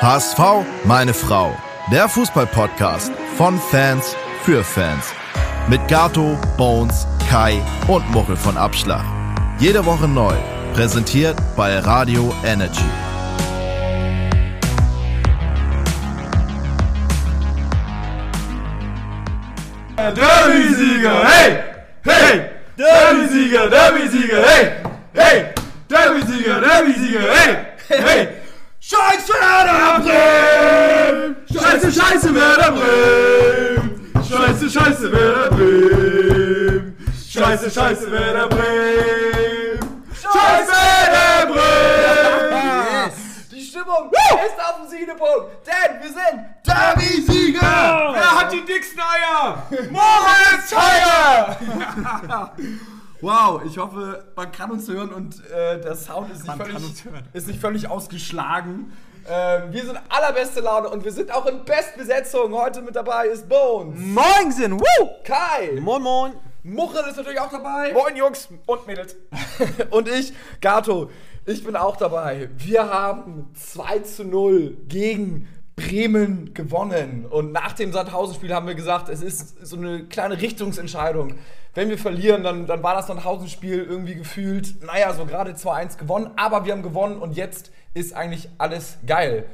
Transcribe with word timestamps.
HSV, 0.00 0.38
meine 0.84 1.12
Frau. 1.12 1.52
Der 1.90 2.08
Fußballpodcast 2.08 3.10
von 3.36 3.58
Fans 3.58 4.14
für 4.44 4.62
Fans. 4.62 5.12
Mit 5.68 5.88
Gato, 5.88 6.38
Bones, 6.56 7.04
Kai 7.28 7.60
und 7.88 8.08
Muchel 8.12 8.36
von 8.36 8.56
Abschlag. 8.56 9.04
Jede 9.58 9.84
Woche 9.84 10.06
neu. 10.06 10.34
Präsentiert 10.72 11.36
bei 11.56 11.80
Radio 11.80 12.32
Energy. 12.44 12.80
Derby-Sieger, 19.96 21.24
hey! 21.24 21.58
Hey! 22.04 22.50
Derby-Sieger, 22.76 23.68
Derby-Sieger, 23.68 24.42
hey! 24.46 24.70
Hey! 25.12 25.46
Derby-Sieger, 25.88 26.60
Derby-Sieger, 26.60 27.20
hey! 27.20 27.56
Hey! 27.88 28.37
Scheiße 28.90 29.34
Werder 29.34 30.00
Bremen! 30.00 31.36
Scheiße, 31.52 31.92
Scheiße 31.92 32.34
Werder 32.34 32.72
Bremen! 32.72 34.12
Scheiße, 34.26 34.70
Scheiße 34.70 35.12
Werder 35.12 35.50
Bremen! 35.50 36.96
Scheiße, 37.30 37.70
Scheiße 37.70 38.10
Werder 38.10 38.48
Bremen! 38.48 39.78
Scheiße 40.14 40.72
Werder 40.72 41.52
Bremen! 41.52 43.12
Die 43.50 43.62
Stimmung 43.62 44.10
ist 44.10 44.58
auf 44.58 44.76
dem 44.80 44.88
Siegepunkt, 44.88 45.66
denn 45.66 46.00
wir 46.00 46.08
sind 46.08 46.46
Derby-Sieger! 46.66 48.14
Wer 48.14 48.40
hat 48.40 48.50
die 48.50 48.64
dicksten 48.64 49.00
Eier? 49.00 49.66
Moritz 49.90 50.74
Heyer! 50.74 51.58
Wow, 53.20 53.62
ich 53.66 53.78
hoffe, 53.78 54.24
man 54.36 54.52
kann 54.52 54.70
uns 54.70 54.88
hören 54.88 55.12
und 55.12 55.44
äh, 55.50 55.80
der 55.80 55.96
Sound 55.96 56.30
ist 56.30 56.44
nicht, 56.44 56.46
Man 56.46 56.58
völlig, 56.58 57.04
ist 57.32 57.48
nicht 57.48 57.60
völlig 57.60 57.88
ausgeschlagen. 57.90 58.92
Ähm, 59.28 59.72
wir 59.72 59.84
sind 59.84 59.98
allerbeste 60.08 60.60
Laune 60.60 60.88
und 60.88 61.04
wir 61.04 61.12
sind 61.12 61.32
auch 61.32 61.46
in 61.46 61.64
Bestbesetzung. 61.64 62.54
Heute 62.54 62.80
mit 62.80 62.94
dabei 62.94 63.26
ist 63.26 63.48
Bones, 63.48 63.98
Moinsen, 63.98 64.78
woo! 64.78 65.08
Kai, 65.24 65.80
Moin, 65.80 66.02
moin. 66.02 66.32
Muchel 66.62 67.04
ist 67.08 67.16
natürlich 67.16 67.40
auch 67.40 67.50
dabei 67.50 67.92
Moin, 67.92 68.16
Jungs 68.16 68.48
und 68.66 68.86
Mädels. 68.86 69.16
und 69.90 70.08
ich, 70.08 70.32
Gato. 70.60 71.10
Ich 71.44 71.64
bin 71.64 71.76
auch 71.76 71.96
dabei. 71.96 72.50
Wir 72.58 72.90
haben 72.90 73.50
2 73.54 74.00
zu 74.00 74.24
0 74.24 74.76
gegen 74.86 75.48
Bremen 75.78 76.52
gewonnen. 76.54 77.24
Und 77.24 77.52
nach 77.52 77.72
dem 77.72 77.92
Sandhausen-Spiel 77.92 78.52
haben 78.52 78.66
wir 78.66 78.74
gesagt, 78.74 79.08
es 79.08 79.22
ist 79.22 79.64
so 79.64 79.76
eine 79.76 80.04
kleine 80.04 80.40
Richtungsentscheidung. 80.40 81.34
Wenn 81.74 81.88
wir 81.88 81.98
verlieren, 81.98 82.42
dann, 82.42 82.66
dann 82.66 82.82
war 82.82 82.94
das 82.94 83.06
Sandhausen-Spiel 83.06 83.86
irgendwie 83.88 84.16
gefühlt, 84.16 84.82
naja, 84.84 85.14
so 85.14 85.24
gerade 85.24 85.52
2-1 85.52 85.96
gewonnen. 85.96 86.30
Aber 86.34 86.64
wir 86.64 86.72
haben 86.72 86.82
gewonnen 86.82 87.18
und 87.18 87.36
jetzt 87.36 87.70
ist 87.94 88.12
eigentlich 88.12 88.48
alles 88.58 88.98
geil. 89.06 89.44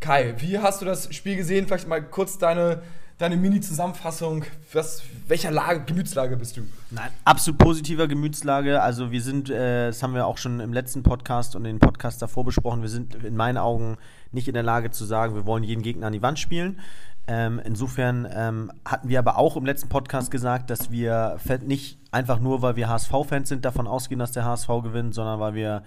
Kai, 0.00 0.34
wie 0.38 0.58
hast 0.58 0.82
du 0.82 0.84
das 0.84 1.14
Spiel 1.14 1.36
gesehen? 1.36 1.66
Vielleicht 1.66 1.88
mal 1.88 2.02
kurz 2.02 2.36
deine, 2.36 2.82
deine 3.20 3.36
Mini-Zusammenfassung. 3.36 4.44
Was, 4.72 5.02
welcher 5.28 5.50
Lage, 5.50 5.84
Gemütslage 5.84 6.36
bist 6.38 6.56
du? 6.56 6.62
Nein, 6.90 7.10
absolut 7.24 7.58
positiver 7.58 8.08
Gemütslage. 8.08 8.82
Also 8.82 9.12
wir 9.12 9.20
sind, 9.20 9.50
äh, 9.50 9.88
das 9.88 10.02
haben 10.02 10.14
wir 10.14 10.26
auch 10.26 10.38
schon 10.38 10.58
im 10.58 10.72
letzten 10.72 11.02
Podcast 11.02 11.54
und 11.54 11.64
den 11.64 11.78
Podcast 11.78 12.22
davor 12.22 12.44
besprochen, 12.44 12.80
wir 12.80 12.88
sind 12.88 13.14
in 13.22 13.36
meinen 13.36 13.58
Augen 13.58 13.98
nicht 14.32 14.48
in 14.48 14.54
der 14.54 14.62
Lage 14.62 14.90
zu 14.90 15.04
sagen, 15.04 15.34
wir 15.34 15.44
wollen 15.44 15.64
jeden 15.64 15.82
Gegner 15.82 16.06
an 16.06 16.14
die 16.14 16.22
Wand 16.22 16.38
spielen. 16.38 16.80
Ähm, 17.26 17.60
insofern 17.62 18.26
ähm, 18.32 18.72
hatten 18.86 19.10
wir 19.10 19.18
aber 19.18 19.36
auch 19.36 19.56
im 19.56 19.66
letzten 19.66 19.90
Podcast 19.90 20.30
gesagt, 20.30 20.70
dass 20.70 20.90
wir 20.90 21.38
nicht 21.66 21.98
einfach 22.12 22.40
nur, 22.40 22.62
weil 22.62 22.76
wir 22.76 22.88
HSV-Fans 22.88 23.50
sind, 23.50 23.66
davon 23.66 23.86
ausgehen, 23.86 24.18
dass 24.18 24.32
der 24.32 24.46
HSV 24.46 24.68
gewinnt, 24.82 25.14
sondern 25.14 25.38
weil 25.38 25.54
wir 25.54 25.82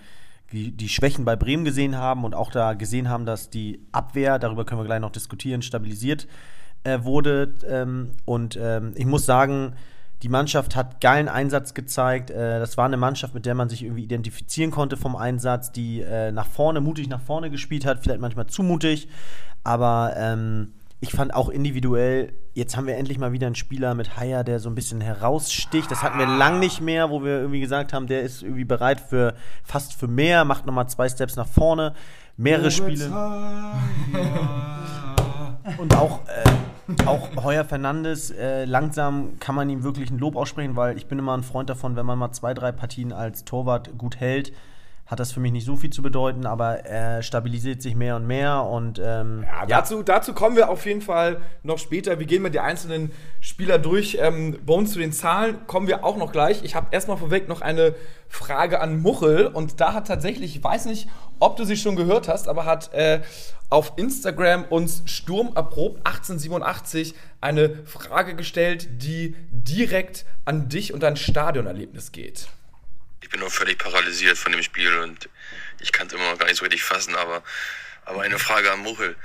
die, 0.51 0.69
die 0.69 0.87
Schwächen 0.87 1.25
bei 1.25 1.35
Bremen 1.35 1.65
gesehen 1.65 1.97
haben 1.97 2.25
und 2.25 2.35
auch 2.35 2.51
da 2.51 2.73
gesehen 2.73 3.09
haben, 3.09 3.25
dass 3.25 3.49
die 3.49 3.81
Abwehr, 3.91 4.37
darüber 4.37 4.65
können 4.65 4.81
wir 4.81 4.85
gleich 4.85 5.01
noch 5.01 5.09
diskutieren, 5.09 5.63
stabilisiert 5.63 6.27
äh, 6.83 7.03
wurde. 7.03 7.53
Ähm, 7.67 8.11
und 8.25 8.57
ähm, 8.61 8.93
ich 8.95 9.05
muss 9.05 9.25
sagen, 9.25 9.73
die 10.23 10.29
Mannschaft 10.29 10.75
hat 10.75 11.01
geilen 11.01 11.27
Einsatz 11.27 11.73
gezeigt. 11.73 12.31
Äh, 12.31 12.59
das 12.59 12.77
war 12.77 12.85
eine 12.85 12.97
Mannschaft, 12.97 13.33
mit 13.33 13.45
der 13.45 13.55
man 13.55 13.69
sich 13.69 13.83
irgendwie 13.83 14.03
identifizieren 14.03 14.71
konnte 14.71 14.95
vom 14.95 15.15
Einsatz, 15.15 15.71
die 15.71 16.01
äh, 16.01 16.31
nach 16.31 16.47
vorne, 16.47 16.79
mutig 16.79 17.09
nach 17.09 17.21
vorne 17.21 17.49
gespielt 17.49 17.85
hat, 17.85 18.01
vielleicht 18.01 18.21
manchmal 18.21 18.47
zu 18.47 18.63
mutig. 18.63 19.09
Aber 19.65 20.13
ähm, 20.17 20.73
ich 21.01 21.11
fand 21.11 21.33
auch 21.33 21.49
individuell, 21.49 22.31
jetzt 22.53 22.77
haben 22.77 22.87
wir 22.87 22.95
endlich 22.95 23.19
mal 23.19 23.33
wieder 23.33 23.47
einen 23.47 23.55
Spieler 23.55 23.93
mit 23.93 24.15
Haier, 24.17 24.45
der 24.45 24.61
so 24.61 24.69
ein 24.69 24.75
bisschen 24.75 25.01
heraussticht. 25.01 25.91
Das 25.91 26.01
hatten 26.01 26.17
wir 26.17 26.25
lang 26.25 26.59
nicht 26.59 26.79
mehr, 26.79 27.09
wo 27.09 27.21
wir 27.21 27.39
irgendwie 27.41 27.59
gesagt 27.59 27.91
haben, 27.91 28.07
der 28.07 28.21
ist 28.21 28.41
irgendwie 28.41 28.63
bereit 28.63 29.01
für 29.01 29.33
fast 29.65 29.93
für 29.93 30.07
mehr, 30.07 30.45
macht 30.45 30.65
nochmal 30.65 30.87
zwei 30.87 31.09
Steps 31.09 31.35
nach 31.35 31.47
vorne, 31.47 31.93
mehrere 32.37 32.71
Spiele. 32.71 33.11
Und 35.77 35.95
auch, 35.95 36.21
äh, 36.27 36.49
auch 37.05 37.43
Heuer 37.43 37.63
Fernandes, 37.63 38.31
äh, 38.31 38.65
langsam 38.65 39.39
kann 39.39 39.55
man 39.55 39.69
ihm 39.69 39.83
wirklich 39.83 40.11
ein 40.11 40.19
Lob 40.19 40.35
aussprechen, 40.35 40.75
weil 40.75 40.97
ich 40.97 41.07
bin 41.07 41.19
immer 41.19 41.35
ein 41.35 41.43
Freund 41.43 41.69
davon, 41.69 41.95
wenn 41.95 42.05
man 42.05 42.19
mal 42.19 42.31
zwei, 42.31 42.53
drei 42.53 42.71
Partien 42.71 43.13
als 43.13 43.45
Torwart 43.45 43.97
gut 43.97 44.19
hält, 44.19 44.51
hat 45.05 45.19
das 45.19 45.33
für 45.33 45.41
mich 45.41 45.51
nicht 45.51 45.65
so 45.65 45.75
viel 45.75 45.89
zu 45.89 46.01
bedeuten, 46.01 46.45
aber 46.45 46.85
er 46.85 47.21
stabilisiert 47.23 47.81
sich 47.81 47.93
mehr 47.93 48.15
und 48.15 48.25
mehr 48.25 48.63
und 48.63 49.01
ähm, 49.03 49.43
Ja, 49.45 49.65
dazu, 49.65 50.01
dazu 50.01 50.33
kommen 50.33 50.55
wir 50.55 50.69
auf 50.69 50.85
jeden 50.85 51.01
Fall 51.01 51.41
noch 51.61 51.77
später. 51.77 52.19
Wir 52.19 52.25
gehen 52.25 52.41
mal 52.41 52.49
die 52.49 52.61
einzelnen 52.61 53.11
Spieler 53.41 53.79
durch. 53.79 54.17
Ähm, 54.21 54.57
uns 54.65 54.93
zu 54.93 54.99
den 54.99 55.11
Zahlen 55.11 55.67
kommen 55.67 55.87
wir 55.87 56.05
auch 56.05 56.15
noch 56.15 56.31
gleich. 56.31 56.63
Ich 56.63 56.75
habe 56.75 56.87
erstmal 56.91 57.17
vorweg 57.17 57.49
noch 57.49 57.59
eine 57.61 57.95
Frage 58.29 58.79
an 58.79 59.01
Muchel. 59.01 59.47
Und 59.47 59.81
da 59.81 59.93
hat 59.93 60.07
tatsächlich, 60.07 60.55
ich 60.55 60.63
weiß 60.63 60.85
nicht, 60.85 61.09
ob 61.39 61.57
du 61.57 61.65
sie 61.65 61.77
schon 61.77 61.97
gehört 61.97 62.29
hast, 62.29 62.47
aber 62.47 62.65
hat 62.65 62.93
äh, 62.93 63.21
auf 63.69 63.93
Instagram 63.97 64.63
uns 64.65 65.03
Sturm 65.05 65.51
erprobt 65.55 65.97
1887 66.05 67.13
eine 67.41 67.85
Frage 67.85 68.35
gestellt, 68.35 68.87
die 69.01 69.35
direkt 69.51 70.25
an 70.45 70.69
dich 70.69 70.93
und 70.93 71.03
dein 71.03 71.17
Stadionerlebnis 71.17 72.13
geht. 72.13 72.47
Ich 73.23 73.29
bin 73.29 73.39
noch 73.39 73.51
völlig 73.51 73.77
paralysiert 73.77 74.37
von 74.37 74.51
dem 74.51 74.61
Spiel 74.61 74.97
und 74.97 75.29
ich 75.79 75.93
kann 75.93 76.07
es 76.07 76.13
immer 76.13 76.29
noch 76.29 76.37
gar 76.37 76.45
nicht 76.45 76.57
so 76.57 76.65
richtig 76.65 76.83
fassen, 76.83 77.15
aber, 77.15 77.41
aber 78.03 78.21
eine 78.21 78.37
Frage 78.37 78.69
an 78.71 78.79
Muchel. 78.79 79.15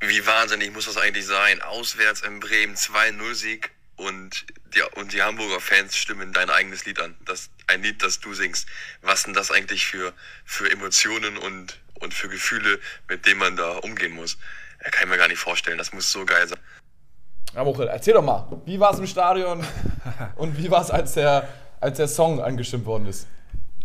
Wie 0.00 0.26
wahnsinnig 0.26 0.72
muss 0.72 0.86
das 0.86 0.96
eigentlich 0.96 1.26
sein? 1.26 1.62
Auswärts 1.62 2.22
in 2.22 2.40
Bremen 2.40 2.74
2-0-Sieg 2.74 3.70
und 3.94 4.46
die, 4.74 4.82
und 4.98 5.12
die 5.12 5.22
Hamburger 5.22 5.60
Fans 5.60 5.96
stimmen 5.96 6.32
dein 6.32 6.50
eigenes 6.50 6.84
Lied 6.86 6.98
an. 7.00 7.16
Das, 7.24 7.50
ein 7.68 7.82
Lied, 7.84 8.02
das 8.02 8.18
du 8.18 8.34
singst. 8.34 8.66
Was 9.02 9.22
sind 9.22 9.36
das 9.36 9.52
eigentlich 9.52 9.86
für, 9.86 10.12
für 10.44 10.70
Emotionen 10.70 11.38
und, 11.38 11.78
und 12.00 12.14
für 12.14 12.28
Gefühle, 12.28 12.80
mit 13.08 13.26
denen 13.26 13.38
man 13.38 13.56
da 13.56 13.76
umgehen 13.76 14.12
muss? 14.12 14.38
Ja, 14.82 14.90
kann 14.90 15.04
ich 15.04 15.10
mir 15.10 15.18
gar 15.18 15.28
nicht 15.28 15.38
vorstellen. 15.38 15.78
Das 15.78 15.92
muss 15.92 16.10
so 16.10 16.24
geil 16.24 16.48
sein. 16.48 16.58
Ja, 17.54 17.62
Muchel, 17.62 17.86
erzähl 17.86 18.14
doch 18.14 18.22
mal, 18.22 18.60
wie 18.64 18.80
war 18.80 18.92
es 18.92 18.98
im 18.98 19.06
Stadion 19.06 19.64
und 20.36 20.58
wie 20.58 20.70
war 20.70 20.82
es, 20.82 20.90
als 20.90 21.14
der, 21.14 21.48
als 21.80 21.96
der 21.96 22.08
Song 22.08 22.40
angestimmt 22.40 22.86
worden 22.86 23.06
ist? 23.06 23.26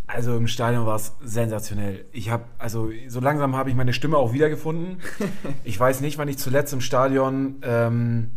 Also 0.08 0.38
im 0.38 0.48
Stadion 0.48 0.86
war 0.86 0.98
es 0.98 1.14
sensationell. 1.24 2.06
Ich 2.12 2.30
habe, 2.30 2.44
also 2.60 2.92
so 3.08 3.20
langsam 3.20 3.56
habe 3.56 3.72
ich 3.72 3.76
meine 3.76 3.94
Stimme 3.94 4.18
auch 4.18 4.34
wiedergefunden. 4.34 5.02
Ich 5.64 5.80
weiß 5.80 6.02
nicht, 6.02 6.20
wann 6.20 6.28
ich 6.28 6.38
zuletzt 6.38 6.74
im 6.74 6.82
Stadion 6.82 7.56
ähm, 7.64 8.30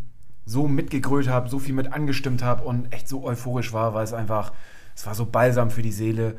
so 0.47 0.67
mitgegrölt 0.67 1.29
habe, 1.29 1.51
so 1.51 1.59
viel 1.59 1.75
mit 1.75 1.93
angestimmt 1.93 2.43
habe 2.43 2.65
und 2.65 2.91
echt 2.93 3.07
so 3.07 3.23
euphorisch 3.23 3.75
war, 3.75 3.93
weil 3.93 4.05
es 4.05 4.15
einfach, 4.15 4.53
es 4.97 5.05
war 5.05 5.15
so 5.15 5.27
balsam 5.27 5.71
für 5.71 5.83
die 5.83 5.93
Seele. 5.93 6.37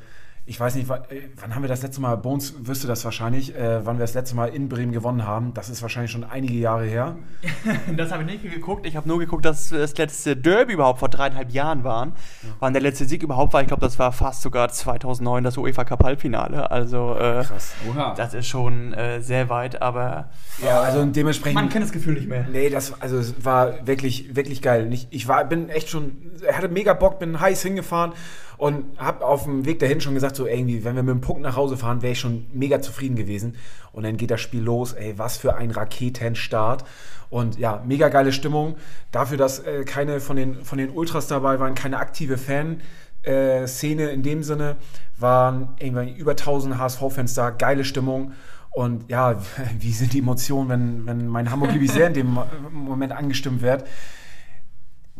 Ich 0.49 0.59
weiß 0.59 0.73
nicht, 0.73 0.89
wann, 0.89 1.03
äh, 1.11 1.29
wann 1.39 1.53
haben 1.53 1.61
wir 1.61 1.67
das 1.67 1.83
letzte 1.83 2.01
Mal, 2.01 2.17
Bones 2.17 2.55
wüsste 2.65 2.87
das 2.87 3.05
wahrscheinlich, 3.05 3.55
äh, 3.55 3.85
wann 3.85 3.97
wir 3.97 4.03
das 4.03 4.15
letzte 4.15 4.35
Mal 4.35 4.47
in 4.47 4.67
Bremen 4.67 4.91
gewonnen 4.91 5.23
haben. 5.23 5.53
Das 5.53 5.69
ist 5.69 5.83
wahrscheinlich 5.83 6.11
schon 6.11 6.23
einige 6.23 6.55
Jahre 6.55 6.85
her. 6.85 7.17
Das 7.95 8.11
habe 8.11 8.23
ich 8.23 8.29
nicht 8.41 8.53
geguckt. 8.53 8.87
Ich 8.87 8.95
habe 8.95 9.07
nur 9.07 9.19
geguckt, 9.19 9.45
dass 9.45 9.69
das 9.69 9.95
letzte 9.97 10.35
Derby 10.35 10.73
überhaupt 10.73 10.99
vor 10.99 11.09
dreieinhalb 11.09 11.51
Jahren 11.51 11.83
waren. 11.83 12.13
Wann 12.59 12.73
der 12.73 12.81
letzte 12.81 13.05
Sieg 13.05 13.21
überhaupt 13.21 13.53
war, 13.53 13.61
ich 13.61 13.67
glaube, 13.67 13.81
das 13.81 13.99
war 13.99 14.11
fast 14.11 14.41
sogar 14.41 14.69
2009 14.69 15.43
das 15.43 15.57
UEFA 15.57 15.83
Cup 15.83 16.03
Halbfinale. 16.03 16.71
Also 16.71 17.15
äh, 17.15 17.43
Krass. 17.43 17.73
Oha. 17.87 18.15
das 18.15 18.33
ist 18.33 18.47
schon 18.47 18.93
äh, 18.93 19.21
sehr 19.21 19.49
weit, 19.49 19.81
aber 19.81 20.29
Ja, 20.63 20.81
also 20.81 21.05
dementsprechend. 21.05 21.55
man 21.59 21.69
kennt 21.69 21.83
das 21.85 21.91
Gefühl 21.91 22.15
nicht 22.15 22.27
mehr. 22.27 22.47
Nee, 22.51 22.69
das 22.69 22.99
also 22.99 23.17
es 23.19 23.45
war 23.45 23.85
wirklich 23.85 24.35
wirklich 24.35 24.61
geil. 24.63 24.91
Ich, 24.91 25.07
ich 25.11 25.27
war 25.27 25.45
bin 25.45 25.69
echt 25.69 25.89
schon 25.89 26.31
hatte 26.51 26.69
mega 26.69 26.93
Bock, 26.93 27.19
bin 27.19 27.39
heiß 27.39 27.61
hingefahren 27.61 28.13
und 28.59 28.99
habe 28.99 29.25
auf 29.25 29.45
dem 29.45 29.63
Weg 29.65 29.79
dahin 29.79 30.01
schon 30.01 30.13
gesagt 30.15 30.35
so 30.35 30.45
irgendwie, 30.45 30.83
wenn 30.83 30.93
wir 30.93 31.01
mit 31.01 31.13
dem 31.15 31.21
Punkt 31.21 31.41
nach 31.41 31.55
Hause 31.55 31.77
fahren, 31.77 32.01
wäre 32.01 32.11
ich 32.11 32.19
schon 32.19 32.45
mega 32.51 32.81
zufrieden 32.81 33.15
gewesen. 33.15 33.55
Und 33.93 34.03
dann 34.03 34.17
geht 34.17 34.31
das 34.31 34.41
Spiel 34.41 34.61
los, 34.61 34.91
ey, 34.91 35.17
was 35.17 35.37
für 35.37 35.55
ein 35.55 35.71
Raketenstart. 35.71 36.83
Und 37.29 37.57
ja, 37.57 37.81
mega 37.87 38.09
geile 38.09 38.33
Stimmung. 38.33 38.75
Dafür, 39.13 39.37
dass 39.37 39.59
äh, 39.59 39.85
keine 39.85 40.19
von 40.19 40.35
den 40.35 40.65
von 40.65 40.77
den 40.77 40.89
Ultras 40.89 41.27
dabei 41.27 41.57
waren, 41.61 41.73
keine 41.73 41.99
aktive 41.99 42.37
Fan 42.37 42.81
äh, 43.23 43.65
Szene 43.65 44.09
in 44.09 44.23
dem 44.23 44.43
Sinne, 44.43 44.75
waren 45.17 45.69
irgendwie 45.79 46.11
über 46.19 46.31
1000 46.31 46.77
HSV-Fans 46.77 47.35
da, 47.35 47.51
geile 47.51 47.85
Stimmung. 47.85 48.33
Und 48.71 49.09
ja, 49.09 49.41
wie 49.79 49.93
sind 49.93 50.11
die 50.11 50.19
Emotionen, 50.19 50.67
wenn, 50.67 51.05
wenn 51.05 51.27
mein 51.29 51.49
Hamburg 51.49 51.71
sehr 51.85 52.07
in 52.07 52.13
dem 52.13 52.33
Mo- 52.33 52.45
Moment 52.73 53.13
angestimmt 53.13 53.61
wird? 53.61 53.85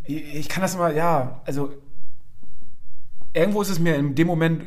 Ich 0.03 0.49
kann 0.49 0.61
das 0.61 0.75
immer, 0.75 0.91
ja, 0.91 1.39
also 1.45 1.71
irgendwo 3.33 3.61
ist 3.61 3.69
es 3.69 3.79
mir 3.79 3.95
in 3.95 4.15
dem 4.15 4.25
Moment 4.25 4.63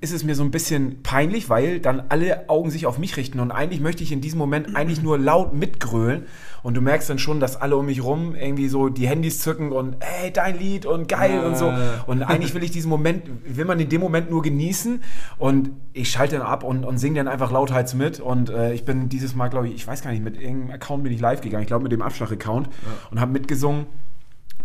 ist 0.00 0.12
es 0.12 0.22
mir 0.22 0.36
so 0.36 0.44
ein 0.44 0.52
bisschen 0.52 1.02
peinlich, 1.02 1.50
weil 1.50 1.80
dann 1.80 2.04
alle 2.08 2.48
Augen 2.48 2.70
sich 2.70 2.86
auf 2.86 2.98
mich 2.98 3.16
richten. 3.16 3.40
Und 3.40 3.50
eigentlich 3.50 3.80
möchte 3.80 4.04
ich 4.04 4.12
in 4.12 4.20
diesem 4.20 4.38
Moment 4.38 4.76
eigentlich 4.76 5.02
nur 5.02 5.18
laut 5.18 5.52
mitgrölen. 5.52 6.26
Und 6.62 6.74
du 6.74 6.80
merkst 6.80 7.10
dann 7.10 7.18
schon, 7.18 7.40
dass 7.40 7.56
alle 7.56 7.76
um 7.76 7.86
mich 7.86 8.02
rum 8.02 8.34
irgendwie 8.34 8.68
so 8.68 8.88
die 8.88 9.08
Handys 9.08 9.40
zücken 9.40 9.72
und 9.72 9.96
ey, 10.00 10.32
dein 10.32 10.58
Lied 10.58 10.86
und 10.86 11.08
geil 11.08 11.44
und 11.44 11.56
so. 11.56 11.72
Und 12.06 12.22
eigentlich 12.22 12.54
will 12.54 12.62
ich 12.62 12.70
diesen 12.70 12.88
Moment, 12.88 13.24
will 13.44 13.64
man 13.64 13.78
in 13.80 13.88
dem 13.88 14.00
Moment 14.00 14.30
nur 14.30 14.42
genießen. 14.42 15.02
Und 15.38 15.70
ich 15.92 16.10
schalte 16.10 16.38
dann 16.38 16.46
ab 16.46 16.62
und, 16.62 16.84
und 16.84 16.98
singe 16.98 17.16
dann 17.16 17.28
einfach 17.28 17.50
lauthals 17.50 17.94
mit. 17.94 18.20
Und 18.20 18.50
äh, 18.50 18.74
ich 18.74 18.84
bin 18.84 19.08
dieses 19.08 19.34
Mal, 19.34 19.48
glaube 19.48 19.68
ich, 19.68 19.74
ich 19.74 19.86
weiß 19.86 20.02
gar 20.02 20.12
nicht, 20.12 20.22
mit 20.22 20.40
irgendeinem 20.40 20.72
Account 20.72 21.02
bin 21.02 21.12
ich 21.12 21.20
live 21.20 21.40
gegangen, 21.40 21.62
ich 21.62 21.68
glaube 21.68 21.82
mit 21.82 21.92
dem 21.92 22.02
Abschlag-Account. 22.02 22.68
Und 23.10 23.20
habe 23.20 23.32
mitgesungen 23.32 23.86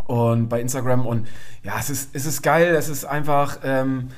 und 0.07 0.49
bei 0.49 0.61
Instagram 0.61 1.05
und 1.05 1.27
ja, 1.63 1.73
es 1.79 1.89
ist, 1.89 2.09
es 2.13 2.25
ist 2.25 2.41
geil, 2.41 2.75
es 2.75 2.89
ist 2.89 3.05
einfach 3.05 3.59
ähm, 3.63 4.09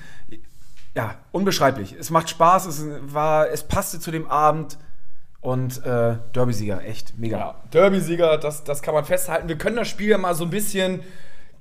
ja, 0.95 1.15
unbeschreiblich. 1.31 1.95
Es 1.99 2.09
macht 2.09 2.29
Spaß, 2.29 2.65
es 2.65 2.85
war, 3.13 3.49
es 3.49 3.63
passte 3.63 3.99
zu 3.99 4.11
dem 4.11 4.27
Abend 4.27 4.77
und 5.41 5.85
äh, 5.85 6.17
Derby-Sieger, 6.33 6.83
echt 6.83 7.19
mega. 7.19 7.37
Ja, 7.37 7.55
Derby-Sieger, 7.71 8.37
das, 8.37 8.63
das 8.63 8.81
kann 8.81 8.93
man 8.93 9.05
festhalten. 9.05 9.47
Wir 9.47 9.57
können 9.57 9.75
das 9.75 9.87
Spiel 9.87 10.09
ja 10.09 10.17
mal 10.17 10.33
so 10.33 10.45
ein 10.45 10.49
bisschen 10.49 11.01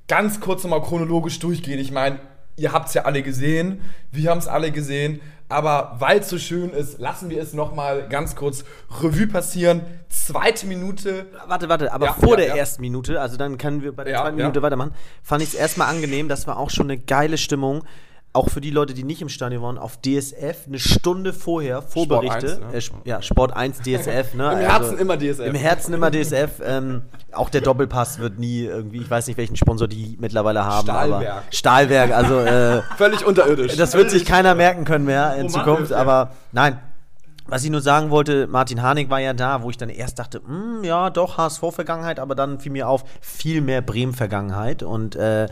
ganz 0.09 0.41
kurz 0.41 0.63
nochmal 0.63 0.83
chronologisch 0.83 1.39
durchgehen. 1.39 1.79
Ich 1.79 1.93
meine, 1.93 2.19
ihr 2.57 2.73
habt 2.73 2.89
es 2.89 2.95
ja 2.95 3.03
alle 3.03 3.23
gesehen, 3.23 3.81
wir 4.13 4.31
haben 4.31 4.39
es 4.39 4.49
alle 4.49 4.71
gesehen, 4.71 5.21
aber 5.49 5.97
weil 5.99 6.21
es 6.21 6.29
so 6.29 6.39
schön 6.39 6.71
ist, 6.71 6.99
lassen 6.99 7.31
wir 7.31 7.41
es 7.43 7.53
nochmal 7.53 8.09
ganz 8.09 8.35
kurz 8.35 8.65
Revue 9.03 9.27
passieren. 9.27 9.83
Zweite 10.09 10.67
Minute. 10.67 11.27
Warte, 11.47 11.69
warte, 11.69 11.93
aber 11.93 12.07
Ja, 12.07 12.13
vor 12.15 12.31
ja, 12.31 12.37
der 12.37 12.47
ja. 12.49 12.57
ersten 12.57 12.81
Minute, 12.81 13.21
also 13.21 13.37
dann 13.37 13.59
können 13.59 13.83
wir 13.83 13.95
bei 13.95 14.05
der 14.05 14.21
zweiten. 14.21 14.37
Minute 14.37 14.63
weitermachen, 14.63 14.95
fand 15.23 15.43
ich 15.43 15.51
es 15.51 15.55
erstmal 15.55 15.89
angenehm. 15.89 16.29
Das 16.29 16.47
war 16.47 16.59
auch 16.59 16.71
schon 16.71 16.91
eine 16.91 16.99
geile 16.99 17.39
Stimmung. 17.39 17.85
Auch 18.37 18.51
für 18.51 18.61
die 18.61 18.71
Leute, 18.71 18.95
die 18.95 19.05
nicht 19.05 19.23
im 19.23 19.29
Stadion 19.29 19.63
waren, 19.63 19.79
auf 19.79 19.97
DSF 19.97 20.67
eine 20.67 20.81
Stunde 20.81 21.33
vorher 21.33 21.83
Vorberichte. 21.83 22.61
1, 22.73 22.93
ne? 22.93 22.99
äh, 23.05 23.09
ja, 23.09 23.23
Sport 23.23 23.53
1 23.53 23.79
DSF. 23.79 24.35
Ne? 24.35 24.53
Im 24.53 24.59
Herzen 24.59 24.99
immer 24.99 25.17
DSF. 25.17 25.47
Im 25.47 25.55
Herzen 25.55 25.95
immer 25.95 26.11
DSF. 26.11 26.61
Ähm, 26.65 27.03
auch 27.31 27.49
der 27.49 27.61
Doppelpass 27.61 28.19
wird 28.19 28.41
nie 28.41 28.65
irgendwie, 28.65 29.03
ich 29.03 29.09
weiß 29.09 29.29
nicht, 29.29 29.37
welchen 29.37 29.55
Sponsor 29.55 29.87
die 29.87 30.17
mittlerweile 30.21 30.65
haben. 30.65 30.83
Stahlwerk. 30.83 31.29
Aber 31.31 31.43
Stahlwerk, 31.53 32.11
also 32.11 32.41
äh, 32.41 32.83
Völlig 32.97 33.25
unterirdisch. 33.25 33.77
das 33.77 33.95
wird 33.95 34.11
sich 34.11 34.25
keiner 34.25 34.57
merken 34.57 34.85
können 34.85 35.05
mehr 35.05 35.37
in 35.37 35.47
Oh 35.47 35.51
Mann, 35.51 35.65
Zukunft, 35.65 35.93
ja. 35.93 35.99
aber 35.99 36.33
nein. 36.51 36.81
Was 37.47 37.63
ich 37.63 37.71
nur 37.71 37.83
sagen 37.83 38.11
wollte, 38.11 38.49
Martin 38.49 38.83
Harnik 38.83 39.11
war 39.11 39.21
ja 39.21 39.33
da, 39.33 39.63
wo 39.63 39.71
ich 39.71 39.77
dann 39.77 39.91
erst 39.91 40.19
dachte, 40.19 40.41
hm, 40.45 40.83
ja, 40.83 41.11
doch, 41.11 41.37
HSV-Vergangenheit, 41.37 42.19
aber 42.19 42.35
dann 42.35 42.59
fiel 42.59 42.73
mir 42.73 42.89
auf, 42.89 43.05
viel 43.21 43.61
mehr 43.61 43.81
Bremen-Vergangenheit 43.81 44.83
und 44.83 45.15
äh, 45.15 45.45
Er 45.45 45.51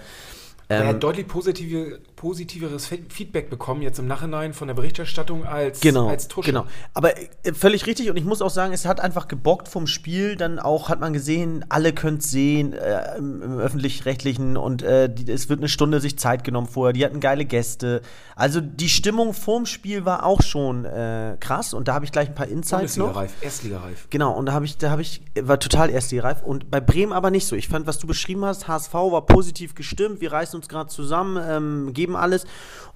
ähm, 0.69 0.87
hat 0.89 1.03
deutlich 1.03 1.29
positive, 1.29 2.01
positiveres 2.23 2.87
Fe- 2.87 3.01
Feedback 3.09 3.51
bekommen 3.51 3.83
jetzt 3.83 3.99
im 3.99 4.07
Nachhinein 4.07 4.53
von 4.55 4.69
der 4.69 4.75
Berichterstattung 4.75 5.45
als, 5.45 5.81
Genau, 5.81 6.07
als 6.09 6.29
Tusche. 6.29 6.53
genau. 6.53 6.67
Aber 6.95 7.19
äh, 7.19 7.53
völlig 7.53 7.85
richtig 7.89 8.11
und 8.11 8.17
ich 8.17 8.25
muss 8.25 8.41
auch 8.41 8.49
sagen, 8.51 8.73
es 8.73 8.87
hat 8.87 9.01
einfach 9.01 9.27
gebockt 9.27 9.67
vom 9.67 9.89
Spiel. 9.89 10.37
Dann 10.37 10.61
auch 10.61 10.89
hat 10.89 11.01
man 11.01 11.13
gesehen, 11.13 11.65
alle 11.69 11.93
können 11.93 12.19
es 12.19 12.31
sehen 12.31 12.75
äh, 12.75 13.17
im, 13.19 13.43
im 13.43 13.59
öffentlich-rechtlichen 13.59 14.57
und 14.57 14.83
äh, 14.85 15.13
die, 15.13 15.31
es 15.33 15.49
wird 15.49 15.59
eine 15.59 15.69
Stunde 15.69 15.99
sich 15.99 16.17
Zeit 16.17 16.45
genommen 16.45 16.69
vorher. 16.69 16.93
Die 16.93 17.05
hatten 17.05 17.19
geile 17.19 17.45
Gäste. 17.45 18.03
Also 18.37 18.61
die 18.61 18.89
Stimmung 18.89 19.35
vorm 19.35 19.67
Spiel 19.67 20.05
war 20.05 20.25
auch 20.25 20.43
schon 20.43 20.85
äh, 20.85 21.37
krass 21.41 21.75
und 21.75 21.89
da 21.89 21.95
habe 21.95 22.05
ich 22.05 22.13
gleich 22.13 22.29
ein 22.29 22.37
paar 22.37 22.47
Insights 22.47 22.97
noch. 22.97 23.07
Bundesliga-reif, 23.07 23.33
Erstliga-reif. 23.43 24.07
Genau, 24.11 24.33
und 24.39 24.47
da 24.47 24.53
habe 24.53 24.65
ich, 24.65 24.79
da 24.79 24.91
habe 24.91 25.03
ich, 25.03 25.23
war 25.41 25.59
total 25.59 25.91
erstligareif. 25.91 26.41
Und 26.45 26.71
bei 26.71 26.81
Bremen 26.81 27.13
aber 27.13 27.33
nicht 27.33 27.49
so. 27.49 27.57
Ich 27.57 27.67
fand, 27.67 27.89
was 27.89 27.99
du 27.99 28.07
beschrieben 28.07 28.45
hast, 28.45 28.69
HSV 28.69 28.95
war 28.95 29.27
positiv 29.27 29.75
gestimmt, 29.75 30.21
wir 30.21 30.31
reißen 30.31 30.57
uns 30.57 30.69
gerade 30.69 30.89
zusammen, 30.89 31.37
ähm, 31.45 31.93
geben 31.93 32.12
alles. 32.17 32.47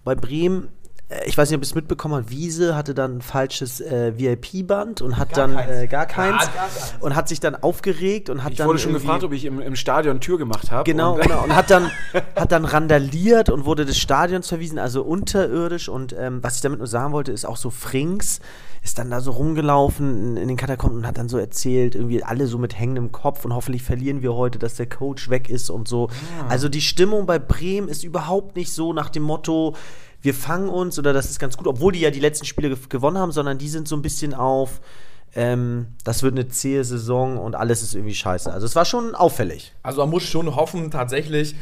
Bei 0.05 0.15
Bremen, 0.15 0.69
ich 1.25 1.39
weiß 1.39 1.51
nicht, 1.51 1.57
ob 1.57 1.63
ihr 1.63 1.67
es 1.67 1.75
mitbekommen 1.77 2.17
habt, 2.17 2.31
Wiese 2.31 2.75
hatte 2.75 2.93
dann 2.93 3.19
ein 3.19 3.21
falsches 3.21 3.81
äh, 3.81 4.19
VIP-Band 4.19 5.03
und 5.03 5.19
hat 5.19 5.37
dann 5.37 5.55
keins. 5.55 5.71
äh, 5.71 5.87
gar 5.87 6.07
keins 6.07 6.47
gar 6.47 6.67
keins. 6.67 6.95
und 6.99 7.15
hat 7.15 7.29
sich 7.29 7.39
dann 7.39 7.55
aufgeregt 7.55 8.29
und 8.29 8.43
hat 8.43 8.53
Ich 8.53 8.59
dann. 8.59 8.67
wurde 8.67 8.81
schon 8.81 8.93
gefragt, 8.93 9.23
ob 9.23 9.33
ich 9.33 9.45
im, 9.45 9.61
im 9.61 9.77
Stadion 9.77 10.21
Tür 10.21 10.37
gemacht 10.37 10.73
habe. 10.73 10.83
Genau, 10.83 11.15
und, 11.15 11.23
genau. 11.23 11.45
Und 11.45 11.55
hat 11.55 11.71
dann, 11.71 11.93
hat 12.37 12.51
dann 12.51 12.65
randaliert 12.65 13.51
und 13.51 13.67
wurde 13.67 13.85
des 13.85 13.99
Stadions 13.99 14.49
verwiesen, 14.49 14.81
also 14.81 15.03
unterirdisch. 15.03 15.89
Und 15.89 16.13
ähm, 16.19 16.43
was 16.43 16.57
ich 16.57 16.63
damit 16.63 16.79
nur 16.79 16.89
sagen 16.89 17.13
wollte, 17.13 17.31
ist 17.31 17.45
auch 17.45 17.57
so 17.57 17.71
Frings 17.71 18.41
ist 18.87 18.99
dann 19.01 19.11
da 19.11 19.21
so 19.21 19.33
rumgelaufen 19.33 20.37
in, 20.37 20.37
in 20.37 20.49
den 20.49 20.57
Katakomben 20.57 20.99
und 20.99 21.07
hat 21.09 21.19
dann 21.19 21.29
so 21.29 21.39
erzählt, 21.39 21.97
irgendwie 21.97 22.23
alle 22.23 22.47
so 22.47 22.57
mit 22.57 22.79
hängendem 22.79 23.11
Kopf 23.11 23.45
und 23.45 23.53
hoffentlich 23.53 23.83
verlieren 23.83 24.23
wir 24.23 24.35
heute, 24.35 24.61
dass 24.61 24.77
der 24.77 24.87
Coach 24.87 25.29
weg 25.29 25.49
ist 25.49 25.71
und 25.71 25.89
so. 25.89 26.09
Also 26.49 26.69
die 26.69 26.81
Stimmung 26.81 27.27
bei 27.27 27.41
Bremen 27.41 27.89
ist 27.89 28.05
überhaupt 28.05 28.55
nicht 28.55 28.73
so 28.73 28.93
nach 28.93 29.11
dem 29.11 29.25
Motto, 29.25 29.75
wir 30.27 30.35
fangen 30.35 30.69
uns 30.69 30.99
oder 30.99 31.13
das 31.13 31.31
ist 31.31 31.39
ganz 31.39 31.57
gut, 31.57 31.69
obwohl 31.69 31.93
die 31.93 32.01
ja 32.01 32.11
die 32.11 32.19
letzten 32.19 32.47
Spiele 32.47 32.69
ge 32.69 32.79
gewonnen 32.89 33.17
haben, 33.17 33.31
sondern 33.31 33.59
die 33.59 33.69
sind 33.69 33.87
so 33.87 33.95
ein 33.95 34.03
bisschen 34.03 34.35
auf, 34.35 34.81
ähm, 35.37 35.87
das 36.03 36.25
wird 36.25 36.35
eine 36.35 36.49
zähe 36.49 36.83
Saison 36.83 37.39
und 37.39 37.55
alles 37.55 37.81
ist 37.83 37.95
irgendwie 37.95 38.15
scheiße. 38.15 38.53
Also 38.53 38.67
es 38.67 38.75
war 38.75 38.85
schon 38.85 39.15
auffällig. 39.15 39.73
Also 39.85 40.01
man 40.01 40.11
muss 40.11 40.25
schon 40.25 40.57
hoffen 40.57 40.91
tatsächlich, 40.91 41.55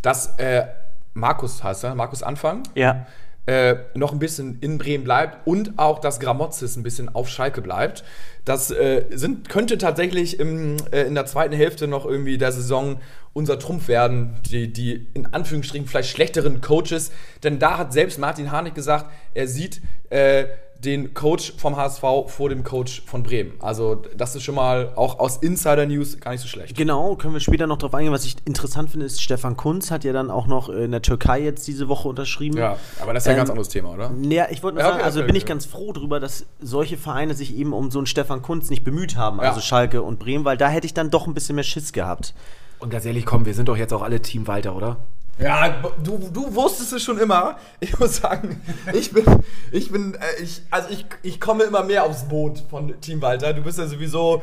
dass 0.00 0.38
äh, 0.38 0.64
Markus 1.12 1.64
heißt 1.64 1.82
er, 1.82 1.96
Markus 1.96 2.22
Anfang, 2.22 2.62
Ja. 2.76 3.04
Äh, 3.46 3.76
noch 3.94 4.12
ein 4.12 4.18
bisschen 4.18 4.58
in 4.60 4.78
Bremen 4.78 5.04
bleibt 5.04 5.46
und 5.46 5.78
auch, 5.78 5.98
dass 5.98 6.18
Gramozis 6.18 6.76
ein 6.76 6.82
bisschen 6.82 7.14
auf 7.14 7.28
Schalke 7.28 7.60
bleibt. 7.60 8.04
Das 8.44 8.70
äh, 8.70 9.04
sind, 9.10 9.48
könnte 9.48 9.78
tatsächlich 9.78 10.40
im, 10.40 10.76
äh, 10.92 11.02
in 11.02 11.14
der 11.14 11.26
zweiten 11.26 11.54
Hälfte 11.54 11.86
noch 11.86 12.06
irgendwie 12.06 12.38
der 12.38 12.52
Saison 12.52 13.00
unser 13.32 13.58
Trumpf 13.58 13.88
werden, 13.88 14.36
die, 14.50 14.72
die 14.72 15.08
in 15.12 15.26
Anführungsstrichen 15.26 15.86
vielleicht 15.86 16.10
schlechteren 16.10 16.60
Coaches. 16.60 17.10
Denn 17.42 17.58
da 17.58 17.78
hat 17.78 17.92
selbst 17.92 18.18
Martin 18.18 18.50
Harnik 18.50 18.74
gesagt, 18.74 19.06
er 19.34 19.48
sieht 19.48 19.82
äh, 20.10 20.44
den 20.78 21.14
Coach 21.14 21.54
vom 21.56 21.76
HSV 21.76 22.00
vor 22.26 22.48
dem 22.50 22.62
Coach 22.62 23.02
von 23.06 23.22
Bremen. 23.22 23.52
Also 23.60 24.02
das 24.16 24.36
ist 24.36 24.42
schon 24.42 24.54
mal 24.54 24.92
auch 24.96 25.18
aus 25.18 25.38
Insider-News 25.38 26.20
gar 26.20 26.32
nicht 26.32 26.42
so 26.42 26.48
schlecht. 26.48 26.76
Genau, 26.76 27.16
können 27.16 27.32
wir 27.32 27.40
später 27.40 27.66
noch 27.66 27.78
drauf 27.78 27.94
eingehen. 27.94 28.12
Was 28.12 28.26
ich 28.26 28.36
interessant 28.44 28.90
finde, 28.90 29.06
ist, 29.06 29.22
Stefan 29.22 29.56
Kunz 29.56 29.90
hat 29.90 30.04
ja 30.04 30.12
dann 30.12 30.30
auch 30.30 30.46
noch 30.46 30.68
in 30.68 30.90
der 30.90 31.00
Türkei 31.00 31.40
jetzt 31.40 31.66
diese 31.66 31.88
Woche 31.88 32.08
unterschrieben. 32.08 32.58
Ja, 32.58 32.76
aber 33.00 33.14
das 33.14 33.22
ist 33.22 33.26
ja 33.26 33.32
ein 33.32 33.36
Ähm, 33.36 33.38
ganz 33.40 33.50
anderes 33.50 33.68
Thema, 33.70 33.92
oder? 33.94 34.10
Ja, 34.28 34.46
ich 34.50 34.62
wollte 34.62 34.74
nur 34.74 34.82
Ja, 34.82 34.88
sagen, 34.88 34.98
okay, 34.98 35.04
also 35.06 35.20
okay, 35.20 35.26
bin 35.28 35.36
ich 35.36 35.44
okay. 35.44 35.52
ganz 35.52 35.64
froh 35.64 35.92
drüber, 35.92 36.20
dass 36.20 36.44
solche 36.60 36.98
Vereine 36.98 37.32
sich 37.34 37.56
eben 37.56 37.72
um 37.72 37.90
so 37.90 37.98
einen 37.98 38.06
Stefan 38.06 38.42
Kunz 38.42 38.68
nicht 38.68 38.84
bemüht 38.84 39.16
haben, 39.16 39.38
Ja. 39.38 39.48
also 39.48 39.60
Schalke 39.62 40.02
und 40.02 40.18
Bremen, 40.18 40.44
weil 40.44 40.58
da 40.58 40.68
hätte 40.68 40.86
ich 40.86 40.92
dann 40.92 41.08
doch 41.10 41.26
ein 41.26 41.32
bisschen 41.34 41.54
mehr 41.54 41.64
Schiss 41.64 41.92
gehabt. 41.94 42.34
und 42.80 42.90
ganz 42.90 43.06
ehrlich, 43.06 43.24
komm, 43.24 43.46
wir 43.46 43.54
sind 43.54 43.68
doch 43.70 43.76
jetzt 43.78 43.94
auch 43.94 44.02
alle 44.02 44.20
Team 44.20 44.46
Walter, 44.46 44.76
oder? 44.76 44.98
Ja, 45.38 45.82
du, 46.02 46.30
du 46.32 46.54
wusstest 46.54 46.92
es 46.92 47.02
schon 47.02 47.18
immer. 47.18 47.56
Ich 47.80 47.98
muss 47.98 48.16
sagen, 48.16 48.60
ich 48.92 49.12
bin, 49.12 49.24
ich 49.72 49.90
bin, 49.90 50.14
äh, 50.14 50.42
ich, 50.42 50.62
also 50.70 50.88
ich, 50.90 51.06
ich 51.22 51.40
komme 51.40 51.64
immer 51.64 51.82
mehr 51.82 52.04
aufs 52.04 52.24
Boot 52.28 52.62
von 52.70 53.00
Team 53.00 53.20
Walter. 53.20 53.52
Du 53.52 53.62
bist 53.62 53.78
ja 53.78 53.86
sowieso 53.86 54.42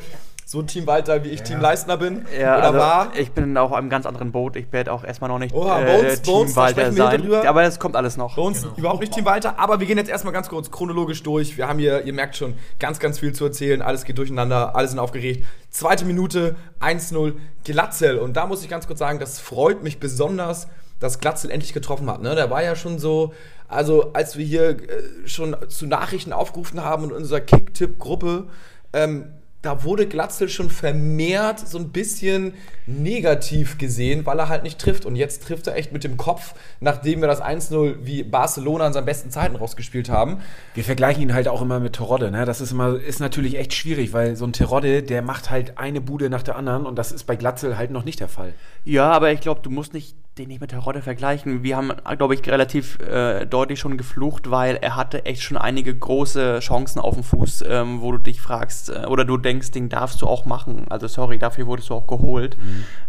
so 0.52 0.60
ein 0.60 0.68
Team 0.68 0.86
Walter, 0.86 1.24
wie 1.24 1.30
ich 1.30 1.44
Team 1.44 1.62
Leistner 1.62 1.96
bin. 1.96 2.26
Ja, 2.38 2.58
oder 2.58 2.66
also 2.66 2.78
war. 2.78 3.12
ich 3.16 3.32
bin 3.32 3.56
auch 3.58 3.72
auf 3.72 3.78
einem 3.78 3.90
ganz 3.90 4.06
anderen 4.06 4.34
Boot. 4.34 4.58
Ich 4.58 4.70
werde 4.74 4.92
auch 4.92 5.06
erstmal 5.06 5.30
noch 5.30 5.40
nicht 5.40 5.56
Oha, 5.56 5.82
äh, 5.82 5.86
Bones, 5.86 6.22
Team 6.24 6.34
Bones, 6.34 6.54
da 6.54 6.62
Walter 6.62 6.82
sprechen 6.82 6.98
wir 6.98 7.06
sein. 7.06 7.22
drüber. 7.22 7.48
Aber 7.48 7.64
es 7.64 7.80
kommt 7.80 7.96
alles 7.96 8.18
noch. 8.18 8.36
Bei 8.36 8.42
uns 8.42 8.68
überhaupt 8.76 9.00
nicht 9.00 9.14
Team 9.14 9.24
Walter, 9.24 9.58
aber 9.58 9.80
wir 9.80 9.88
gehen 9.88 9.98
jetzt 9.98 10.10
erstmal 10.10 10.34
ganz 10.34 10.50
kurz 10.50 10.70
chronologisch 10.70 11.24
durch. 11.24 11.56
Wir 11.56 11.70
haben 11.70 11.80
hier, 11.80 12.04
ihr 12.04 12.12
merkt 12.12 12.36
schon, 12.36 12.56
ganz, 12.80 13.00
ganz 13.00 13.20
viel 13.20 13.32
zu 13.32 13.46
erzählen. 13.46 13.82
Alles 13.82 14.04
geht 14.04 14.18
durcheinander, 14.18 14.76
alle 14.76 14.90
sind 14.90 15.00
aufgeregt. 15.00 15.46
Zweite 15.70 16.04
Minute, 16.04 16.58
1-0, 16.82 17.36
Glatzel. 17.64 18.18
Und 18.18 18.36
da 18.36 18.46
muss 18.46 18.62
ich 18.62 18.68
ganz 18.68 18.88
kurz 18.88 19.00
sagen, 19.00 19.20
das 19.20 19.40
freut 19.40 19.84
mich 19.84 20.00
besonders, 20.02 20.68
dass 21.02 21.20
Glatzel 21.20 21.52
endlich 21.52 21.74
getroffen 21.74 22.10
hat. 22.10 22.22
Ne? 22.22 22.34
Der 22.36 22.50
war 22.50 22.64
ja 22.64 22.78
schon 22.78 22.98
so, 22.98 23.34
also 23.68 24.14
als 24.14 24.38
wir 24.38 24.46
hier 24.46 24.70
äh, 24.70 24.78
schon 25.26 25.58
zu 25.68 25.88
Nachrichten 25.88 26.32
aufgerufen 26.32 26.82
haben 26.82 27.06
in 27.06 27.12
unserer 27.12 27.42
Kick-Tipp-Gruppe, 27.42 28.48
ähm, 28.94 29.34
da 29.62 29.84
wurde 29.84 30.08
Glatzel 30.08 30.50
schon 30.50 30.70
vermehrt 30.70 31.60
so 31.60 31.78
ein 31.78 31.90
bisschen 31.90 32.56
negativ 32.88 33.78
gesehen, 33.78 34.26
weil 34.26 34.40
er 34.40 34.50
halt 34.50 34.64
nicht 34.64 34.80
trifft. 34.80 35.06
Und 35.06 35.16
jetzt 35.16 35.44
trifft 35.44 35.68
er 35.68 35.76
echt 35.76 35.92
mit 35.92 36.04
dem 36.04 36.18
Kopf, 36.18 36.56
nachdem 36.80 37.22
wir 37.22 37.28
das 37.28 37.44
1-0 37.44 37.98
wie 38.02 38.24
Barcelona 38.24 38.88
in 38.88 38.94
seinen 38.94 39.06
besten 39.06 39.30
Zeiten 39.30 39.56
rausgespielt 39.56 40.10
haben. 40.10 40.40
Wir 40.74 40.84
vergleichen 40.84 41.22
ihn 41.22 41.34
halt 41.36 41.48
auch 41.48 41.62
immer 41.62 41.80
mit 41.80 41.94
Terodde, 41.94 42.32
ne? 42.32 42.46
Das 42.46 42.60
ist 42.60 42.72
immer, 42.72 43.00
ist 43.00 43.20
natürlich 43.20 43.58
echt 43.58 43.76
schwierig, 43.76 44.14
weil 44.14 44.36
so 44.36 44.46
ein 44.46 44.54
Terodde, 44.54 45.04
der 45.04 45.22
macht 45.22 45.52
halt 45.52 45.78
eine 45.78 46.02
Bude 46.02 46.32
nach 46.32 46.44
der 46.44 46.56
anderen 46.56 46.88
und 46.88 46.96
das 46.96 47.12
ist 47.12 47.26
bei 47.26 47.36
Glatzel 47.36 47.78
halt 47.78 47.92
noch 47.92 48.04
nicht 48.04 48.20
der 48.20 48.30
Fall. 48.30 48.54
Ja, 48.84 49.12
aber 49.12 49.32
ich 49.32 49.42
glaube, 49.42 49.62
du 49.62 49.70
musst 49.70 49.94
nicht 49.94 50.16
den 50.38 50.48
nicht 50.48 50.62
mit 50.62 50.72
der 50.72 50.80
Rotte 50.80 51.02
vergleichen. 51.02 51.62
Wir 51.62 51.76
haben, 51.76 51.92
glaube 52.18 52.36
ich, 52.36 52.48
relativ 52.48 53.00
äh, 53.00 53.46
deutlich 53.46 53.80
schon 53.80 53.98
geflucht, 53.98 54.50
weil 54.50 54.78
er 54.78 54.96
hatte 54.96 55.26
echt 55.26 55.42
schon 55.42 55.58
einige 55.58 55.94
große 55.94 56.60
Chancen 56.60 57.00
auf 57.00 57.16
dem 57.16 57.24
Fuß, 57.24 57.66
ähm, 57.68 58.02
wo 58.02 58.14
du 58.14 58.18
dich 58.18 58.40
fragst 58.40 58.90
äh, 58.90 59.06
oder 59.08 59.26
du 59.26 59.38
denkst, 59.38 59.72
den 59.72 59.90
darfst 59.90 60.22
du 60.22 60.28
auch 60.28 60.46
machen. 60.46 60.86
Also 60.90 61.08
sorry, 61.08 61.38
dafür 61.38 61.68
wurdest 61.68 61.90
du 61.90 61.96
auch 61.96 62.08
geholt. 62.08 62.58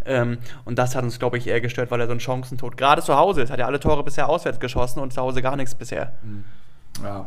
Ähm, 0.05 0.39
und 0.65 0.79
das 0.79 0.97
hat 0.97 1.05
uns, 1.05 1.21
glaube 1.21 1.39
ich, 1.39 1.47
eher 1.47 1.61
gestört, 1.61 1.93
weil 1.93 2.01
er 2.01 2.09
so 2.09 2.13
ein 2.13 2.21
Chancentod 2.21 2.77
gerade 2.77 3.03
zu 3.03 3.17
Hause 3.17 3.43
ist. 3.43 3.51
Hat 3.51 3.61
ja 3.61 3.67
alle 3.67 3.79
Tore 3.79 4.03
bisher 4.03 4.29
auswärts 4.29 4.59
geschossen 4.59 4.99
und 4.99 5.13
zu 5.13 5.23
Hause 5.23 5.43
gar 5.43 5.55
nichts 5.55 5.77
bisher. 5.77 6.15
Ja. 7.05 7.27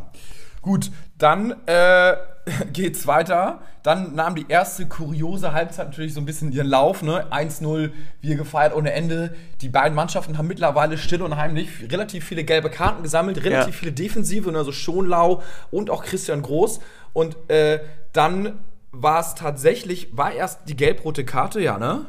Gut, 0.62 0.92
dann 1.18 1.56
äh, 1.68 2.16
geht's 2.74 3.08
weiter. 3.08 3.62
Dann 3.84 4.16
nahm 4.16 4.36
die 4.36 4.46
erste 4.48 4.86
kuriose 4.86 5.54
Halbzeit 5.54 5.88
natürlich 5.88 6.14
so 6.14 6.22
ein 6.22 6.26
bisschen 6.26 6.52
ihren 6.52 6.68
Lauf. 6.68 7.02
Ne? 7.02 7.26
1-0, 7.32 7.92
wir 8.22 8.36
gefeiert 8.36 8.76
ohne 8.76 8.94
Ende. 8.94 9.36
Die 9.62 9.70
beiden 9.70 9.96
Mannschaften 9.96 10.38
haben 10.38 10.48
mittlerweile 10.48 10.98
still 10.98 11.22
und 11.22 11.36
heimlich 11.38 11.70
relativ 11.92 12.26
viele 12.26 12.44
gelbe 12.44 12.70
Karten 12.70 13.04
gesammelt, 13.04 13.44
relativ 13.44 13.74
Ja. 13.74 13.80
viele 13.80 13.92
Defensive, 13.92 14.56
also 14.56 14.72
Schonlau 14.72 15.42
und 15.72 15.90
auch 15.90 16.04
Christian 16.04 16.42
Groß. 16.42 16.80
Und 17.14 17.38
äh, 17.50 17.80
dann 18.14 18.60
war 18.92 19.20
es 19.20 19.36
tatsächlich, 19.36 20.16
war 20.16 20.32
erst 20.32 20.70
die 20.70 20.76
gelb-rote 20.76 21.26
Karte, 21.26 21.60
ja, 21.62 21.78
ne? 21.78 22.06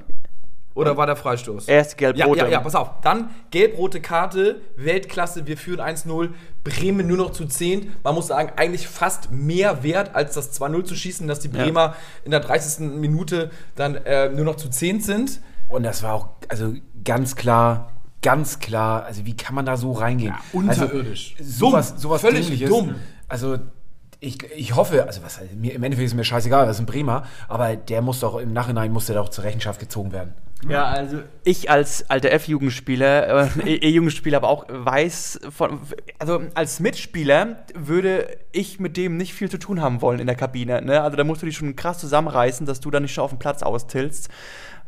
Oder 0.75 0.99
war 0.99 1.07
der 1.07 1.16
Freistoß? 1.16 1.69
Erst 1.69 1.97
gelb-rote. 1.97 2.38
Ja, 2.38 2.45
ja, 2.45 2.52
ja, 2.52 2.61
pass 2.61 2.75
auf. 2.75 3.00
Dann 3.02 3.31
gelb-rote 3.50 4.02
Karte, 4.02 4.61
Weltklasse, 4.76 5.47
wir 5.47 5.57
führen 5.57 5.81
1-0, 5.81 6.28
Bremen 6.66 7.06
nur 7.06 7.16
noch 7.16 7.30
zu 7.30 7.46
10. 7.46 7.92
Man 8.02 8.14
muss 8.14 8.26
sagen, 8.26 8.50
eigentlich 8.56 8.88
fast 8.88 9.30
mehr 9.30 9.85
wert, 9.85 10.14
als 10.14 10.35
das 10.35 10.61
2-0 10.61 10.85
zu 10.85 10.96
schießen, 10.96 11.28
dass 11.28 11.38
die 11.38 11.49
Bremer 11.49 11.94
in 12.25 12.32
der 12.32 12.40
30. 12.40 12.80
Minute 12.99 13.50
dann 13.76 13.94
äh, 13.94 14.28
nur 14.30 14.44
noch 14.44 14.56
zu 14.56 14.68
10 14.68 15.00
sind. 15.00 15.40
Und 15.68 15.85
das 15.85 16.02
war 16.02 16.14
auch, 16.14 16.28
also 16.49 16.75
ganz 17.04 17.37
klar, 17.37 17.92
ganz 18.20 18.58
klar, 18.58 19.04
also 19.04 19.25
wie 19.26 19.37
kann 19.37 19.54
man 19.54 19.64
da 19.64 19.76
so 19.76 19.92
reingehen? 19.92 20.35
unterirdisch. 20.52 21.37
Also, 21.38 21.50
sowas, 21.50 21.90
Dumm, 21.92 21.99
sowas 22.00 22.20
völlig 22.20 22.46
Dämliches. 22.46 22.68
dumm. 22.68 22.94
Also 23.28 23.58
ich, 24.18 24.42
ich 24.56 24.75
hoffe, 24.75 25.06
also 25.06 25.23
was, 25.23 25.40
mir, 25.54 25.75
im 25.75 25.82
Endeffekt 25.85 26.06
ist 26.06 26.14
mir 26.14 26.25
scheißegal, 26.25 26.66
das 26.66 26.76
ist 26.76 26.82
ein 26.82 26.87
Bremer, 26.87 27.25
aber 27.49 27.76
der 27.76 28.02
muss 28.02 28.20
doch 28.20 28.38
im 28.38 28.52
Nachhinein 28.52 28.92
muss 28.92 29.06
der 29.06 29.16
doch 29.16 29.28
zur 29.28 29.44
Rechenschaft 29.44 29.78
gezogen 29.78 30.11
werden. 30.12 30.35
Ja, 30.68 30.84
also 30.84 31.18
ich 31.44 31.70
als 31.70 32.08
alter 32.10 32.32
F-Jugendspieler, 32.32 33.50
äh, 33.64 33.76
E-Jugendspieler, 33.76 34.38
aber 34.38 34.48
auch 34.48 34.64
weiß 34.68 35.40
von, 35.50 35.80
also 36.18 36.42
als 36.54 36.80
Mitspieler 36.80 37.58
würde 37.75 38.26
ich 38.52 38.80
mit 38.80 38.96
dem 38.96 39.16
nicht 39.16 39.34
viel 39.34 39.50
zu 39.50 39.58
tun 39.58 39.80
haben 39.80 40.02
wollen 40.02 40.18
in 40.18 40.26
der 40.26 40.36
Kabine. 40.36 40.82
Ne? 40.82 41.02
Also 41.02 41.16
da 41.16 41.25
musst 41.25 41.42
du 41.42 41.46
dich 41.46 41.56
schon 41.56 41.76
krass 41.76 41.98
zusammenreißen, 41.98 42.66
dass 42.66 42.80
du 42.80 42.90
dann 42.90 43.02
nicht 43.02 43.14
schon 43.14 43.25
auf 43.25 43.30
dem 43.30 43.38
Platz 43.38 43.62
austilst, 43.62 44.28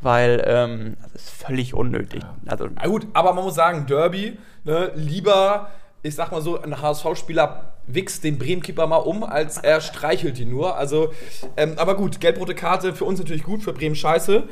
weil 0.01 0.43
ähm, 0.47 0.97
das 1.13 1.23
ist 1.23 1.31
völlig 1.31 1.75
unnötig. 1.75 2.23
Also 2.47 2.69
Na 2.75 2.87
gut, 2.87 3.07
aber 3.13 3.33
man 3.35 3.45
muss 3.45 3.55
sagen, 3.55 3.87
Derby, 3.87 4.39
ne, 4.65 4.91
lieber, 4.95 5.71
ich 6.03 6.15
sag 6.15 6.33
mal 6.33 6.41
so, 6.43 6.61
ein 6.61 6.81
HSV-Spieler 6.81 7.75
wichst 7.89 8.23
den 8.23 8.39
Bremen-Keeper 8.39 8.87
mal 8.87 8.97
um, 8.97 9.25
als 9.25 9.59
er 9.59 9.81
streichelt 9.81 10.39
ihn 10.39 10.51
nur. 10.51 10.77
Also, 10.77 11.13
ähm, 11.57 11.75
aber 11.77 11.97
gut, 11.97 12.21
gelb-rote 12.21 12.55
Karte 12.55 12.95
für 12.95 13.05
uns 13.05 13.19
natürlich 13.19 13.43
gut, 13.43 13.63
für 13.63 13.73
Bremen 13.73 13.97
scheiße. 13.97 14.45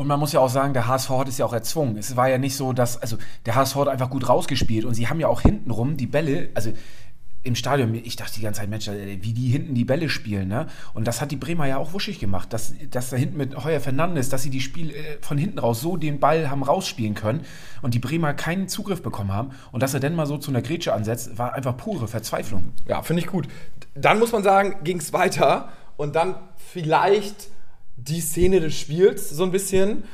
Und 0.00 0.06
man 0.06 0.18
muss 0.18 0.32
ja 0.32 0.40
auch 0.40 0.48
sagen, 0.48 0.72
der 0.72 0.86
HSV 0.86 1.10
hat 1.10 1.28
es 1.28 1.36
ja 1.36 1.44
auch 1.44 1.52
erzwungen. 1.52 1.98
Es 1.98 2.16
war 2.16 2.26
ja 2.26 2.38
nicht 2.38 2.56
so, 2.56 2.72
dass, 2.72 2.96
also 2.96 3.18
der 3.44 3.54
HSV 3.54 3.76
hat 3.76 3.88
einfach 3.88 4.08
gut 4.08 4.30
rausgespielt 4.30 4.86
und 4.86 4.94
sie 4.94 5.08
haben 5.08 5.20
ja 5.20 5.28
auch 5.28 5.42
hintenrum 5.42 5.98
die 5.98 6.06
Bälle, 6.06 6.48
also 6.54 6.72
im 7.42 7.54
Stadion, 7.54 7.94
ich 7.94 8.16
dachte 8.16 8.32
die 8.36 8.40
ganze 8.40 8.60
Zeit, 8.60 8.70
Mensch, 8.70 8.88
wie 8.88 9.34
die 9.34 9.48
hinten 9.48 9.74
die 9.74 9.84
Bälle 9.84 10.08
spielen, 10.08 10.48
ne? 10.48 10.68
Und 10.94 11.06
das 11.06 11.20
hat 11.20 11.32
die 11.32 11.36
Bremer 11.36 11.66
ja 11.66 11.76
auch 11.76 11.92
wuschig 11.92 12.18
gemacht, 12.18 12.50
dass, 12.54 12.72
dass 12.90 13.10
da 13.10 13.18
hinten 13.18 13.36
mit 13.36 13.62
Heuer 13.62 13.80
Fernandes, 13.80 14.30
dass 14.30 14.42
sie 14.42 14.48
die 14.48 14.62
Spiel 14.62 14.90
äh, 14.90 15.18
von 15.20 15.36
hinten 15.36 15.58
raus 15.58 15.82
so 15.82 15.98
den 15.98 16.18
Ball 16.18 16.48
haben 16.48 16.62
rausspielen 16.62 17.14
können 17.14 17.42
und 17.82 17.92
die 17.92 17.98
Bremer 17.98 18.32
keinen 18.32 18.68
Zugriff 18.68 19.02
bekommen 19.02 19.34
haben 19.34 19.50
und 19.70 19.82
dass 19.82 19.92
er 19.92 20.00
dann 20.00 20.14
mal 20.14 20.24
so 20.24 20.38
zu 20.38 20.50
einer 20.50 20.62
Grätsche 20.62 20.94
ansetzt, 20.94 21.36
war 21.36 21.52
einfach 21.52 21.76
pure 21.76 22.08
Verzweiflung. 22.08 22.72
Ja, 22.88 23.02
finde 23.02 23.20
ich 23.20 23.26
gut. 23.26 23.48
Dann 23.94 24.18
muss 24.18 24.32
man 24.32 24.42
sagen, 24.42 24.76
ging 24.82 24.98
es 24.98 25.12
weiter 25.12 25.68
und 25.98 26.16
dann 26.16 26.36
vielleicht 26.56 27.50
die 28.08 28.20
Szene 28.20 28.60
des 28.60 28.74
Spiels 28.74 29.30
so 29.30 29.42
ein 29.44 29.50
bisschen. 29.50 30.04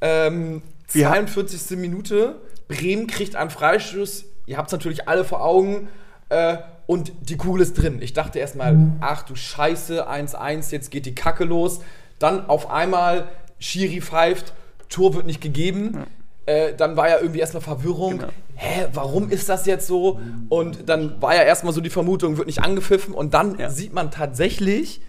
Ähm, 0.00 0.62
Wir- 0.92 1.08
42. 1.08 1.76
Minute, 1.78 2.36
Bremen 2.68 3.06
kriegt 3.06 3.36
einen 3.36 3.50
Freistoß. 3.50 4.24
Ihr 4.46 4.56
habt 4.56 4.68
es 4.68 4.72
natürlich 4.72 5.08
alle 5.08 5.24
vor 5.24 5.44
Augen. 5.44 5.88
Äh, 6.28 6.58
und 6.86 7.12
die 7.22 7.36
Kugel 7.36 7.62
ist 7.62 7.74
drin. 7.74 8.00
Ich 8.00 8.12
dachte 8.12 8.38
erstmal, 8.38 8.76
ach 9.00 9.22
du 9.24 9.34
Scheiße, 9.34 10.08
1-1, 10.08 10.70
jetzt 10.70 10.90
geht 10.90 11.04
die 11.06 11.14
Kacke 11.14 11.44
los. 11.44 11.80
Dann 12.20 12.46
auf 12.48 12.70
einmal 12.70 13.26
Schiri 13.58 14.00
pfeift, 14.00 14.52
Tor 14.88 15.14
wird 15.14 15.26
nicht 15.26 15.40
gegeben. 15.40 16.04
Äh, 16.46 16.74
dann 16.74 16.96
war 16.96 17.08
ja 17.08 17.18
irgendwie 17.18 17.40
erstmal 17.40 17.62
Verwirrung. 17.62 18.18
Genau. 18.18 18.28
Hä, 18.54 18.86
warum 18.92 19.30
ist 19.30 19.48
das 19.48 19.66
jetzt 19.66 19.88
so? 19.88 20.20
Und 20.48 20.88
dann 20.88 21.20
war 21.20 21.34
ja 21.34 21.42
erstmal 21.42 21.72
so 21.72 21.80
die 21.80 21.90
Vermutung, 21.90 22.36
wird 22.36 22.46
nicht 22.46 22.62
angepfiffen. 22.62 23.12
Und 23.14 23.34
dann 23.34 23.58
Ja. 23.58 23.68
sieht 23.68 23.92
man 23.92 24.12
tatsächlich, 24.12 25.00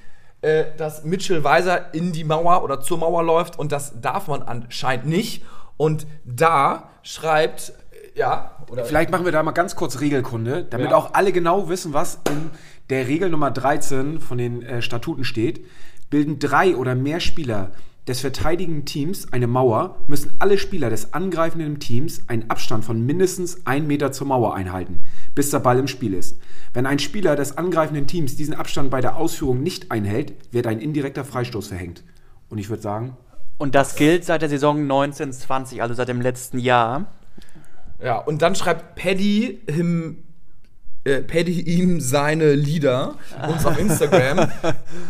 äh, 0.48 0.66
dass 0.78 1.04
Mitchell 1.04 1.44
Weiser 1.44 1.94
in 1.94 2.12
die 2.12 2.24
Mauer 2.24 2.64
oder 2.64 2.80
zur 2.80 2.98
Mauer 2.98 3.24
läuft. 3.24 3.60
Und 3.60 3.72
das 3.72 4.00
darf 4.02 4.28
man 4.28 4.42
anscheinend 4.44 5.06
nicht. 5.08 5.44
Und 5.76 6.08
da 6.24 6.90
schreibt, 7.04 7.74
äh, 8.16 8.20
ja, 8.20 8.52
Vielleicht 8.84 9.12
machen 9.12 9.24
wir 9.26 9.32
da 9.32 9.44
mal 9.44 9.52
ganz 9.52 9.76
kurz 9.76 10.00
Regelkunde, 10.02 10.66
damit 10.70 10.92
Ja. 10.92 10.98
auch 10.98 11.14
alle 11.14 11.32
genau 11.32 11.70
wissen, 11.70 11.94
was 11.94 12.20
in 12.30 12.50
der 12.90 13.08
Regel 13.08 13.30
Nummer 13.30 13.50
13 13.52 14.20
von 14.20 14.38
den 14.38 14.62
äh, 14.62 14.82
Statuten 14.82 15.24
steht. 15.24 15.66
Bilden 16.10 16.40
drei 16.40 16.76
oder 16.76 16.96
mehr 16.96 17.20
Spieler 17.20 17.72
des 18.08 18.22
verteidigenden 18.22 18.86
Teams 18.86 19.34
eine 19.34 19.48
Mauer, 19.48 19.98
müssen 20.08 20.34
alle 20.40 20.58
Spieler 20.58 20.90
des 20.90 21.14
angreifenden 21.14 21.80
Teams 21.80 22.22
einen 22.28 22.50
Abstand 22.50 22.86
von 22.86 23.06
mindestens 23.06 23.66
1 23.66 23.86
Meter 23.86 24.12
zur 24.12 24.28
Mauer 24.28 24.56
einhalten, 24.56 25.00
bis 25.36 25.52
der 25.52 25.60
Ball 25.60 25.78
im 25.78 25.88
Spiel 25.88 26.14
ist. 26.14 26.40
Wenn 26.74 26.86
ein 26.86 27.00
Spieler 27.00 27.36
des 27.36 27.58
angreifenden 27.58 28.08
Teams 28.08 28.36
diesen 28.36 28.54
Abstand 28.54 28.90
bei 28.90 29.02
der 29.02 29.18
Ausführung 29.18 29.62
nicht 29.62 29.92
einhält, 29.92 30.34
wird 30.54 30.68
ein 30.68 30.80
indirekter 30.80 31.26
Freistoß 31.26 31.68
verhängt. 31.68 32.04
Und 32.50 32.60
ich 32.60 32.70
würde 32.70 32.82
sagen, 32.82 33.18
und 33.58 33.74
das 33.74 33.96
gilt 33.96 34.24
seit 34.24 34.42
der 34.42 34.50
Saison 34.50 34.82
1920, 34.82 35.82
also 35.82 35.94
seit 35.94 36.08
dem 36.08 36.22
letzten 36.22 36.60
Jahr. 36.60 37.08
Ja, 38.02 38.20
und 38.20 38.44
dann 38.44 38.54
schreibt 38.54 38.96
Paddy 38.96 39.64
him, 39.68 40.24
äh, 41.08 41.22
Paddy 41.22 41.62
ihm 41.62 42.02
seine 42.02 42.54
Lieder 42.54 43.16
uns 43.48 43.66
auf 43.66 43.80
Instagram. 43.80 44.52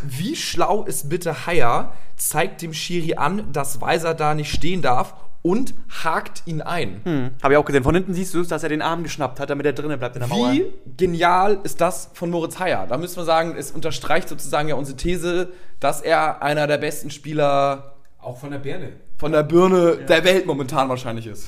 Wie 0.04 0.36
schlau 0.36 0.84
ist 0.84 1.10
bitte 1.10 1.46
Haier? 1.46 1.94
Zeigt 2.16 2.62
dem 2.62 2.74
Schiri 2.74 3.16
an, 3.16 3.52
dass 3.52 3.82
Weiser 3.82 4.14
da 4.14 4.34
nicht 4.34 4.52
stehen 4.52 4.82
darf 4.82 5.16
und 5.42 5.74
hakt 6.04 6.44
ihn 6.46 6.62
ein. 6.62 7.02
Hm. 7.04 7.30
Habe 7.42 7.54
ich 7.54 7.58
auch 7.58 7.66
gesehen. 7.66 7.84
Von 7.84 7.96
hinten 7.96 8.14
siehst 8.14 8.34
du, 8.34 8.44
dass 8.44 8.64
er 8.64 8.70
den 8.70 8.82
Arm 8.82 9.04
geschnappt 9.04 9.40
hat, 9.40 9.50
damit 9.50 9.66
er 9.66 9.74
drinnen 9.74 9.98
bleibt 9.98 10.16
in 10.16 10.20
der 10.20 10.30
Mauer. 10.30 10.52
Wie 10.52 10.66
genial 10.98 11.60
ist 11.64 11.80
das 11.80 12.10
von 12.14 12.30
Moritz 12.30 12.60
Haier? 12.60 12.86
Da 12.88 12.98
müssen 12.98 13.16
wir 13.18 13.26
sagen, 13.26 13.56
es 13.58 13.72
unterstreicht 13.72 14.30
sozusagen 14.30 14.68
ja 14.68 14.76
unsere 14.76 14.98
These, 14.98 15.50
dass 15.80 16.02
er 16.02 16.42
einer 16.42 16.68
der 16.68 16.78
besten 16.78 17.12
Spieler 17.12 17.94
auch 18.20 18.38
von 18.40 18.52
der 18.52 18.60
Birne. 18.60 18.94
von 19.18 19.32
der 19.32 19.44
Birne 19.44 19.98
der 20.08 20.24
Welt 20.24 20.46
momentan 20.46 20.90
wahrscheinlich 20.90 21.28
ist. 21.28 21.48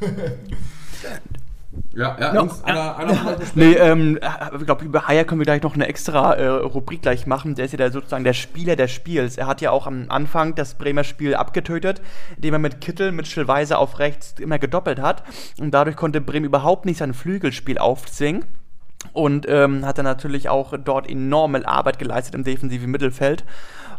ja, 1.94 2.16
ja, 2.18 2.34
Jungs, 2.34 2.62
einer, 2.64 2.96
einer 2.96 3.12
besprechen? 3.12 3.50
Nee, 3.54 3.72
ähm, 3.74 4.18
ich 4.58 4.66
glaube, 4.66 4.84
über 4.84 5.06
Haier 5.06 5.24
können 5.24 5.40
wir 5.40 5.44
gleich 5.44 5.62
noch 5.62 5.74
eine 5.74 5.86
extra 5.86 6.34
äh, 6.34 6.46
Rubrik 6.46 7.02
gleich 7.02 7.26
machen. 7.26 7.54
Der 7.54 7.66
ist 7.66 7.72
ja 7.72 7.78
der, 7.78 7.92
sozusagen 7.92 8.24
der 8.24 8.32
Spieler 8.32 8.76
des 8.76 8.90
Spiels. 8.90 9.38
Er 9.38 9.46
hat 9.46 9.60
ja 9.60 9.70
auch 9.70 9.86
am 9.86 10.06
Anfang 10.08 10.54
das 10.54 10.74
Bremer 10.74 11.04
Spiel 11.04 11.34
abgetötet, 11.34 12.02
indem 12.36 12.54
er 12.54 12.58
mit 12.58 12.80
Kittel, 12.80 13.12
mit 13.12 13.26
Schillweise 13.26 13.78
auf 13.78 13.98
rechts 13.98 14.34
immer 14.40 14.58
gedoppelt 14.58 15.00
hat. 15.00 15.22
Und 15.58 15.72
dadurch 15.72 15.96
konnte 15.96 16.20
Bremen 16.20 16.46
überhaupt 16.46 16.84
nicht 16.84 16.98
sein 16.98 17.14
Flügelspiel 17.14 17.78
aufzwingen. 17.78 18.44
Und 19.12 19.46
ähm, 19.48 19.84
hat 19.84 19.98
dann 19.98 20.04
natürlich 20.04 20.48
auch 20.48 20.74
dort 20.82 21.08
enorme 21.08 21.66
Arbeit 21.68 21.98
geleistet 21.98 22.34
im 22.34 22.42
defensiven 22.42 22.90
Mittelfeld. 22.90 23.44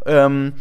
Ähm, 0.06 0.54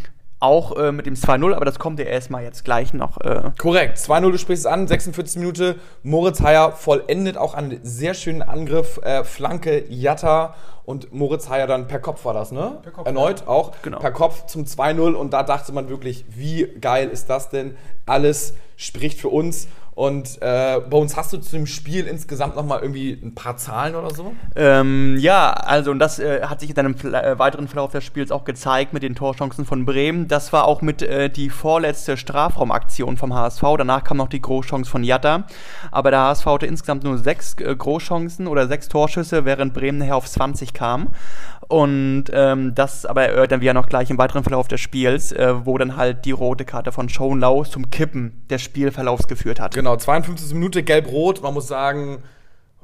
auch 0.45 0.77
äh, 0.77 0.93
mit 0.93 1.07
dem 1.07 1.15
2-0, 1.15 1.55
aber 1.55 1.65
das 1.65 1.79
kommt 1.79 1.99
ja 1.99 2.05
erstmal 2.05 2.43
jetzt 2.45 2.65
gleich 2.65 2.95
noch. 2.95 3.21
Äh, 3.21 3.51
Korrekt, 3.59 3.99
2-0, 3.99 4.31
du 4.31 4.39
sprichst 4.39 4.67
es 4.67 4.71
an, 4.71 4.87
46 4.87 5.39
Minute. 5.41 5.77
Moritz 6.03 6.41
Heyer 6.41 6.73
vollendet 6.73 7.37
auch 7.37 7.55
einen 7.55 7.81
sehr 7.83 8.15
schönen 8.15 8.43
Angriff, 8.43 8.99
äh, 9.03 9.25
Flanke 9.25 9.85
Jatta 9.89 10.55
und 10.85 11.13
Moritz 11.15 11.49
Heyer 11.49 11.67
dann 11.67 11.89
per 11.89 11.99
Kopf 11.99 12.25
war 12.27 12.35
das, 12.35 12.53
ne? 12.53 12.79
Per 12.83 12.93
Kopf, 12.93 13.07
Erneut 13.07 13.47
auch 13.49 13.73
Genau. 13.83 13.99
per 13.99 14.13
Kopf 14.13 14.47
zum 14.47 14.65
2-0 14.67 15.15
und 15.15 15.33
da 15.33 15.43
dachte 15.43 15.73
man 15.73 15.89
wirklich, 15.89 16.25
wie 16.29 16.67
geil 16.81 17.09
ist 17.09 17.31
das 17.31 17.49
denn? 17.49 17.77
Alles 18.07 18.55
spricht 18.77 19.19
für 19.21 19.29
uns. 19.29 19.67
Und 19.95 20.43
äh, 20.43 20.81
bei 20.81 20.97
uns 20.97 21.17
hast 21.17 21.33
du 21.33 21.39
zu 21.39 21.55
dem 21.55 21.67
Spiel 21.67 22.07
insgesamt 22.07 22.57
nochmal 22.57 22.81
irgendwie 22.83 23.13
ein 23.13 23.35
paar 23.35 23.57
Zahlen 23.57 23.95
oder 23.95 24.13
so? 24.13 24.33
Ähm, 24.57 25.17
ja, 25.19 25.53
also 25.53 25.93
und 25.93 26.01
das 26.01 26.19
äh, 26.19 26.43
hat 26.43 26.61
sich 26.61 26.71
in 26.71 26.77
einem 26.77 26.95
äh, 26.95 27.39
weiteren 27.39 27.69
Verlauf 27.69 27.93
des 27.93 28.03
Spiels 28.03 28.33
auch 28.33 28.45
gezeigt 28.45 28.93
mit 28.93 29.05
den 29.05 29.15
Torchancen 29.15 29.65
von 29.65 29.85
Bremen. 29.85 30.27
Das 30.27 30.53
war 30.53 30.65
auch 30.65 30.83
mit 30.83 31.03
äh, 31.03 31.31
die 31.31 31.49
vorletzte 31.49 32.17
Strafraumaktion 32.17 33.17
vom 33.17 33.33
HSV. 33.33 33.63
Danach 33.79 34.03
kam 34.03 34.17
noch 34.17 34.29
die 34.29 34.43
Großchance 34.43 34.91
von 34.91 35.05
Jatta. 35.05 35.45
Aber 35.93 36.11
der 36.11 36.21
HSV 36.21 36.47
hatte 36.47 36.67
insgesamt 36.67 37.05
nur 37.05 37.17
sechs 37.19 37.55
äh, 37.61 37.75
Großchancen 37.75 38.49
oder 38.49 38.67
sechs 38.67 38.89
Torschüsse, 38.89 39.45
während 39.45 39.75
Bremen 39.75 39.99
nachher 39.99 40.17
auf 40.17 40.29
20 40.29 40.73
kam. 40.73 41.11
Und 41.69 42.25
ähm, 42.33 42.75
das 42.75 43.07
aber 43.07 43.27
erörtern 43.27 43.61
wir 43.61 43.69
ja 43.69 43.75
noch 43.75 43.89
gleich 43.89 44.11
im 44.11 44.19
weiteren 44.19 44.43
Verlauf 44.43 44.69
des 44.69 44.81
Spiels, 44.81 45.33
äh, 45.33 45.55
wo 45.65 45.79
dann 45.79 45.97
halt 45.97 46.25
die 46.25 46.31
rote 46.31 46.65
Karte 46.65 46.93
von 46.93 47.09
Schonlau 47.09 47.65
zum 47.65 47.91
Kippen 47.91 48.43
des 48.51 48.63
Spielverlaufs 48.63 49.29
geführt 49.29 49.61
hat. 49.61 49.75
Genau, 49.75 49.84
52. 49.93 50.55
Minute, 50.55 50.83
gelb-rot. 50.83 51.43
Man 51.43 51.55
muss 51.55 51.69
sagen, 51.69 52.23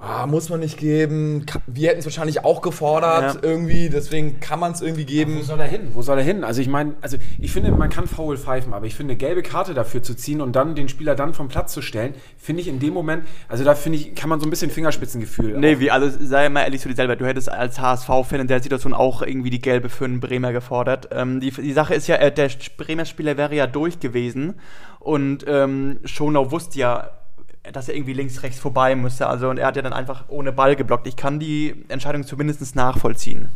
ah, 0.00 0.26
muss 0.26 0.48
man 0.48 0.60
nicht 0.60 0.78
geben. 0.78 1.44
Wir 1.66 1.90
hätten 1.90 2.00
es 2.00 2.06
wahrscheinlich 2.06 2.42
auch 2.44 2.62
gefordert 2.62 3.34
Ja. 3.34 3.40
irgendwie, 3.42 3.90
deswegen 3.90 4.40
kann 4.40 4.58
man 4.58 4.72
es 4.72 4.80
irgendwie 4.80 5.04
geben. 5.04 5.36
Wo 5.38 5.42
soll 5.42 5.60
er 5.60 5.66
hin? 5.66 5.88
Wo 5.92 6.00
soll 6.02 6.18
er 6.18 6.24
hin? 6.24 6.42
Also 6.42 6.62
ich 6.62 6.68
meine, 6.68 6.94
also 7.02 7.18
ich 7.38 7.52
finde, 7.52 7.70
man 7.72 7.90
kann 7.90 8.06
faul 8.06 8.38
pfeifen, 8.38 8.72
aber 8.72 8.86
ich 8.86 8.94
finde, 8.94 9.12
eine 9.12 9.18
gelbe 9.18 9.42
Karte 9.42 9.74
dafür 9.74 10.02
zu 10.02 10.14
ziehen 10.14 10.40
und 10.40 10.56
dann 10.56 10.74
den 10.74 10.88
Spieler 10.88 11.14
dann 11.14 11.34
vom 11.34 11.48
Platz 11.48 11.74
zu 11.74 11.82
stellen, 11.82 12.14
finde 12.38 12.62
ich 12.62 12.68
in 12.68 12.80
dem 12.80 12.94
Moment, 12.94 13.24
also 13.48 13.62
da 13.62 13.74
finde 13.74 13.98
ich, 13.98 14.14
kann 14.14 14.30
man 14.30 14.40
so 14.40 14.46
ein 14.46 14.50
bisschen 14.50 14.70
Fingerspitzengefühl. 14.70 15.58
Nee, 15.58 15.78
wie 15.80 15.90
alles, 15.90 16.16
sei 16.20 16.48
mal 16.48 16.62
ehrlich 16.62 16.80
zu 16.80 16.88
dir 16.88 16.96
selber, 16.96 17.16
du 17.16 17.26
hättest 17.26 17.50
als 17.50 17.78
HSV-Fan 17.78 18.40
in 18.40 18.46
der 18.46 18.62
Situation 18.62 18.94
auch 18.94 19.20
irgendwie 19.22 19.50
die 19.50 19.60
gelbe 19.60 19.90
für 19.90 20.06
einen 20.06 20.20
Bremer 20.20 20.52
gefordert. 20.52 21.10
Ähm, 21.12 21.40
die, 21.40 21.50
die 21.50 21.72
Sache 21.72 21.94
ist 21.94 22.06
ja, 22.06 22.16
äh, 22.16 22.32
der 22.32 22.48
Bremer 22.78 23.04
Spieler 23.04 23.36
wäre 23.36 23.54
ja 23.54 23.66
durch 23.66 24.00
gewesen 24.00 24.54
und 24.98 25.44
ähm, 25.46 25.98
Schonau 26.04 26.50
wusste 26.50 26.78
ja, 26.78 27.10
dass 27.72 27.88
er 27.88 27.94
irgendwie 27.94 28.12
links, 28.12 28.42
rechts 28.42 28.58
vorbei 28.58 28.94
musste. 28.96 29.26
Also 29.26 29.48
und 29.48 29.58
er 29.58 29.66
hat 29.66 29.76
ja 29.76 29.82
dann 29.82 29.92
einfach 29.92 30.24
ohne 30.28 30.52
Ball 30.52 30.76
geblockt. 30.76 31.06
Ich 31.06 31.16
kann 31.16 31.38
die 31.38 31.84
Entscheidung 31.88 32.24
zumindest 32.24 32.74
nachvollziehen. 32.76 33.48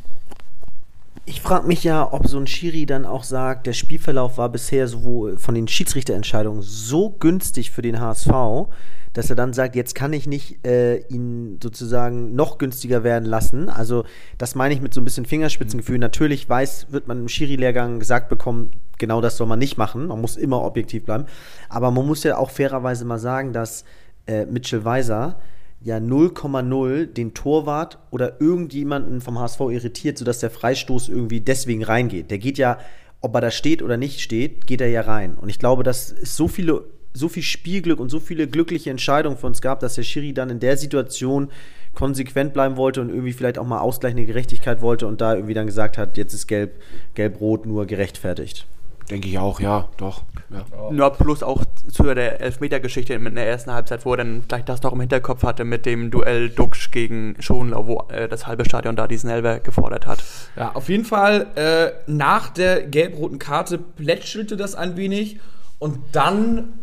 Ich 1.26 1.40
frage 1.40 1.66
mich 1.66 1.84
ja, 1.84 2.12
ob 2.12 2.26
so 2.26 2.38
ein 2.38 2.46
Schiri 2.46 2.84
dann 2.84 3.06
auch 3.06 3.24
sagt, 3.24 3.66
der 3.66 3.72
Spielverlauf 3.72 4.36
war 4.36 4.50
bisher 4.50 4.88
sowohl 4.88 5.38
von 5.38 5.54
den 5.54 5.68
Schiedsrichterentscheidungen 5.68 6.60
so 6.60 7.10
günstig 7.18 7.70
für 7.70 7.80
den 7.80 7.98
HSV, 7.98 8.68
dass 9.14 9.30
er 9.30 9.36
dann 9.36 9.54
sagt, 9.54 9.74
jetzt 9.74 9.94
kann 9.94 10.12
ich 10.12 10.26
nicht 10.26 10.66
äh, 10.66 10.98
ihn 11.08 11.58
sozusagen 11.62 12.34
noch 12.34 12.58
günstiger 12.58 13.04
werden 13.04 13.24
lassen. 13.24 13.70
Also 13.70 14.04
das 14.36 14.54
meine 14.54 14.74
ich 14.74 14.82
mit 14.82 14.92
so 14.92 15.00
ein 15.00 15.04
bisschen 15.04 15.24
Fingerspitzengefühl. 15.24 15.98
Natürlich 15.98 16.46
weiß, 16.46 16.88
wird 16.90 17.08
man 17.08 17.20
im 17.20 17.28
Schiri-Lehrgang 17.28 18.00
gesagt 18.00 18.28
bekommen, 18.28 18.72
genau 18.98 19.20
das 19.20 19.38
soll 19.38 19.46
man 19.46 19.58
nicht 19.58 19.78
machen. 19.78 20.08
Man 20.08 20.20
muss 20.20 20.36
immer 20.36 20.62
objektiv 20.62 21.04
bleiben. 21.04 21.24
Aber 21.70 21.90
man 21.90 22.06
muss 22.06 22.24
ja 22.24 22.36
auch 22.36 22.50
fairerweise 22.50 23.04
mal 23.04 23.18
sagen, 23.18 23.52
dass 23.52 23.84
äh, 24.26 24.46
Mitchell 24.46 24.84
Weiser 24.84 25.38
ja 25.84 25.98
0,0 25.98 27.06
den 27.06 27.34
Torwart 27.34 27.98
oder 28.10 28.40
irgendjemanden 28.40 29.20
vom 29.20 29.38
HSV 29.38 29.60
irritiert, 29.60 30.16
sodass 30.16 30.38
der 30.38 30.50
Freistoß 30.50 31.10
irgendwie 31.10 31.40
deswegen 31.40 31.84
reingeht. 31.84 32.30
Der 32.30 32.38
geht 32.38 32.56
ja, 32.56 32.78
ob 33.20 33.34
er 33.34 33.42
da 33.42 33.50
steht 33.50 33.82
oder 33.82 33.98
nicht 33.98 34.20
steht, 34.20 34.66
geht 34.66 34.80
er 34.80 34.88
ja 34.88 35.02
rein. 35.02 35.34
Und 35.34 35.50
ich 35.50 35.58
glaube, 35.58 35.82
dass 35.82 36.10
es 36.10 36.36
so 36.36 36.48
viele, 36.48 36.84
so 37.12 37.28
viel 37.28 37.42
Spielglück 37.42 38.00
und 38.00 38.08
so 38.08 38.18
viele 38.18 38.48
glückliche 38.48 38.90
Entscheidungen 38.90 39.36
für 39.36 39.46
uns 39.46 39.60
gab, 39.60 39.80
dass 39.80 39.94
der 39.94 40.04
Schiri 40.04 40.32
dann 40.32 40.48
in 40.48 40.58
der 40.58 40.78
Situation 40.78 41.50
konsequent 41.94 42.54
bleiben 42.54 42.78
wollte 42.78 43.02
und 43.02 43.10
irgendwie 43.10 43.34
vielleicht 43.34 43.58
auch 43.58 43.66
mal 43.66 43.80
ausgleichende 43.80 44.24
Gerechtigkeit 44.24 44.80
wollte 44.80 45.06
und 45.06 45.20
da 45.20 45.34
irgendwie 45.34 45.54
dann 45.54 45.66
gesagt 45.66 45.98
hat, 45.98 46.16
jetzt 46.16 46.32
ist 46.32 46.46
gelb, 46.46 46.80
gelb-rot 47.14 47.66
nur 47.66 47.86
gerechtfertigt. 47.86 48.66
Denke 49.10 49.28
ich 49.28 49.38
auch, 49.38 49.60
ja, 49.60 49.88
doch. 49.96 50.22
Ja. 50.50 50.64
Ja, 50.92 51.10
plus 51.10 51.42
auch 51.42 51.64
zu 51.90 52.02
der 52.14 52.40
Elfmeter-Geschichte 52.40 53.14
in 53.14 53.34
der 53.34 53.46
ersten 53.46 53.72
Halbzeit, 53.72 54.04
wo 54.04 54.12
er 54.12 54.18
dann 54.18 54.42
vielleicht 54.42 54.68
das 54.68 54.82
noch 54.82 54.92
im 54.92 55.00
Hinterkopf 55.00 55.42
hatte 55.42 55.64
mit 55.64 55.84
dem 55.84 56.10
Duell 56.10 56.48
Duxch 56.48 56.90
gegen 56.90 57.36
Schonlau, 57.40 57.86
wo 57.86 58.06
äh, 58.08 58.28
das 58.28 58.46
halbe 58.46 58.64
Stadion 58.64 58.96
da 58.96 59.06
diesen 59.06 59.30
Elfer 59.30 59.60
gefordert 59.60 60.06
hat. 60.06 60.22
Ja, 60.56 60.72
auf 60.72 60.88
jeden 60.88 61.04
Fall 61.04 61.46
äh, 61.56 61.92
nach 62.10 62.50
der 62.50 62.82
gelb-roten 62.82 63.38
Karte 63.38 63.78
plätschelte 63.78 64.56
das 64.56 64.74
ein 64.74 64.96
wenig 64.96 65.40
und 65.78 65.98
dann 66.12 66.74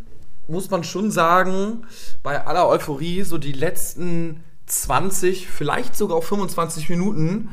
muss 0.47 0.69
man 0.69 0.83
schon 0.83 1.11
sagen, 1.11 1.85
bei 2.23 2.45
aller 2.45 2.67
Euphorie, 2.67 3.23
so 3.23 3.37
die 3.37 3.53
letzten 3.53 4.43
20, 4.65 5.47
vielleicht 5.47 5.95
sogar 5.95 6.17
auch 6.17 6.23
25 6.23 6.89
Minuten, 6.89 7.49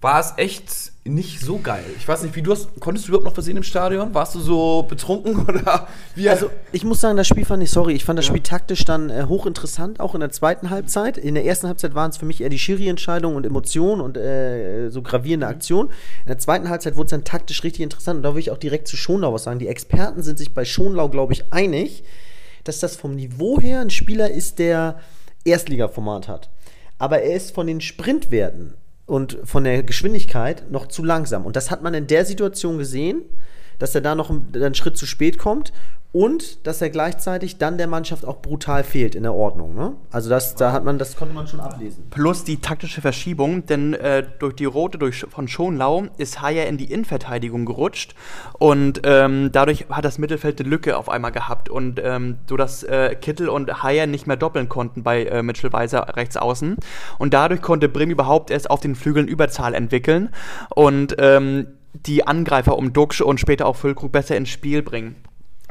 war 0.00 0.20
es 0.20 0.34
echt 0.36 0.92
nicht 1.14 1.40
so 1.40 1.58
geil. 1.58 1.84
Ich 1.96 2.06
weiß 2.06 2.22
nicht, 2.22 2.34
wie 2.36 2.42
du 2.42 2.52
hast, 2.52 2.68
konntest 2.80 3.06
du 3.06 3.10
überhaupt 3.10 3.26
noch 3.26 3.36
was 3.36 3.44
sehen 3.44 3.56
im 3.56 3.62
Stadion? 3.62 4.14
Warst 4.14 4.34
du 4.34 4.40
so 4.40 4.84
betrunken 4.88 5.38
oder 5.48 5.88
wie? 6.14 6.28
Also, 6.28 6.50
ich 6.72 6.84
muss 6.84 7.00
sagen, 7.00 7.16
das 7.16 7.26
Spiel 7.26 7.44
fand 7.44 7.62
ich, 7.62 7.70
sorry, 7.70 7.94
ich 7.94 8.04
fand 8.04 8.18
das 8.18 8.26
Spiel 8.26 8.42
taktisch 8.42 8.84
dann 8.84 9.10
äh, 9.10 9.24
hochinteressant, 9.28 10.00
auch 10.00 10.14
in 10.14 10.20
der 10.20 10.30
zweiten 10.30 10.70
Halbzeit. 10.70 11.18
In 11.18 11.34
der 11.34 11.44
ersten 11.44 11.66
Halbzeit 11.68 11.94
waren 11.94 12.10
es 12.10 12.16
für 12.16 12.26
mich 12.26 12.40
eher 12.40 12.48
die 12.48 12.58
Schiri-Entscheidungen 12.58 13.36
und 13.36 13.46
Emotionen 13.46 14.00
und 14.00 14.16
äh, 14.16 14.90
so 14.90 15.02
gravierende 15.02 15.46
Aktionen. 15.46 15.90
In 15.90 16.28
der 16.28 16.38
zweiten 16.38 16.68
Halbzeit 16.68 16.96
wurde 16.96 17.06
es 17.06 17.10
dann 17.10 17.24
taktisch 17.24 17.62
richtig 17.64 17.82
interessant 17.82 18.18
und 18.18 18.22
da 18.22 18.34
will 18.34 18.40
ich 18.40 18.50
auch 18.50 18.58
direkt 18.58 18.88
zu 18.88 18.96
Schonlau 18.96 19.32
was 19.32 19.44
sagen. 19.44 19.58
Die 19.58 19.68
Experten 19.68 20.22
sind 20.22 20.38
sich 20.38 20.54
bei 20.54 20.64
Schonlau, 20.64 21.08
glaube 21.08 21.32
ich, 21.32 21.52
einig, 21.52 22.04
dass 22.64 22.80
das 22.80 22.96
vom 22.96 23.14
Niveau 23.14 23.60
her 23.60 23.80
ein 23.80 23.90
Spieler 23.90 24.30
ist, 24.30 24.58
der 24.58 25.00
Erstligaformat 25.44 26.28
hat. 26.28 26.50
Aber 26.98 27.22
er 27.22 27.34
ist 27.34 27.54
von 27.54 27.66
den 27.66 27.80
Sprintwerten 27.80 28.74
und 29.10 29.38
von 29.42 29.64
der 29.64 29.82
Geschwindigkeit 29.82 30.70
noch 30.70 30.86
zu 30.86 31.04
langsam. 31.04 31.44
Und 31.44 31.56
das 31.56 31.72
hat 31.72 31.82
man 31.82 31.94
in 31.94 32.06
der 32.06 32.24
Situation 32.24 32.78
gesehen, 32.78 33.22
dass 33.80 33.92
er 33.92 34.02
da 34.02 34.14
noch 34.14 34.30
einen, 34.30 34.52
einen 34.54 34.74
Schritt 34.76 34.96
zu 34.96 35.04
spät 35.04 35.36
kommt 35.36 35.72
und 36.12 36.66
dass 36.66 36.82
er 36.82 36.90
gleichzeitig 36.90 37.58
dann 37.58 37.78
der 37.78 37.86
Mannschaft 37.86 38.24
auch 38.24 38.42
brutal 38.42 38.82
fehlt 38.82 39.14
in 39.14 39.22
der 39.22 39.34
Ordnung. 39.34 39.74
Ne? 39.74 39.94
Also 40.10 40.28
das, 40.28 40.56
da 40.56 40.72
hat 40.72 40.84
man, 40.84 40.98
das 40.98 41.16
konnte 41.16 41.34
man 41.34 41.46
schon 41.46 41.60
ablesen. 41.60 42.08
Plus 42.10 42.42
die 42.42 42.56
taktische 42.56 43.00
Verschiebung, 43.00 43.66
denn 43.66 43.94
äh, 43.94 44.26
durch 44.40 44.54
die 44.54 44.64
rote 44.64 44.98
durch, 44.98 45.24
von 45.30 45.46
Schonlau 45.46 46.06
ist 46.18 46.42
Haier 46.42 46.66
in 46.66 46.78
die 46.78 46.90
Innenverteidigung 46.90 47.64
gerutscht 47.64 48.14
und 48.58 49.02
ähm, 49.04 49.50
dadurch 49.52 49.86
hat 49.88 50.04
das 50.04 50.18
Mittelfeld 50.18 50.60
eine 50.60 50.68
Lücke 50.68 50.96
auf 50.96 51.08
einmal 51.08 51.32
gehabt 51.32 51.68
und 51.68 52.00
ähm, 52.02 52.38
so 52.48 52.56
dass 52.56 52.82
äh, 52.82 53.14
Kittel 53.14 53.48
und 53.48 53.82
Haier 53.82 54.06
nicht 54.06 54.26
mehr 54.26 54.36
doppeln 54.36 54.68
konnten 54.68 55.04
bei 55.04 55.24
äh, 55.24 55.42
Mitchell 55.42 55.72
Weiser 55.72 56.16
rechts 56.16 56.36
außen 56.36 56.76
und 57.18 57.34
dadurch 57.34 57.62
konnte 57.62 57.88
Bremen 57.88 58.10
überhaupt 58.10 58.50
erst 58.50 58.70
auf 58.70 58.80
den 58.80 58.96
Flügeln 58.96 59.28
Überzahl 59.28 59.74
entwickeln 59.74 60.30
und 60.74 61.14
ähm, 61.18 61.68
die 61.92 62.26
Angreifer 62.26 62.76
um 62.76 62.92
Duxch 62.92 63.20
und 63.20 63.38
später 63.38 63.66
auch 63.66 63.76
Füllkrug 63.76 64.12
besser 64.12 64.36
ins 64.36 64.48
Spiel 64.48 64.82
bringen. 64.82 65.16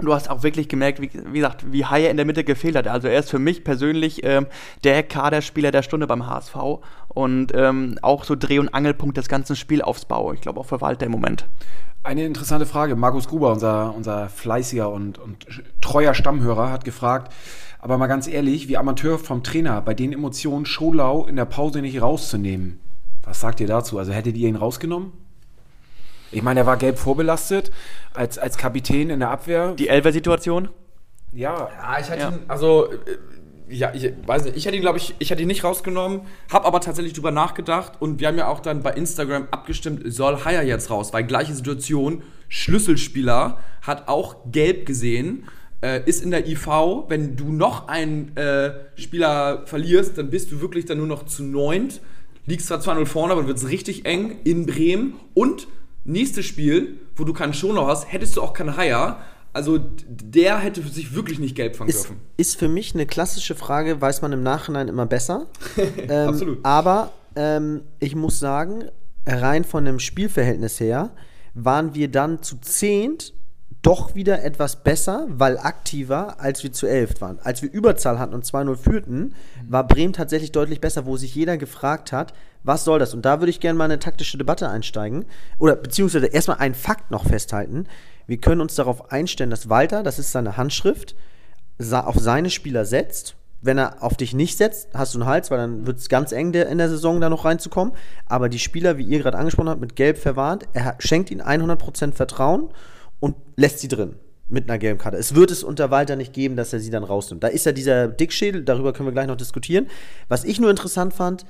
Du 0.01 0.13
hast 0.13 0.29
auch 0.29 0.43
wirklich 0.43 0.69
gemerkt, 0.69 1.01
wie, 1.01 1.09
wie 1.13 1.39
gesagt, 1.39 1.71
wie 1.71 1.85
Haier 1.85 2.09
in 2.09 2.17
der 2.17 2.25
Mitte 2.25 2.43
gefehlt 2.43 2.75
hat. 2.75 2.87
Also 2.87 3.07
er 3.07 3.19
ist 3.19 3.29
für 3.29 3.39
mich 3.39 3.63
persönlich 3.63 4.23
ähm, 4.23 4.47
der 4.83 5.03
Kaderspieler 5.03 5.71
der 5.71 5.83
Stunde 5.83 6.07
beim 6.07 6.27
HSV 6.27 6.55
und 7.09 7.51
ähm, 7.53 7.97
auch 8.01 8.23
so 8.23 8.35
Dreh- 8.35 8.59
und 8.59 8.69
Angelpunkt 8.69 9.17
des 9.17 9.27
ganzen 9.27 9.55
Spielaufbau. 9.55 10.33
Ich 10.33 10.41
glaube 10.41 10.59
auch 10.59 10.65
für 10.65 10.81
Walter 10.81 11.05
im 11.05 11.11
Moment. 11.11 11.45
Eine 12.01 12.25
interessante 12.25 12.65
Frage. 12.65 12.95
Markus 12.95 13.27
Gruber, 13.27 13.51
unser, 13.51 13.93
unser 13.93 14.29
fleißiger 14.29 14.89
und, 14.89 15.19
und 15.19 15.45
treuer 15.81 16.13
Stammhörer, 16.13 16.71
hat 16.71 16.85
gefragt, 16.85 17.33
aber 17.79 17.97
mal 17.97 18.07
ganz 18.07 18.27
ehrlich, 18.27 18.67
wie 18.69 18.77
Amateur 18.77 19.19
vom 19.19 19.43
Trainer, 19.43 19.81
bei 19.81 19.93
den 19.93 20.13
Emotionen 20.13 20.65
Scholau 20.65 21.25
in 21.25 21.35
der 21.35 21.45
Pause 21.45 21.81
nicht 21.81 22.01
rauszunehmen. 22.01 22.79
Was 23.23 23.41
sagt 23.41 23.59
ihr 23.59 23.67
dazu? 23.67 23.99
Also 23.99 24.13
hättet 24.13 24.37
ihr 24.37 24.47
ihn 24.47 24.55
rausgenommen? 24.55 25.11
Ich 26.31 26.41
meine, 26.41 26.61
er 26.61 26.65
war 26.65 26.77
gelb 26.77 26.97
vorbelastet 26.99 27.71
als, 28.13 28.37
als 28.37 28.57
Kapitän 28.57 29.09
in 29.09 29.19
der 29.19 29.29
Abwehr. 29.31 29.73
Die 29.73 29.87
Elfer-Situation? 29.89 30.69
ja, 31.31 31.69
Ja, 31.81 31.97
ich 31.99 32.09
hätte 32.09 32.19
Ja. 32.21 32.29
ihn, 32.29 32.39
also, 32.47 32.91
äh, 32.91 32.95
ja, 33.71 33.91
ich 33.93 34.11
weiß 34.25 34.45
nicht, 34.45 34.57
ich 34.57 34.65
hätte 34.65 34.75
ihn, 34.75 34.81
glaube 34.81 34.97
ich, 34.97 35.13
ich 35.19 35.29
hätte 35.29 35.43
ihn 35.43 35.47
nicht 35.47 35.63
rausgenommen, 35.63 36.21
habe 36.51 36.65
aber 36.65 36.81
tatsächlich 36.81 37.13
drüber 37.13 37.29
nachgedacht 37.31 37.93
und 37.99 38.19
wir 38.19 38.27
haben 38.27 38.37
ja 38.37 38.47
auch 38.47 38.61
dann 38.61 38.81
bei 38.81 38.91
Instagram 38.93 39.47
abgestimmt, 39.51 40.01
soll 40.11 40.43
Haier 40.43 40.63
jetzt 40.63 40.89
raus, 40.89 41.13
weil 41.13 41.23
gleiche 41.23 41.53
Situation, 41.53 42.23
Schlüsselspieler 42.47 43.59
hat 43.81 44.07
auch 44.07 44.37
gelb 44.51 44.85
gesehen, 44.85 45.43
äh, 45.83 46.01
ist 46.07 46.23
in 46.23 46.31
der 46.31 46.47
IV, 46.47 46.67
wenn 47.09 47.35
du 47.35 47.51
noch 47.51 47.87
einen 47.87 48.35
äh, 48.37 48.71
Spieler 48.95 49.63
verlierst, 49.65 50.17
dann 50.17 50.29
bist 50.29 50.51
du 50.51 50.61
wirklich 50.61 50.85
dann 50.85 50.97
nur 50.97 51.07
noch 51.07 51.25
zu 51.25 51.43
neunt, 51.43 52.01
liegst 52.45 52.67
zwar 52.67 52.79
2-0 52.79 53.05
vorne, 53.05 53.33
aber 53.33 53.41
dann 53.41 53.47
wird 53.47 53.57
es 53.59 53.69
richtig 53.69 54.05
eng 54.05 54.39
in 54.43 54.65
Bremen 54.65 55.13
und 55.33 55.67
nächstes 56.09 56.45
Spiel, 56.45 56.99
wo 57.15 57.23
du 57.23 57.33
keinen 57.33 57.53
Schonau 57.53 57.87
hast, 57.87 58.11
hättest 58.11 58.35
du 58.35 58.41
auch 58.41 58.53
keinen 58.53 58.75
Haier. 58.75 59.19
Also 59.53 59.79
der 60.07 60.59
hätte 60.59 60.81
für 60.81 60.89
sich 60.89 61.15
wirklich 61.15 61.39
nicht 61.39 61.55
gelb 61.55 61.75
fangen 61.75 61.89
Ist, 61.89 62.03
dürfen. 62.03 62.21
ist 62.37 62.57
für 62.57 62.67
mich 62.67 62.93
eine 62.93 63.05
klassische 63.05 63.55
Frage, 63.55 63.99
weiß 63.99 64.21
man 64.21 64.31
im 64.31 64.43
Nachhinein 64.43 64.87
immer 64.87 65.05
besser. 65.05 65.47
ähm, 65.77 66.29
Absolut. 66.29 66.59
Aber 66.63 67.11
ähm, 67.35 67.81
ich 67.99 68.15
muss 68.15 68.39
sagen, 68.39 68.85
rein 69.25 69.63
von 69.63 69.85
dem 69.85 69.99
Spielverhältnis 69.99 70.79
her, 70.79 71.11
waren 71.55 71.95
wir 71.95 72.09
dann 72.09 72.43
zu 72.43 72.57
zehnt 72.57 73.33
doch 73.81 74.13
wieder 74.13 74.43
etwas 74.43 74.83
besser, 74.83 75.25
weil 75.29 75.57
aktiver, 75.57 76.41
als 76.41 76.63
wir 76.63 76.73
zu 76.73 76.85
elf 76.85 77.21
waren. 77.21 77.39
Als 77.43 77.61
wir 77.61 77.71
Überzahl 77.71 78.19
hatten 78.19 78.33
und 78.33 78.43
2-0 78.43 78.75
führten, 78.75 79.35
war 79.67 79.87
Bremen 79.87 80.11
tatsächlich 80.11 80.51
deutlich 80.51 80.81
besser, 80.81 81.05
wo 81.05 81.15
sich 81.15 81.33
jeder 81.33 81.57
gefragt 81.57 82.11
hat, 82.11 82.33
was 82.63 82.83
soll 82.83 82.99
das? 82.99 83.13
Und 83.13 83.23
da 83.23 83.39
würde 83.39 83.51
ich 83.51 83.61
gerne 83.61 83.77
mal 83.77 83.85
eine 83.85 83.99
taktische 83.99 84.37
Debatte 84.37 84.69
einsteigen. 84.69 85.25
Oder 85.59 85.77
beziehungsweise 85.77 86.25
erstmal 86.25 86.57
einen 86.57 86.75
Fakt 86.75 87.09
noch 87.09 87.25
festhalten. 87.25 87.87
Wir 88.27 88.37
können 88.37 88.59
uns 88.59 88.75
darauf 88.75 89.11
einstellen, 89.11 89.49
dass 89.49 89.69
Walter, 89.69 90.03
das 90.03 90.19
ist 90.19 90.33
seine 90.33 90.57
Handschrift, 90.57 91.15
auf 91.89 92.17
seine 92.19 92.49
Spieler 92.49 92.83
setzt. 92.83 93.35
Wenn 93.61 93.77
er 93.77 94.03
auf 94.03 94.15
dich 94.17 94.33
nicht 94.33 94.57
setzt, 94.57 94.89
hast 94.93 95.15
du 95.15 95.19
einen 95.19 95.29
Hals, 95.29 95.51
weil 95.51 95.57
dann 95.57 95.87
wird 95.87 95.99
es 95.99 96.09
ganz 96.09 96.33
eng 96.33 96.53
in 96.53 96.77
der 96.77 96.89
Saison 96.89 97.21
da 97.21 97.29
noch 97.29 97.45
reinzukommen. 97.45 97.93
Aber 98.25 98.49
die 98.49 98.59
Spieler, 98.59 98.97
wie 98.97 99.03
ihr 99.03 99.19
gerade 99.19 99.37
angesprochen 99.37 99.69
habt, 99.69 99.81
mit 99.81 99.95
Gelb 99.95 100.17
verwarnt, 100.17 100.65
er 100.73 100.95
schenkt 100.99 101.31
ihnen 101.31 101.41
100% 101.41 102.11
Vertrauen 102.13 102.69
und 103.19 103.35
lässt 103.55 103.79
sie 103.79 103.87
drin 103.87 104.15
mit 104.47 104.67
einer 104.69 104.79
gelben 104.79 104.97
Karte. 104.99 105.17
Es 105.17 105.35
wird 105.35 105.51
es 105.51 105.63
unter 105.63 105.91
Walter 105.91 106.15
nicht 106.15 106.33
geben, 106.33 106.55
dass 106.55 106.73
er 106.73 106.79
sie 106.79 106.89
dann 106.89 107.03
rausnimmt. 107.03 107.43
Da 107.43 107.47
ist 107.49 107.65
ja 107.65 107.71
dieser 107.71 108.07
Dickschädel, 108.07 108.63
darüber 108.63 108.93
können 108.93 109.07
wir 109.07 109.13
gleich 109.13 109.27
noch 109.27 109.35
diskutieren. 109.37 109.87
Was 110.27 110.43
ich 110.43 110.59
nur 110.59 110.69
interessant 110.71 111.13
fand, 111.13 111.45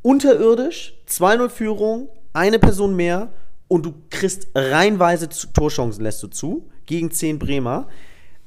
unterirdisch, 0.00 0.94
2-0 1.08 1.48
Führung, 1.48 2.08
eine 2.32 2.58
Person 2.58 2.96
mehr 2.96 3.32
und 3.68 3.84
du 3.86 3.94
kriegst 4.10 4.48
reinweise 4.54 5.28
zu- 5.28 5.48
Torchancen 5.48 6.02
lässt 6.02 6.22
du 6.22 6.28
zu, 6.28 6.68
gegen 6.86 7.10
10 7.10 7.38
Bremer. 7.38 7.88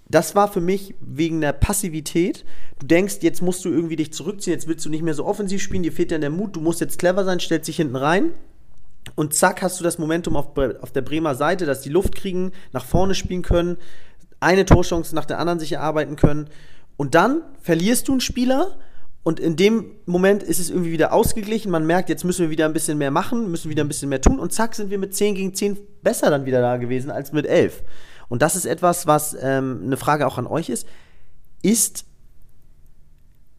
das 0.07 0.35
war 0.35 0.51
für 0.51 0.61
mich 0.61 0.93
wegen 0.99 1.41
der 1.41 1.51
Passivität. 1.51 2.45
Du 2.79 2.85
denkst, 2.85 3.17
jetzt 3.21 3.41
musst 3.41 3.65
du 3.65 3.69
irgendwie 3.69 3.95
dich 3.95 4.13
zurückziehen, 4.13 4.53
jetzt 4.53 4.67
willst 4.67 4.85
du 4.85 4.89
nicht 4.91 5.01
mehr 5.01 5.15
so 5.15 5.25
offensiv 5.25 5.63
spielen, 5.63 5.81
dir 5.81 5.91
fehlt 5.91 6.11
dann 6.11 6.21
der 6.21 6.29
Mut, 6.29 6.55
du 6.55 6.61
musst 6.61 6.79
jetzt 6.79 6.99
clever 6.99 7.23
sein, 7.25 7.39
stellst 7.39 7.67
dich 7.67 7.77
hinten 7.77 7.95
rein. 7.95 8.31
Und 9.13 9.33
zack, 9.33 9.61
hast 9.61 9.79
du 9.79 9.83
das 9.83 9.99
Momentum 9.99 10.35
auf, 10.35 10.57
auf 10.81 10.91
der 10.91 11.01
Bremer 11.01 11.35
Seite, 11.35 11.65
dass 11.65 11.81
die 11.81 11.89
Luft 11.89 12.15
kriegen, 12.15 12.51
nach 12.73 12.85
vorne 12.85 13.13
spielen 13.13 13.43
können, 13.43 13.77
eine 14.39 14.65
Torchance 14.65 15.13
nach 15.13 15.25
der 15.25 15.39
anderen 15.39 15.59
sich 15.59 15.73
erarbeiten 15.73 16.15
können. 16.15 16.49
Und 16.97 17.15
dann 17.15 17.41
verlierst 17.61 18.07
du 18.07 18.13
einen 18.13 18.21
Spieler 18.21 18.77
und 19.23 19.39
in 19.39 19.55
dem 19.55 19.91
Moment 20.05 20.43
ist 20.43 20.59
es 20.59 20.69
irgendwie 20.69 20.91
wieder 20.91 21.11
ausgeglichen. 21.11 21.71
Man 21.71 21.85
merkt, 21.85 22.09
jetzt 22.09 22.23
müssen 22.23 22.43
wir 22.43 22.49
wieder 22.51 22.65
ein 22.65 22.73
bisschen 22.73 22.97
mehr 22.97 23.11
machen, 23.11 23.49
müssen 23.49 23.71
wieder 23.71 23.83
ein 23.83 23.87
bisschen 23.87 24.09
mehr 24.09 24.21
tun. 24.21 24.39
Und 24.39 24.53
zack, 24.53 24.75
sind 24.75 24.91
wir 24.91 24.99
mit 24.99 25.15
10 25.15 25.35
gegen 25.35 25.53
10 25.53 25.77
besser 26.03 26.29
dann 26.29 26.45
wieder 26.45 26.61
da 26.61 26.77
gewesen 26.77 27.09
als 27.09 27.31
mit 27.31 27.47
11. 27.47 27.81
Und 28.27 28.41
das 28.41 28.55
ist 28.55 28.65
etwas, 28.65 29.07
was 29.07 29.35
ähm, 29.41 29.81
eine 29.83 29.97
Frage 29.97 30.27
auch 30.27 30.37
an 30.37 30.47
euch 30.47 30.69
ist. 30.69 30.87
Ist 31.63 32.05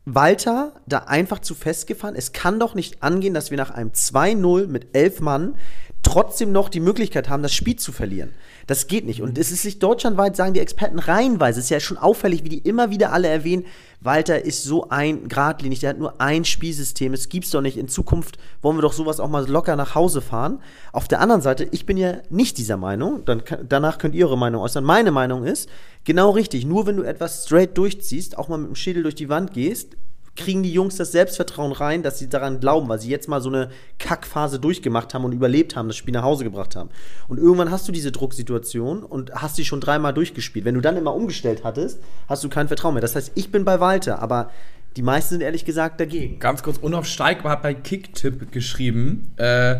Walter 0.06 0.72
da 0.86 0.98
einfach 0.98 1.40
zu 1.40 1.54
festgefahren? 1.54 2.14
Es 2.16 2.32
kann 2.32 2.60
doch 2.60 2.74
nicht 2.74 3.02
angehen, 3.02 3.34
dass 3.34 3.50
wir 3.50 3.58
nach 3.58 3.70
einem 3.70 3.90
2-0 3.90 4.68
mit 4.68 4.94
11 4.94 5.20
Mann 5.20 5.54
trotzdem 6.02 6.52
noch 6.52 6.68
die 6.68 6.80
Möglichkeit 6.80 7.28
haben, 7.28 7.42
das 7.42 7.52
Spiel 7.52 7.74
zu 7.76 7.90
verlieren. 7.90 8.30
Das 8.68 8.86
geht 8.86 9.04
nicht. 9.04 9.22
Und 9.22 9.36
es 9.36 9.50
ist 9.50 9.62
sich 9.62 9.80
deutschlandweit, 9.80 10.36
sagen 10.36 10.54
die 10.54 10.60
Experten 10.60 11.00
reihenweise, 11.00 11.58
es 11.58 11.66
ist 11.66 11.70
ja 11.70 11.80
schon 11.80 11.98
auffällig, 11.98 12.44
wie 12.44 12.48
die 12.48 12.58
immer 12.58 12.90
wieder 12.90 13.12
alle 13.12 13.26
erwähnen, 13.26 13.66
Walter 14.00 14.44
ist 14.44 14.64
so 14.64 14.88
ein 14.88 15.28
geradlinig, 15.28 15.80
der 15.80 15.90
hat 15.90 15.98
nur 15.98 16.20
ein 16.20 16.44
Spielsystem, 16.44 17.12
es 17.14 17.28
gibt's 17.28 17.50
doch 17.50 17.60
nicht. 17.60 17.76
In 17.76 17.88
Zukunft 17.88 18.38
wollen 18.62 18.76
wir 18.76 18.82
doch 18.82 18.92
sowas 18.92 19.20
auch 19.20 19.28
mal 19.28 19.48
locker 19.48 19.76
nach 19.76 19.94
Hause 19.94 20.20
fahren. 20.20 20.60
Auf 20.92 21.08
der 21.08 21.20
anderen 21.20 21.40
Seite, 21.42 21.68
ich 21.70 21.86
bin 21.86 21.96
ja 21.96 22.18
nicht 22.30 22.58
dieser 22.58 22.76
Meinung, 22.76 23.24
dann, 23.24 23.42
danach 23.68 23.98
könnt 23.98 24.14
ihr 24.14 24.26
eure 24.26 24.38
Meinung 24.38 24.62
äußern. 24.62 24.84
Meine 24.84 25.10
Meinung 25.10 25.44
ist, 25.44 25.68
genau 26.04 26.30
richtig, 26.30 26.64
nur 26.64 26.86
wenn 26.86 26.96
du 26.96 27.02
etwas 27.02 27.44
straight 27.44 27.76
durchziehst, 27.76 28.38
auch 28.38 28.48
mal 28.48 28.58
mit 28.58 28.68
dem 28.68 28.76
Schädel 28.76 29.02
durch 29.02 29.14
die 29.14 29.28
Wand 29.28 29.52
gehst, 29.52 29.96
kriegen 30.36 30.62
die 30.62 30.72
Jungs 30.72 30.96
das 30.96 31.12
Selbstvertrauen 31.12 31.72
rein, 31.72 32.02
dass 32.02 32.18
sie 32.18 32.28
daran 32.28 32.60
glauben, 32.60 32.88
weil 32.88 33.00
sie 33.00 33.10
jetzt 33.10 33.28
mal 33.28 33.40
so 33.40 33.48
eine 33.48 33.70
Kackphase 33.98 34.60
durchgemacht 34.60 35.14
haben 35.14 35.24
und 35.24 35.32
überlebt 35.32 35.74
haben, 35.74 35.88
das 35.88 35.96
Spiel 35.96 36.12
nach 36.12 36.22
Hause 36.22 36.44
gebracht 36.44 36.76
haben. 36.76 36.90
Und 37.28 37.38
irgendwann 37.38 37.70
hast 37.70 37.88
du 37.88 37.92
diese 37.92 38.12
Drucksituation 38.12 39.02
und 39.02 39.34
hast 39.34 39.56
sie 39.56 39.64
schon 39.64 39.80
dreimal 39.80 40.14
durchgespielt. 40.14 40.64
Wenn 40.64 40.74
du 40.74 40.80
dann 40.80 40.96
immer 40.96 41.14
umgestellt 41.14 41.64
hattest, 41.64 42.00
hast 42.28 42.44
du 42.44 42.48
kein 42.48 42.68
Vertrauen 42.68 42.94
mehr. 42.94 43.00
Das 43.00 43.16
heißt, 43.16 43.32
ich 43.34 43.50
bin 43.50 43.64
bei 43.64 43.80
Walter, 43.80 44.20
aber 44.20 44.50
die 44.96 45.02
meisten 45.02 45.34
sind 45.34 45.40
ehrlich 45.42 45.64
gesagt 45.64 46.00
dagegen. 46.00 46.38
Ganz 46.38 46.62
kurz, 46.62 46.78
unaufsteigbar 46.78 47.52
hat 47.52 47.62
bei 47.62 47.74
Kicktipp 47.74 48.52
geschrieben, 48.52 49.32
äh, 49.36 49.76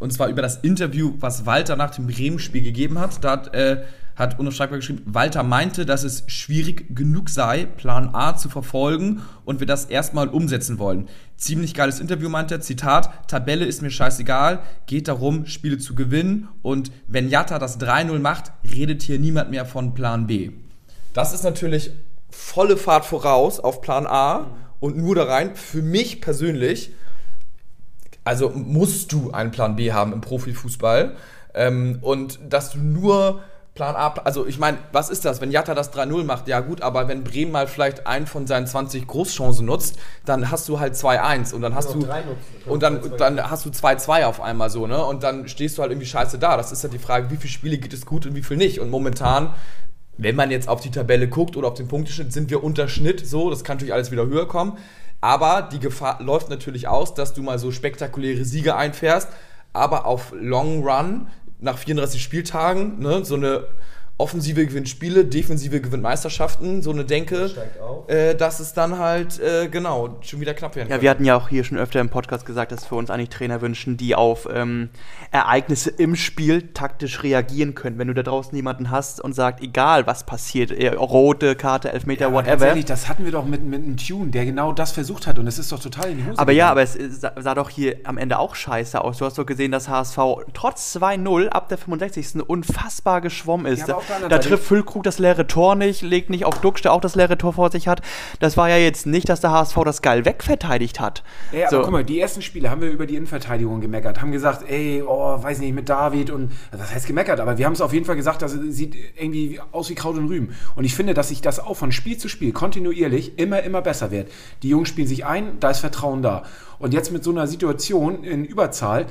und 0.00 0.12
zwar 0.12 0.28
über 0.28 0.40
das 0.40 0.56
Interview, 0.56 1.14
was 1.20 1.44
Walter 1.44 1.76
nach 1.76 1.90
dem 1.90 2.06
Bremen-Spiel 2.06 2.62
gegeben 2.62 2.98
hat. 2.98 3.22
Da 3.22 3.32
hat, 3.32 3.54
äh, 3.54 3.82
hat 4.20 4.38
unaufsteigbar 4.38 4.78
geschrieben, 4.78 5.02
Walter 5.06 5.42
meinte, 5.42 5.86
dass 5.86 6.04
es 6.04 6.24
schwierig 6.26 6.94
genug 6.94 7.30
sei, 7.30 7.64
Plan 7.64 8.14
A 8.14 8.36
zu 8.36 8.48
verfolgen 8.48 9.22
und 9.44 9.60
wir 9.60 9.66
das 9.66 9.86
erstmal 9.86 10.28
umsetzen 10.28 10.78
wollen. 10.78 11.08
Ziemlich 11.36 11.74
geiles 11.74 12.00
Interview 12.00 12.28
meinte 12.28 12.56
er, 12.56 12.60
Zitat, 12.60 13.28
Tabelle 13.28 13.64
ist 13.64 13.80
mir 13.80 13.90
scheißegal, 13.90 14.60
geht 14.86 15.08
darum, 15.08 15.46
Spiele 15.46 15.78
zu 15.78 15.94
gewinnen 15.94 16.48
und 16.62 16.92
wenn 17.08 17.30
Jatta 17.30 17.58
das 17.58 17.80
3-0 17.80 18.18
macht, 18.18 18.52
redet 18.70 19.02
hier 19.02 19.18
niemand 19.18 19.50
mehr 19.50 19.64
von 19.64 19.94
Plan 19.94 20.26
B. 20.26 20.50
Das 21.14 21.32
ist 21.32 21.42
natürlich 21.42 21.90
volle 22.28 22.76
Fahrt 22.76 23.06
voraus 23.06 23.58
auf 23.58 23.80
Plan 23.80 24.06
A 24.06 24.48
und 24.80 24.96
nur 24.96 25.14
da 25.14 25.24
rein. 25.24 25.56
Für 25.56 25.82
mich 25.82 26.20
persönlich, 26.20 26.92
also 28.22 28.50
musst 28.50 29.12
du 29.12 29.30
einen 29.30 29.50
Plan 29.50 29.76
B 29.76 29.92
haben 29.92 30.12
im 30.12 30.20
Profifußball. 30.20 31.16
Ähm, 31.52 31.98
und 32.02 32.38
dass 32.48 32.70
du 32.70 32.78
nur 32.78 33.40
Plan 33.80 33.96
A, 33.96 34.12
also 34.24 34.46
ich 34.46 34.58
meine, 34.58 34.76
was 34.92 35.08
ist 35.08 35.24
das, 35.24 35.40
wenn 35.40 35.50
Jatta 35.50 35.74
das 35.74 35.90
3-0 35.90 36.24
macht? 36.24 36.48
Ja 36.48 36.60
gut, 36.60 36.82
aber 36.82 37.08
wenn 37.08 37.24
Bremen 37.24 37.50
mal 37.50 37.66
vielleicht 37.66 38.06
einen 38.06 38.26
von 38.26 38.46
seinen 38.46 38.66
20 38.66 39.06
Großchancen 39.06 39.64
nutzt, 39.64 39.98
dann 40.26 40.50
hast 40.50 40.68
du 40.68 40.80
halt 40.80 40.96
2-1 40.96 41.54
und 41.54 41.62
dann 41.62 41.74
hast 41.74 41.94
du 41.94 42.06
und 42.66 42.82
dann, 42.82 43.00
dann 43.16 43.50
hast 43.50 43.64
du 43.64 43.70
2-2 43.70 44.24
auf 44.26 44.42
einmal 44.42 44.68
so, 44.68 44.86
ne? 44.86 45.02
Und 45.02 45.22
dann 45.22 45.48
stehst 45.48 45.78
du 45.78 45.82
halt 45.82 45.92
irgendwie 45.92 46.06
scheiße 46.06 46.38
da. 46.38 46.58
Das 46.58 46.72
ist 46.72 46.82
halt 46.82 46.92
die 46.92 46.98
Frage, 46.98 47.30
wie 47.30 47.38
viele 47.38 47.50
Spiele 47.50 47.78
geht 47.78 47.94
es 47.94 48.04
gut 48.04 48.26
und 48.26 48.34
wie 48.34 48.42
viel 48.42 48.58
nicht. 48.58 48.80
Und 48.80 48.90
momentan 48.90 49.54
wenn 50.18 50.36
man 50.36 50.50
jetzt 50.50 50.68
auf 50.68 50.82
die 50.82 50.90
Tabelle 50.90 51.28
guckt 51.28 51.56
oder 51.56 51.68
auf 51.68 51.74
den 51.74 51.88
Punkteschnitt, 51.88 52.30
sind 52.30 52.50
wir 52.50 52.62
unter 52.62 52.86
Schnitt 52.86 53.26
so. 53.26 53.48
Das 53.48 53.64
kann 53.64 53.78
natürlich 53.78 53.94
alles 53.94 54.10
wieder 54.10 54.26
höher 54.26 54.46
kommen. 54.46 54.76
Aber 55.22 55.62
die 55.72 55.78
Gefahr 55.78 56.22
läuft 56.22 56.50
natürlich 56.50 56.86
aus, 56.86 57.14
dass 57.14 57.32
du 57.32 57.42
mal 57.42 57.58
so 57.58 57.72
spektakuläre 57.72 58.44
Siege 58.44 58.76
einfährst. 58.76 59.30
Aber 59.72 60.04
auf 60.04 60.34
Long 60.38 60.86
Run, 60.86 61.28
nach 61.60 61.78
34 61.78 62.22
Spieltagen, 62.22 62.98
ne, 63.00 63.24
so 63.24 63.34
eine 63.34 63.64
Offensive 64.20 64.66
gewinnt 64.66 64.88
Spiele, 64.88 65.24
Defensive 65.24 65.80
gewinnt 65.80 66.02
Meisterschaften, 66.02 66.82
so 66.82 66.90
eine 66.90 67.04
Denke, 67.04 67.50
äh, 68.06 68.34
dass 68.34 68.60
es 68.60 68.74
dann 68.74 68.98
halt, 68.98 69.40
äh, 69.40 69.68
genau, 69.68 70.18
schon 70.20 70.40
wieder 70.40 70.54
knapp 70.54 70.76
werden 70.76 70.90
Ja, 70.90 71.00
wir 71.00 71.10
hatten 71.10 71.24
ja 71.24 71.36
auch 71.36 71.48
hier 71.48 71.64
schon 71.64 71.78
öfter 71.78 72.00
im 72.00 72.10
Podcast 72.10 72.44
gesagt, 72.44 72.70
dass 72.70 72.90
wir 72.90 72.98
uns 72.98 73.10
eigentlich 73.10 73.30
Trainer 73.30 73.60
wünschen, 73.62 73.96
die 73.96 74.14
auf 74.14 74.46
ähm, 74.52 74.90
Ereignisse 75.30 75.90
im 75.90 76.16
Spiel 76.16 76.68
taktisch 76.74 77.22
reagieren 77.22 77.74
können. 77.74 77.98
Wenn 77.98 78.08
du 78.08 78.14
da 78.14 78.22
draußen 78.22 78.54
jemanden 78.54 78.90
hast 78.90 79.20
und 79.20 79.32
sagt, 79.34 79.62
egal 79.62 80.06
was 80.06 80.24
passiert, 80.24 80.70
äh, 80.70 80.88
rote 80.88 81.56
Karte, 81.56 81.92
Elfmeter, 81.92 82.30
ganz 82.30 82.34
whatever. 82.34 82.66
ehrlich, 82.66 82.84
das 82.84 83.08
hatten 83.08 83.24
wir 83.24 83.32
doch 83.32 83.46
mit, 83.46 83.64
mit 83.64 83.82
einem 83.82 83.96
Tune, 83.96 84.30
der 84.30 84.44
genau 84.44 84.72
das 84.72 84.92
versucht 84.92 85.26
hat 85.26 85.38
und 85.38 85.46
es 85.46 85.58
ist 85.58 85.72
doch 85.72 85.80
total 85.80 86.10
in 86.10 86.18
die 86.18 86.26
Hose 86.26 86.38
Aber 86.38 86.52
ja, 86.52 86.74
gegangen. 86.74 86.88
aber 86.98 87.06
es 87.08 87.20
sah, 87.20 87.32
sah 87.40 87.54
doch 87.54 87.70
hier 87.70 87.96
am 88.04 88.18
Ende 88.18 88.38
auch 88.38 88.54
scheiße 88.54 89.02
aus. 89.02 89.18
Du 89.18 89.24
hast 89.24 89.38
doch 89.38 89.46
gesehen, 89.46 89.72
dass 89.72 89.88
HSV 89.88 90.18
trotz 90.52 90.94
2-0 90.96 91.48
ab 91.48 91.68
der 91.68 91.78
65. 91.78 92.42
unfassbar 92.46 93.20
geschwommen 93.20 93.66
ist. 93.66 93.88
Ja, 93.88 93.98
da 94.28 94.38
trifft 94.38 94.64
Füllkrug 94.64 95.02
das 95.02 95.18
leere 95.18 95.46
Tor 95.46 95.74
nicht, 95.74 96.02
legt 96.02 96.30
nicht 96.30 96.44
auf 96.44 96.60
Duxch, 96.60 96.82
der 96.82 96.92
auch 96.92 97.00
das 97.00 97.14
leere 97.14 97.38
Tor 97.38 97.52
vor 97.52 97.70
sich 97.70 97.88
hat. 97.88 98.02
Das 98.38 98.56
war 98.56 98.68
ja 98.68 98.76
jetzt 98.76 99.06
nicht, 99.06 99.28
dass 99.28 99.40
der 99.40 99.50
HSV 99.50 99.76
das 99.84 100.02
geil 100.02 100.24
wegverteidigt 100.24 101.00
hat. 101.00 101.22
Ja, 101.52 101.68
aber 101.68 101.76
So. 101.76 101.82
guck 101.82 101.92
mal, 101.92 102.04
die 102.04 102.20
ersten 102.20 102.42
Spiele 102.42 102.70
haben 102.70 102.80
wir 102.80 102.90
über 102.90 103.06
die 103.06 103.16
Innenverteidigung 103.16 103.80
gemeckert, 103.80 104.20
haben 104.20 104.32
gesagt, 104.32 104.68
ey, 104.68 105.02
oh, 105.06 105.42
weiß 105.42 105.58
nicht, 105.60 105.74
mit 105.74 105.88
David 105.88 106.30
und 106.30 106.52
das 106.70 106.92
heißt 106.92 107.06
gemeckert, 107.06 107.40
aber 107.40 107.58
wir 107.58 107.66
haben 107.66 107.72
es 107.72 107.80
auf 107.80 107.92
jeden 107.92 108.04
Fall 108.04 108.16
gesagt, 108.16 108.42
das 108.42 108.52
sieht 108.52 108.96
irgendwie 109.16 109.60
aus 109.72 109.90
wie 109.90 109.94
Kraut 109.94 110.16
und 110.16 110.28
Rüben. 110.28 110.54
Und 110.74 110.84
ich 110.84 110.94
finde, 110.94 111.14
dass 111.14 111.28
sich 111.28 111.40
das 111.40 111.58
auch 111.58 111.74
von 111.74 111.92
Spiel 111.92 112.18
zu 112.18 112.28
Spiel 112.28 112.52
kontinuierlich 112.52 113.38
immer, 113.38 113.62
immer 113.62 113.82
besser 113.82 114.10
wird. 114.10 114.30
Die 114.62 114.68
Jungs 114.68 114.88
spielen 114.88 115.06
sich 115.08 115.24
ein, 115.26 115.58
da 115.60 115.70
ist 115.70 115.80
Vertrauen 115.80 116.22
da. 116.22 116.44
Und 116.78 116.94
jetzt 116.94 117.12
mit 117.12 117.22
so 117.24 117.30
einer 117.30 117.46
Situation 117.46 118.24
in 118.24 118.44
Überzahl 118.44 119.06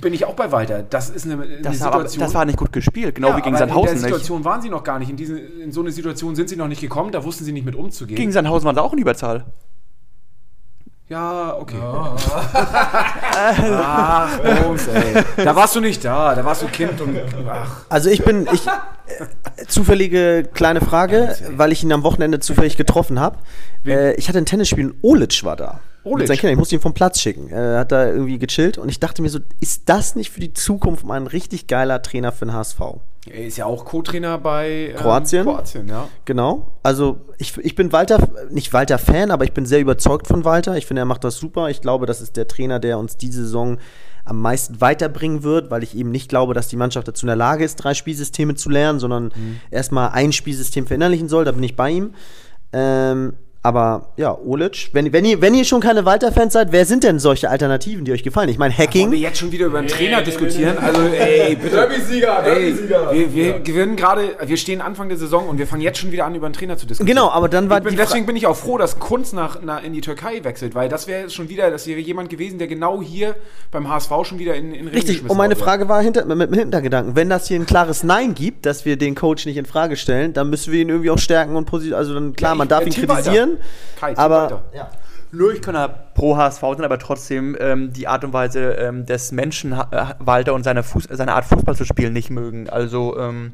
bin 0.00 0.14
ich 0.14 0.24
auch 0.24 0.34
bei 0.34 0.50
Walter. 0.52 0.82
Das 0.82 1.10
ist 1.10 1.24
eine, 1.24 1.42
eine 1.42 1.60
Das, 1.60 1.80
war, 1.80 1.92
Situation. 1.92 2.20
das 2.20 2.34
war 2.34 2.44
nicht 2.44 2.58
gut 2.58 2.72
gespielt, 2.72 3.14
genau 3.16 3.28
ja, 3.28 3.36
wie 3.36 3.42
gegen 3.42 3.56
Sandhausen. 3.56 3.80
In 3.80 3.86
der 3.86 3.94
nicht? 3.94 4.02
Situation 4.02 4.44
waren 4.44 4.62
sie 4.62 4.70
noch 4.70 4.84
gar 4.84 4.98
nicht. 4.98 5.10
In, 5.10 5.16
diese, 5.16 5.38
in 5.38 5.72
so 5.72 5.80
eine 5.80 5.92
Situation 5.92 6.34
sind 6.34 6.48
sie 6.48 6.56
noch 6.56 6.68
nicht 6.68 6.80
gekommen, 6.80 7.12
da 7.12 7.22
wussten 7.24 7.44
sie 7.44 7.52
nicht 7.52 7.64
mit 7.64 7.74
umzugehen. 7.74 8.16
Gegen 8.16 8.32
Sandhausen 8.32 8.66
waren 8.66 8.74
sie 8.74 8.82
auch 8.82 8.92
in 8.92 8.98
Überzahl. 8.98 9.44
Ja, 11.12 11.58
okay. 11.58 11.76
ach, 13.84 14.38
Bums, 14.38 14.88
ey. 14.88 15.22
Da 15.44 15.54
warst 15.54 15.76
du 15.76 15.80
nicht 15.80 16.02
da, 16.02 16.34
da 16.34 16.42
warst 16.42 16.62
du 16.62 16.68
Kind 16.68 16.98
und 17.02 17.18
ach. 17.50 17.84
Also 17.90 18.08
ich 18.08 18.24
bin, 18.24 18.48
ich, 18.50 18.66
äh, 18.66 19.66
zufällige 19.68 20.48
kleine 20.54 20.80
Frage, 20.80 21.36
weil 21.50 21.70
ich 21.70 21.82
ihn 21.82 21.92
am 21.92 22.02
Wochenende 22.02 22.40
zufällig 22.40 22.78
getroffen 22.78 23.20
habe. 23.20 23.36
Äh, 23.84 24.14
ich 24.14 24.30
hatte 24.30 24.38
ein 24.38 24.46
Tennisspiel 24.46 24.86
und 24.86 24.96
Olic 25.02 25.44
war 25.44 25.56
da. 25.56 25.80
Olic? 26.02 26.20
Mit 26.20 26.28
seinen 26.28 26.38
Kindern. 26.38 26.52
Ich 26.54 26.58
musste 26.60 26.76
ihn 26.76 26.80
vom 26.80 26.94
Platz 26.94 27.20
schicken. 27.20 27.50
Er 27.50 27.80
hat 27.80 27.92
da 27.92 28.06
irgendwie 28.06 28.38
gechillt 28.38 28.78
und 28.78 28.88
ich 28.88 28.98
dachte 28.98 29.20
mir 29.20 29.28
so, 29.28 29.40
ist 29.60 29.90
das 29.90 30.16
nicht 30.16 30.30
für 30.32 30.40
die 30.40 30.54
Zukunft 30.54 31.04
mal 31.04 31.20
ein 31.20 31.26
richtig 31.26 31.66
geiler 31.66 32.00
Trainer 32.00 32.32
für 32.32 32.46
den 32.46 32.54
HSV? 32.54 32.80
Er 33.30 33.46
ist 33.46 33.56
ja 33.56 33.66
auch 33.66 33.84
Co-Trainer 33.84 34.38
bei 34.38 34.90
ähm, 34.90 34.96
Kroatien? 34.96 35.44
Kroatien, 35.44 35.86
ja. 35.86 36.08
Genau. 36.24 36.72
Also 36.82 37.20
ich, 37.38 37.56
ich 37.58 37.76
bin 37.76 37.92
Walter, 37.92 38.28
nicht 38.50 38.72
Walter-Fan, 38.72 39.30
aber 39.30 39.44
ich 39.44 39.52
bin 39.52 39.64
sehr 39.64 39.80
überzeugt 39.80 40.26
von 40.26 40.44
Walter. 40.44 40.76
Ich 40.76 40.86
finde, 40.86 41.02
er 41.02 41.06
macht 41.06 41.22
das 41.22 41.36
super. 41.36 41.70
Ich 41.70 41.80
glaube, 41.80 42.06
das 42.06 42.20
ist 42.20 42.36
der 42.36 42.48
Trainer, 42.48 42.80
der 42.80 42.98
uns 42.98 43.16
diese 43.16 43.42
Saison 43.42 43.78
am 44.24 44.40
meisten 44.40 44.80
weiterbringen 44.80 45.44
wird, 45.44 45.70
weil 45.70 45.82
ich 45.82 45.96
eben 45.96 46.10
nicht 46.10 46.28
glaube, 46.28 46.54
dass 46.54 46.68
die 46.68 46.76
Mannschaft 46.76 47.06
dazu 47.06 47.26
in 47.26 47.28
der 47.28 47.36
Lage 47.36 47.64
ist, 47.64 47.76
drei 47.76 47.94
Spielsysteme 47.94 48.54
zu 48.54 48.70
lernen, 48.70 48.98
sondern 48.98 49.32
erstmal 49.70 50.10
ein 50.10 50.32
Spielsystem 50.32 50.86
verinnerlichen 50.86 51.28
soll. 51.28 51.44
Da 51.44 51.52
bin 51.52 51.62
ich 51.62 51.76
bei 51.76 51.90
ihm. 51.90 52.14
Ähm, 52.72 53.34
aber 53.64 54.08
ja, 54.16 54.36
Olic, 54.44 54.90
wenn, 54.92 55.12
wenn, 55.12 55.24
ihr, 55.24 55.40
wenn 55.40 55.54
ihr 55.54 55.64
schon 55.64 55.80
keine 55.80 56.04
Walter-Fans 56.04 56.52
seid, 56.52 56.72
wer 56.72 56.84
sind 56.84 57.04
denn 57.04 57.20
solche 57.20 57.48
Alternativen, 57.48 58.04
die 58.04 58.10
euch 58.12 58.24
gefallen? 58.24 58.48
Ich 58.48 58.58
meine, 58.58 58.72
Wollen 58.76 58.78
wir 58.92 59.02
Hacking. 59.02 59.12
jetzt 59.12 59.38
schon 59.38 59.52
wieder 59.52 59.66
über 59.66 59.78
einen 59.78 59.86
Trainer 59.86 60.20
diskutieren? 60.22 60.76
Also, 60.78 61.00
ey, 61.02 61.54
bitte. 61.54 61.76
Derby-Sieger, 61.76 62.44
Ey, 62.44 62.54
Derby-Sieger. 62.72 63.12
wir, 63.12 63.34
wir 63.34 63.60
gewinnen 63.60 63.94
gerade, 63.94 64.22
wir 64.44 64.56
stehen 64.56 64.80
Anfang 64.80 65.08
der 65.08 65.16
Saison 65.18 65.48
und 65.48 65.58
wir 65.58 65.68
fangen 65.68 65.82
jetzt 65.82 65.98
schon 65.98 66.10
wieder 66.10 66.24
an, 66.24 66.34
über 66.34 66.46
einen 66.46 66.54
Trainer 66.54 66.76
zu 66.76 66.86
diskutieren. 66.86 67.14
Genau, 67.14 67.30
aber 67.30 67.48
dann 67.48 67.70
war 67.70 67.78
ich 67.78 67.84
bin, 67.84 67.92
die 67.92 67.96
Fra- 67.98 68.04
deswegen 68.06 68.26
bin 68.26 68.34
ich 68.34 68.48
auch 68.48 68.56
froh, 68.56 68.78
dass 68.78 68.98
Kunz 68.98 69.32
nach, 69.32 69.62
nach, 69.62 69.84
in 69.84 69.92
die 69.92 70.00
Türkei 70.00 70.42
wechselt, 70.42 70.74
weil 70.74 70.88
das 70.88 71.06
wäre 71.06 71.30
schon 71.30 71.48
wieder, 71.48 71.70
das 71.70 71.86
wäre 71.86 72.00
jemand 72.00 72.30
gewesen, 72.30 72.58
der 72.58 72.66
genau 72.66 73.00
hier 73.00 73.36
beim 73.70 73.88
HSV 73.88 74.10
schon 74.24 74.40
wieder 74.40 74.56
in, 74.56 74.72
in 74.74 74.86
Ring 74.88 74.94
Richtig, 74.94 75.22
und 75.30 75.36
meine. 75.36 75.54
Frage 75.54 75.88
war 75.88 76.02
hinter, 76.02 76.24
mit, 76.24 76.36
mit 76.36 76.50
dem 76.50 76.58
Hintergedanken, 76.58 77.14
wenn 77.14 77.28
das 77.28 77.46
hier 77.46 77.60
ein 77.60 77.66
klares 77.66 78.02
Nein 78.02 78.34
gibt, 78.34 78.66
dass 78.66 78.84
wir 78.84 78.96
den 78.96 79.14
Coach 79.14 79.46
nicht 79.46 79.56
in 79.58 79.66
Frage 79.66 79.96
stellen, 79.96 80.32
dann 80.32 80.50
müssen 80.50 80.72
wir 80.72 80.80
ihn 80.80 80.88
irgendwie 80.88 81.10
auch 81.10 81.18
stärken 81.18 81.54
und 81.54 81.66
positionieren. 81.66 81.98
Also 82.00 82.14
dann 82.14 82.32
klar, 82.34 82.52
Ja, 82.52 82.54
man 82.56 82.66
ich- 82.66 82.70
darf 82.70 82.80
äh, 82.82 82.86
ihn 82.86 82.90
Team 82.90 83.02
kritisieren. 83.56 84.16
Kai, 84.16 84.16
aber 84.16 84.42
Walter. 84.42 84.62
ja. 84.74 84.90
Nur 85.34 85.54
ich 85.54 85.62
kann 85.62 85.74
ja 85.74 85.88
pro 85.88 86.36
HSV 86.36 86.60
sein, 86.60 86.84
aber 86.84 86.98
trotzdem 86.98 87.56
ähm, 87.58 87.90
die 87.90 88.06
Art 88.06 88.22
und 88.22 88.34
Weise 88.34 88.72
ähm, 88.72 89.06
des 89.06 89.32
Menschen 89.32 89.72
äh, 89.72 90.14
Walter 90.18 90.52
und 90.52 90.62
seine, 90.62 90.82
Fuß 90.82 91.04
seine 91.10 91.32
Art 91.32 91.46
Fußball 91.46 91.74
zu 91.74 91.86
spielen 91.86 92.12
nicht 92.12 92.28
mögen. 92.28 92.68
Also 92.68 93.18
ähm, 93.18 93.52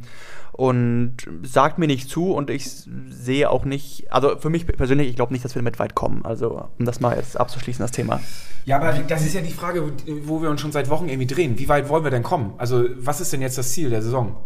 und 0.52 1.16
sagt 1.42 1.78
mir 1.78 1.86
nicht 1.86 2.08
zu 2.10 2.32
und 2.32 2.50
ich 2.50 2.68
sehe 3.10 3.50
auch 3.50 3.64
nicht, 3.64 4.12
also 4.12 4.38
für 4.38 4.50
mich 4.50 4.66
persönlich, 4.66 5.08
ich 5.08 5.16
glaube 5.16 5.32
nicht, 5.32 5.44
dass 5.44 5.54
wir 5.54 5.60
damit 5.62 5.78
weit 5.78 5.94
kommen. 5.94 6.24
Also 6.24 6.68
um 6.78 6.84
das 6.84 7.00
mal 7.00 7.16
jetzt 7.16 7.38
abzuschließen, 7.38 7.82
das 7.82 7.92
Thema. 7.92 8.20
Ja, 8.64 8.76
aber 8.76 8.92
das 8.92 9.24
ist 9.24 9.34
ja 9.34 9.40
die 9.40 9.52
Frage, 9.52 9.92
wo 10.24 10.42
wir 10.42 10.50
uns 10.50 10.60
schon 10.60 10.72
seit 10.72 10.90
Wochen 10.90 11.08
irgendwie 11.08 11.26
drehen. 11.26 11.58
Wie 11.58 11.68
weit 11.68 11.88
wollen 11.88 12.04
wir 12.04 12.10
denn 12.10 12.22
kommen? 12.22 12.52
Also, 12.58 12.84
was 12.96 13.20
ist 13.20 13.32
denn 13.32 13.40
jetzt 13.40 13.56
das 13.56 13.72
Ziel 13.72 13.88
der 13.90 14.02
Saison? 14.02 14.36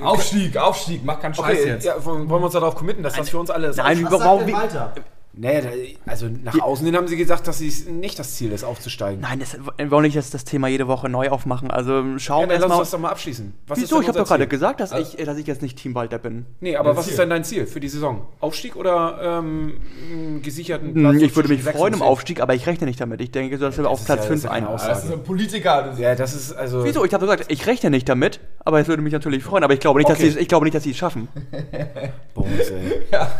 Aufstieg, 0.00 0.56
Aufstieg, 0.56 1.00
mach 1.04 1.18
keinen 1.20 1.34
Scheiß 1.34 1.58
Okay, 1.58 1.68
jetzt. 1.68 1.84
ja, 1.84 2.04
wollen 2.04 2.28
wir 2.28 2.36
uns 2.40 2.52
darauf 2.52 2.76
committen, 2.76 3.02
dass 3.02 3.14
das 3.14 3.30
für 3.30 3.38
uns 3.38 3.50
alle 3.50 3.74
Nein, 3.74 4.04
Was 4.04 4.12
warum? 4.12 4.38
sagt 4.40 4.48
denn 4.48 4.54
Walter? 4.56 4.92
Naja, 5.36 5.62
da, 5.62 5.68
also 6.06 6.28
nach 6.28 6.60
außen 6.60 6.86
hin 6.86 6.96
haben 6.96 7.08
sie 7.08 7.16
gesagt, 7.16 7.48
dass 7.48 7.60
es 7.60 7.88
nicht 7.88 8.18
das 8.18 8.34
Ziel 8.36 8.52
ist, 8.52 8.62
aufzusteigen. 8.62 9.20
Nein, 9.20 9.40
das, 9.40 9.56
wir 9.76 9.90
wollen 9.90 10.04
nicht 10.04 10.16
das, 10.16 10.30
das 10.30 10.44
Thema 10.44 10.68
jede 10.68 10.86
Woche 10.86 11.08
neu 11.08 11.28
aufmachen. 11.30 11.70
Also 11.70 12.00
Ja, 12.02 12.18
schauen 12.18 12.48
wir 12.48 12.58
dann 12.58 12.68
lass 12.68 12.78
uns 12.78 12.88
das 12.88 12.90
doch 12.92 12.98
mal 13.00 13.10
abschließen. 13.10 13.52
Was 13.66 13.80
Wieso? 13.80 14.00
Ich 14.00 14.06
habe 14.08 14.18
doch 14.18 14.28
gerade 14.28 14.46
gesagt, 14.46 14.80
dass, 14.80 14.92
ich, 14.92 15.16
dass 15.24 15.36
ich 15.36 15.46
jetzt 15.46 15.60
nicht 15.62 15.76
Team 15.76 15.94
Walter 15.94 16.18
bin. 16.18 16.46
Nee, 16.60 16.76
aber 16.76 16.96
was 16.96 17.04
Ziel. 17.06 17.12
ist 17.14 17.18
denn 17.18 17.30
dein 17.30 17.42
Ziel 17.44 17.66
für 17.66 17.80
die 17.80 17.88
Saison? 17.88 18.26
Aufstieg 18.40 18.76
oder 18.76 19.18
ähm, 19.40 19.80
einen 20.10 20.42
gesicherten 20.42 20.94
Hm, 20.94 21.18
Ich 21.20 21.34
würde 21.34 21.48
mich 21.48 21.62
freuen 21.62 21.94
im? 21.94 22.02
Aufstieg, 22.02 22.40
aber 22.40 22.54
ich 22.54 22.66
rechne 22.66 22.86
nicht 22.86 23.00
damit. 23.00 23.20
Ich 23.20 23.30
denke, 23.32 23.58
dass 23.58 23.76
wir 23.76 23.84
das 23.84 23.92
auf 23.92 24.04
Platz 24.04 24.20
ja- 24.22 24.28
5 24.28 24.30
das 24.30 24.38
ist 24.38 24.44
ja 24.44 24.50
keine 24.50 24.68
ein. 24.68 24.74
Aussage. 24.74 24.92
Das 24.94 25.04
ist 25.04 25.12
ein 25.12 25.22
Politiker. 25.24 25.82
Das 25.82 25.98
Ja, 25.98 26.14
das 26.14 26.34
ist 26.34 26.52
also. 26.52 26.84
Wieso? 26.84 27.04
Ich 27.04 27.12
habe 27.12 27.26
gesagt, 27.26 27.46
ich 27.50 27.66
rechne 27.66 27.90
nicht 27.90 28.08
damit, 28.08 28.40
aber 28.64 28.78
es 28.80 28.86
würde 28.88 29.02
mich 29.02 29.12
natürlich 29.12 29.42
freuen. 29.42 29.64
Aber 29.64 29.74
ich 29.74 29.80
glaube 29.80 29.98
nicht, 29.98 30.08
Okay. 30.10 30.22
dass 30.26 30.34
sie, 30.34 30.38
ich 30.38 30.48
glaube 30.48 30.64
nicht, 30.64 30.74
dass 30.74 30.84
sie 30.84 30.92
es 30.92 30.96
schaffen. 30.96 31.26
Bums, 32.34 32.50
ey. 32.70 33.02
ja. 33.10 33.30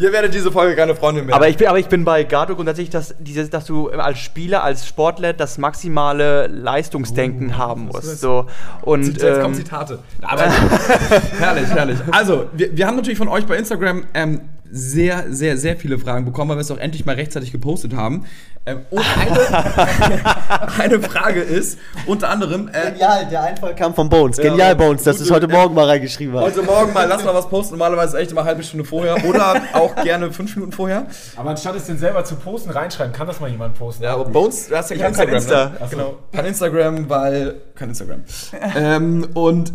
Ihr 0.00 0.12
werdet 0.12 0.32
diese 0.32 0.50
Folge 0.50 0.74
keine 0.76 0.94
Freundin 0.94 1.26
mehr. 1.26 1.34
Aber 1.34 1.48
ich 1.48 1.58
bin, 1.58 1.66
aber 1.66 1.78
ich 1.78 1.88
bin 1.88 2.04
bei 2.04 2.24
Gato 2.24 2.56
grundsätzlich, 2.56 2.88
dass, 2.88 3.14
dieses, 3.18 3.50
dass 3.50 3.66
du 3.66 3.90
als 3.90 4.18
Spieler, 4.18 4.64
als 4.64 4.86
Sportler 4.86 5.34
das 5.34 5.58
maximale 5.58 6.46
Leistungsdenken 6.46 7.58
haben 7.58 7.86
musst. 7.86 8.18
So. 8.18 8.46
Und, 8.80 9.06
Jetzt 9.06 9.20
kommen 9.20 9.54
ähm, 9.54 9.54
Zitate. 9.54 9.98
Aber 10.22 10.42
herrlich, 11.38 11.68
herrlich. 11.68 11.98
Also, 12.12 12.46
wir, 12.52 12.74
wir 12.74 12.86
haben 12.86 12.96
natürlich 12.96 13.18
von 13.18 13.28
euch 13.28 13.44
bei 13.44 13.56
Instagram 13.56 14.04
ähm, 14.14 14.40
sehr, 14.70 15.32
sehr, 15.32 15.56
sehr 15.56 15.76
viele 15.76 15.98
Fragen 15.98 16.24
bekommen, 16.24 16.50
weil 16.50 16.56
wir 16.56 16.62
es 16.62 16.70
auch 16.70 16.78
endlich 16.78 17.04
mal 17.06 17.14
rechtzeitig 17.14 17.52
gepostet 17.52 17.94
haben. 17.94 18.24
Ähm, 18.66 18.80
und 18.90 19.04
eine, 19.18 20.78
eine 20.78 21.00
Frage 21.00 21.40
ist 21.40 21.78
unter 22.06 22.28
anderem, 22.28 22.68
äh, 22.68 22.90
Genial, 22.90 23.26
der 23.30 23.42
Einfall 23.42 23.74
kam 23.74 23.94
von 23.94 24.08
Bones. 24.08 24.36
Genial, 24.36 24.76
Bones, 24.76 25.02
dass 25.02 25.16
du 25.16 25.24
es 25.24 25.30
heute 25.30 25.48
Morgen 25.48 25.74
mal 25.74 25.86
reingeschrieben 25.86 26.34
hast. 26.36 26.44
heute 26.44 26.62
Morgen 26.62 26.92
mal, 26.92 27.06
lass 27.08 27.24
mal 27.24 27.34
was 27.34 27.48
posten, 27.48 27.78
normalerweise 27.78 28.18
echt 28.18 28.32
immer 28.32 28.42
eine 28.42 28.50
halbe 28.50 28.62
Stunde 28.62 28.84
vorher 28.84 29.24
oder 29.24 29.62
auch 29.72 29.94
gerne 30.02 30.30
fünf 30.30 30.54
Minuten 30.54 30.72
vorher. 30.72 31.06
Aber 31.36 31.50
anstatt 31.50 31.74
es 31.76 31.86
denn 31.86 31.98
selber 31.98 32.24
zu 32.24 32.36
posten, 32.36 32.70
reinschreiben, 32.70 33.12
kann 33.12 33.26
das 33.26 33.40
mal 33.40 33.50
jemand 33.50 33.78
posten. 33.78 34.04
Ja, 34.04 34.14
aber 34.14 34.26
Bones, 34.26 34.68
du 34.68 34.76
hast 34.76 34.90
ja 34.90 34.96
kein 34.96 35.08
Instagram. 35.08 35.34
Insta. 35.36 35.64
Ne? 35.64 35.88
Genau. 35.90 36.18
Kein 36.32 36.44
Instagram, 36.44 37.08
weil. 37.08 37.54
Kein 37.74 37.88
Instagram. 37.88 38.24
ähm, 38.76 39.28
und 39.34 39.72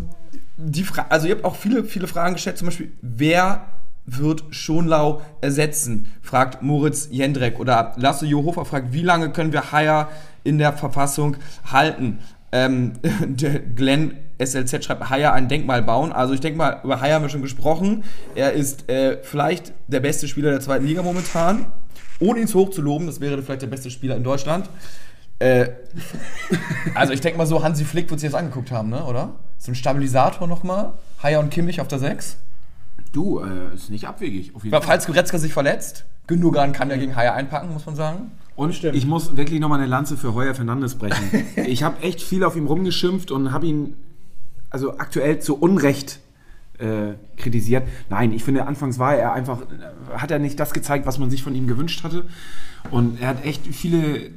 die 0.56 0.84
Frage, 0.84 1.10
also 1.10 1.26
ihr 1.26 1.34
habt 1.34 1.44
auch 1.44 1.56
viele, 1.56 1.84
viele 1.84 2.06
Fragen 2.06 2.34
gestellt, 2.34 2.56
zum 2.56 2.68
Beispiel, 2.68 2.92
wer 3.02 3.66
wird 4.06 4.44
Schonlau 4.50 5.20
ersetzen? 5.40 6.12
Fragt 6.22 6.62
Moritz 6.62 7.08
Jendrek. 7.10 7.58
Oder 7.58 7.92
Lasse 7.96 8.26
Johofer 8.26 8.64
fragt, 8.64 8.92
wie 8.92 9.02
lange 9.02 9.30
können 9.30 9.52
wir 9.52 9.72
Haier 9.72 10.08
in 10.44 10.58
der 10.58 10.72
Verfassung 10.72 11.36
halten? 11.70 12.20
Ähm, 12.52 12.92
Glenn 13.76 14.16
SLZ 14.42 14.84
schreibt, 14.84 15.10
Haier 15.10 15.32
ein 15.32 15.48
Denkmal 15.48 15.82
bauen. 15.82 16.12
Also 16.12 16.34
ich 16.34 16.40
denke 16.40 16.58
mal, 16.58 16.80
über 16.84 17.00
Haier 17.00 17.16
haben 17.16 17.22
wir 17.22 17.28
schon 17.28 17.42
gesprochen. 17.42 18.04
Er 18.34 18.52
ist 18.52 18.88
äh, 18.88 19.18
vielleicht 19.22 19.72
der 19.88 20.00
beste 20.00 20.28
Spieler 20.28 20.50
der 20.50 20.60
zweiten 20.60 20.86
Liga 20.86 21.02
momentan. 21.02 21.66
Ohne 22.18 22.40
ihn 22.40 22.46
zu 22.46 22.60
hoch 22.60 22.70
zu 22.70 22.80
loben, 22.80 23.06
das 23.06 23.20
wäre 23.20 23.42
vielleicht 23.42 23.62
der 23.62 23.66
beste 23.66 23.90
Spieler 23.90 24.16
in 24.16 24.24
Deutschland. 24.24 24.68
Äh, 25.38 25.68
also 26.94 27.12
ich 27.12 27.20
denke 27.20 27.38
mal 27.38 27.46
so, 27.46 27.62
Hansi 27.62 27.84
Flick 27.84 28.10
wird 28.10 28.20
sich 28.20 28.30
das 28.30 28.38
angeguckt 28.38 28.70
haben, 28.70 28.90
ne? 28.90 29.04
oder? 29.04 29.34
So 29.58 29.72
ein 29.72 29.74
Stabilisator 29.74 30.46
nochmal. 30.46 30.94
Haier 31.22 31.40
und 31.40 31.50
Kimmich 31.50 31.80
auf 31.80 31.88
der 31.88 31.98
6. 31.98 32.38
Du, 33.16 33.40
äh, 33.40 33.74
ist 33.74 33.88
nicht 33.88 34.06
abwegig. 34.06 34.54
Auf 34.54 34.62
jeden 34.62 34.74
Aber 34.74 34.84
falls 34.84 35.06
Goretzka 35.06 35.38
sich 35.38 35.50
verletzt, 35.50 36.04
Gündogan 36.26 36.74
kann 36.74 36.90
ja 36.90 36.98
gegen 36.98 37.16
Haier 37.16 37.32
einpacken, 37.32 37.72
muss 37.72 37.86
man 37.86 37.96
sagen. 37.96 38.32
Und 38.56 38.84
ich 38.84 39.06
muss 39.06 39.38
wirklich 39.38 39.58
nochmal 39.58 39.78
eine 39.78 39.88
Lanze 39.88 40.18
für 40.18 40.34
Heuer 40.34 40.54
Fernandes 40.54 40.96
brechen. 40.96 41.46
ich 41.66 41.82
habe 41.82 42.02
echt 42.02 42.20
viel 42.20 42.44
auf 42.44 42.56
ihm 42.56 42.66
rumgeschimpft 42.66 43.30
und 43.30 43.52
habe 43.52 43.68
ihn 43.68 43.94
also 44.68 44.98
aktuell 44.98 45.38
zu 45.38 45.58
Unrecht 45.58 46.20
äh, 46.76 47.14
kritisiert. 47.38 47.88
Nein, 48.10 48.34
ich 48.34 48.44
finde, 48.44 48.66
anfangs 48.66 48.98
war 48.98 49.14
er 49.14 49.32
einfach, 49.32 49.62
hat 50.14 50.30
er 50.30 50.38
nicht 50.38 50.60
das 50.60 50.74
gezeigt, 50.74 51.06
was 51.06 51.18
man 51.18 51.30
sich 51.30 51.42
von 51.42 51.54
ihm 51.54 51.66
gewünscht 51.66 52.04
hatte. 52.04 52.26
Und 52.90 53.22
er 53.22 53.28
hat 53.28 53.46
echt 53.46 53.66
viele 53.66 54.30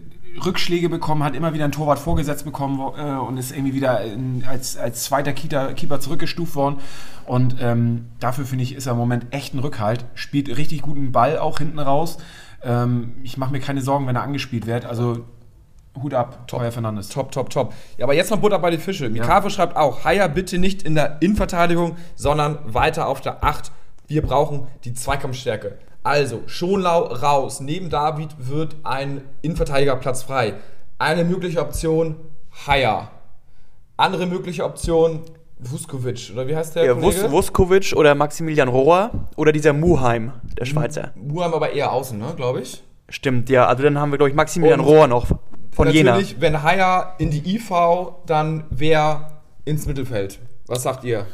Rückschläge 0.45 0.89
bekommen, 0.89 1.23
hat 1.23 1.35
immer 1.35 1.53
wieder 1.53 1.65
ein 1.65 1.71
Torwart 1.71 1.99
vorgesetzt 1.99 2.45
bekommen 2.45 2.79
äh, 2.97 3.17
und 3.17 3.37
ist 3.37 3.51
irgendwie 3.51 3.73
wieder 3.73 4.01
in, 4.01 4.43
als, 4.47 4.77
als 4.77 5.03
zweiter 5.03 5.33
Keeper, 5.33 5.73
Keeper 5.73 5.99
zurückgestuft 5.99 6.55
worden. 6.55 6.77
Und 7.25 7.57
ähm, 7.61 8.07
dafür 8.19 8.45
finde 8.45 8.63
ich, 8.63 8.75
ist 8.75 8.85
er 8.85 8.93
im 8.93 8.97
Moment 8.97 9.27
echt 9.31 9.53
ein 9.53 9.59
Rückhalt. 9.59 10.05
Spielt 10.15 10.55
richtig 10.57 10.81
guten 10.81 11.11
Ball 11.11 11.37
auch 11.37 11.59
hinten 11.59 11.79
raus. 11.79 12.17
Ähm, 12.63 13.15
ich 13.23 13.37
mache 13.37 13.51
mir 13.51 13.59
keine 13.59 13.81
Sorgen, 13.81 14.07
wenn 14.07 14.15
er 14.15 14.23
angespielt 14.23 14.65
wird. 14.65 14.85
Also 14.85 15.25
Hut 16.01 16.13
ab, 16.13 16.47
Teuer 16.47 16.71
Fernandes. 16.71 17.09
Top, 17.09 17.31
top, 17.31 17.49
top. 17.49 17.73
Ja, 17.97 18.05
aber 18.05 18.13
jetzt 18.13 18.29
mal 18.31 18.37
Butter 18.37 18.59
bei 18.59 18.71
die 18.71 18.77
Fische. 18.77 19.09
Mikave 19.09 19.49
schreibt 19.49 19.75
auch, 19.75 20.03
Haier 20.03 20.29
bitte 20.29 20.57
nicht 20.57 20.83
in 20.83 20.95
der 20.95 21.21
Innenverteidigung, 21.21 21.97
sondern 22.15 22.59
weiter 22.65 23.07
auf 23.07 23.21
der 23.21 23.43
8. 23.43 23.71
Wir 24.07 24.21
brauchen 24.21 24.67
die 24.85 24.93
Zweikampfstärke. 24.93 25.77
Also, 26.09 26.41
Schonlau 26.47 27.03
raus. 27.03 27.59
Neben 27.59 27.91
David 27.91 28.29
wird 28.39 28.77
ein 28.81 29.21
Innenverteidigerplatz 29.43 30.23
frei. 30.23 30.55
Eine 30.97 31.23
mögliche 31.23 31.61
Option, 31.61 32.15
Haier. 32.65 33.11
Andere 33.95 34.25
mögliche 34.25 34.65
Option, 34.65 35.21
Vuskovic. 35.59 36.31
Oder 36.33 36.47
wie 36.47 36.55
heißt 36.55 36.75
der 36.75 36.85
ja, 36.85 36.93
Kollege? 36.95 37.25
Vus 37.25 37.31
Vuskovic 37.31 37.93
oder 37.95 38.15
Maximilian 38.15 38.69
Rohr 38.69 39.11
oder 39.35 39.51
dieser 39.51 39.71
Muheim, 39.71 40.31
der 40.57 40.65
Schweizer. 40.65 41.11
Muheim 41.13 41.53
aber 41.53 41.73
eher 41.73 41.91
außen, 41.91 42.17
ne, 42.17 42.33
glaube 42.35 42.61
ich. 42.61 42.81
Stimmt, 43.09 43.47
ja. 43.51 43.67
Also 43.67 43.83
dann 43.83 43.99
haben 43.99 44.11
wir, 44.11 44.17
glaube 44.17 44.31
ich, 44.31 44.35
Maximilian 44.35 44.79
Und 44.79 44.87
Rohr 44.87 45.07
noch 45.07 45.27
von 45.69 45.91
Jena. 45.91 46.13
Natürlich, 46.13 46.41
wenn 46.41 46.63
Haier 46.63 47.13
in 47.19 47.29
die 47.29 47.55
IV, 47.55 47.69
dann 48.25 48.63
wer 48.71 49.43
ins 49.63 49.85
Mittelfeld. 49.85 50.39
Was 50.65 50.81
sagt 50.81 51.03
ihr? 51.03 51.27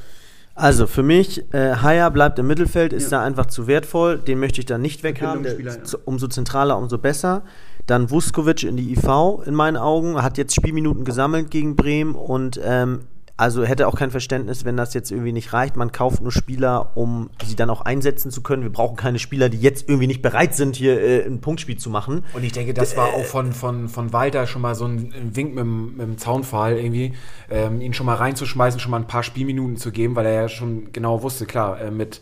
Also 0.57 0.87
für 0.87 1.03
mich, 1.03 1.53
äh, 1.53 1.75
Haier 1.75 2.09
bleibt 2.11 2.39
im 2.39 2.47
Mittelfeld, 2.47 2.93
ist 2.93 3.11
da 3.11 3.21
einfach 3.21 3.47
zu 3.47 3.67
wertvoll. 3.67 4.19
Den 4.19 4.39
möchte 4.39 4.61
ich 4.61 4.65
da 4.65 4.77
nicht 4.77 5.03
weghaben. 5.03 5.43
Ja. 5.43 5.73
Umso 6.05 6.27
zentraler, 6.29 6.77
umso 6.77 6.97
besser. 6.97 7.43
Dann 7.85 8.09
Vuskovic 8.09 8.63
in 8.63 8.77
die 8.77 8.93
IV 8.93 9.45
in 9.45 9.53
meinen 9.53 9.75
Augen. 9.75 10.21
Hat 10.21 10.37
jetzt 10.37 10.55
Spielminuten 10.55 11.03
gesammelt 11.03 11.51
gegen 11.51 11.75
Bremen 11.75 12.15
und 12.15 12.59
ähm, 12.63 13.01
also 13.37 13.65
hätte 13.65 13.87
auch 13.87 13.95
kein 13.95 14.11
Verständnis, 14.11 14.63
wenn 14.63 14.77
das 14.77 14.93
jetzt 14.93 15.11
irgendwie 15.11 15.33
nicht 15.33 15.51
reicht. 15.51 15.75
Man 15.75 15.91
kauft 15.91 16.21
nur 16.21 16.31
Spieler, 16.31 16.91
um 16.95 17.29
sie 17.45 17.55
dann 17.57 17.69
auch 17.69 17.81
einsetzen 17.81 18.31
zu 18.31 18.41
können. 18.41 18.63
Wir 18.63 18.71
brauchen 18.71 18.95
keine 18.95 19.19
Spieler, 19.19 19.49
die 19.49 19.59
jetzt 19.59 19.89
irgendwie 19.89 20.07
nicht 20.07 20.21
bereit 20.21 20.55
sind, 20.55 20.77
hier 20.77 21.01
äh, 21.01 21.25
ein 21.25 21.41
Punktspiel 21.41 21.77
zu 21.77 21.89
machen. 21.89 22.23
Und 22.33 22.43
ich 22.45 22.53
denke, 22.53 22.73
das 22.73 22.95
war 22.95 23.07
auch 23.13 23.25
von, 23.25 23.51
von, 23.51 23.89
von 23.89 24.13
Walter 24.13 24.47
schon 24.47 24.61
mal 24.61 24.73
so 24.75 24.85
ein 24.85 25.13
Wink 25.35 25.49
mit, 25.55 25.63
dem- 25.65 25.97
mit 25.97 26.07
dem 26.07 26.17
Zaunpfahl 26.17 26.77
irgendwie, 26.77 27.13
ähm, 27.49 27.81
ihn 27.81 27.93
schon 27.93 28.05
mal 28.05 28.15
reinzuschmeißen, 28.15 28.79
schon 28.79 28.91
mal 28.91 28.97
ein 28.99 29.07
paar 29.07 29.23
Spielminuten 29.23 29.75
zu 29.77 29.91
geben, 29.91 30.15
weil 30.15 30.25
er 30.27 30.33
ja 30.43 30.47
schon 30.49 30.93
genau 30.93 31.21
wusste, 31.21 31.45
klar, 31.45 31.81
äh, 31.81 31.91
mit, 31.91 32.21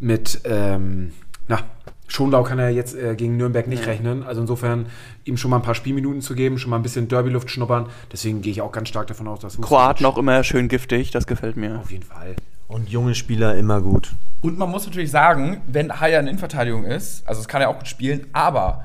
mit 0.00 0.40
ähm, 0.44 1.12
na, 1.46 1.60
Schonlau 2.06 2.42
kann 2.42 2.58
er 2.58 2.68
jetzt 2.70 2.94
äh, 2.94 3.14
gegen 3.16 3.36
Nürnberg 3.36 3.66
nicht 3.66 3.86
rechnen. 3.86 4.22
Also 4.22 4.40
insofern 4.40 4.86
ihm 5.24 5.36
schon 5.36 5.50
mal 5.50 5.56
ein 5.56 5.62
paar 5.62 5.74
Spielminuten 5.74 6.20
zu 6.20 6.34
geben, 6.34 6.58
schon 6.58 6.70
mal 6.70 6.76
ein 6.76 6.82
bisschen 6.82 7.08
Derby-Luft 7.08 7.50
schnuppern. 7.50 7.86
Deswegen 8.12 8.42
gehe 8.42 8.52
ich 8.52 8.60
auch 8.60 8.72
ganz 8.72 8.88
stark 8.88 9.06
davon 9.06 9.26
aus, 9.28 9.40
dass 9.40 9.60
Kroaten 9.60 10.02
noch 10.02 10.18
immer 10.18 10.44
schön 10.44 10.68
giftig, 10.68 11.10
das 11.10 11.26
gefällt 11.26 11.56
mir. 11.56 11.78
Auf 11.78 11.90
jeden 11.90 12.04
Fall. 12.04 12.36
Und 12.68 12.88
junge 12.88 13.14
Spieler 13.14 13.56
immer 13.56 13.80
gut. 13.80 14.12
Und 14.42 14.58
man 14.58 14.70
muss 14.70 14.86
natürlich 14.86 15.10
sagen, 15.10 15.62
wenn 15.66 16.00
Haier 16.00 16.20
in 16.20 16.26
Innenverteidigung 16.26 16.84
ist, 16.84 17.26
also 17.26 17.40
das 17.40 17.48
kann 17.48 17.62
er 17.62 17.68
auch 17.68 17.78
gut 17.78 17.88
spielen, 17.88 18.26
aber 18.32 18.84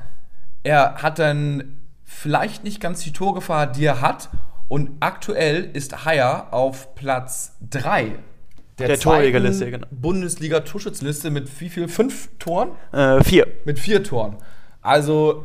er 0.62 0.96
hat 1.02 1.18
dann 1.18 1.78
vielleicht 2.04 2.64
nicht 2.64 2.80
ganz 2.80 3.00
die 3.00 3.12
Torgefahr, 3.12 3.66
die 3.66 3.84
er 3.84 4.00
hat. 4.00 4.30
Und 4.68 4.90
aktuell 5.00 5.68
ist 5.72 6.04
Haier 6.04 6.48
auf 6.52 6.94
Platz 6.94 7.56
3 7.70 8.16
Der 8.88 8.98
Torjägerliste, 8.98 9.70
genau. 9.70 9.86
Bundesliga-Torschützenliste 9.90 11.30
mit 11.30 11.48
wie 11.60 11.68
viel? 11.68 11.88
Fünf 11.88 12.28
Toren? 12.38 12.70
Äh, 12.92 13.22
vier. 13.22 13.46
Mit 13.64 13.78
vier 13.78 14.02
Toren. 14.02 14.36
Also, 14.82 15.44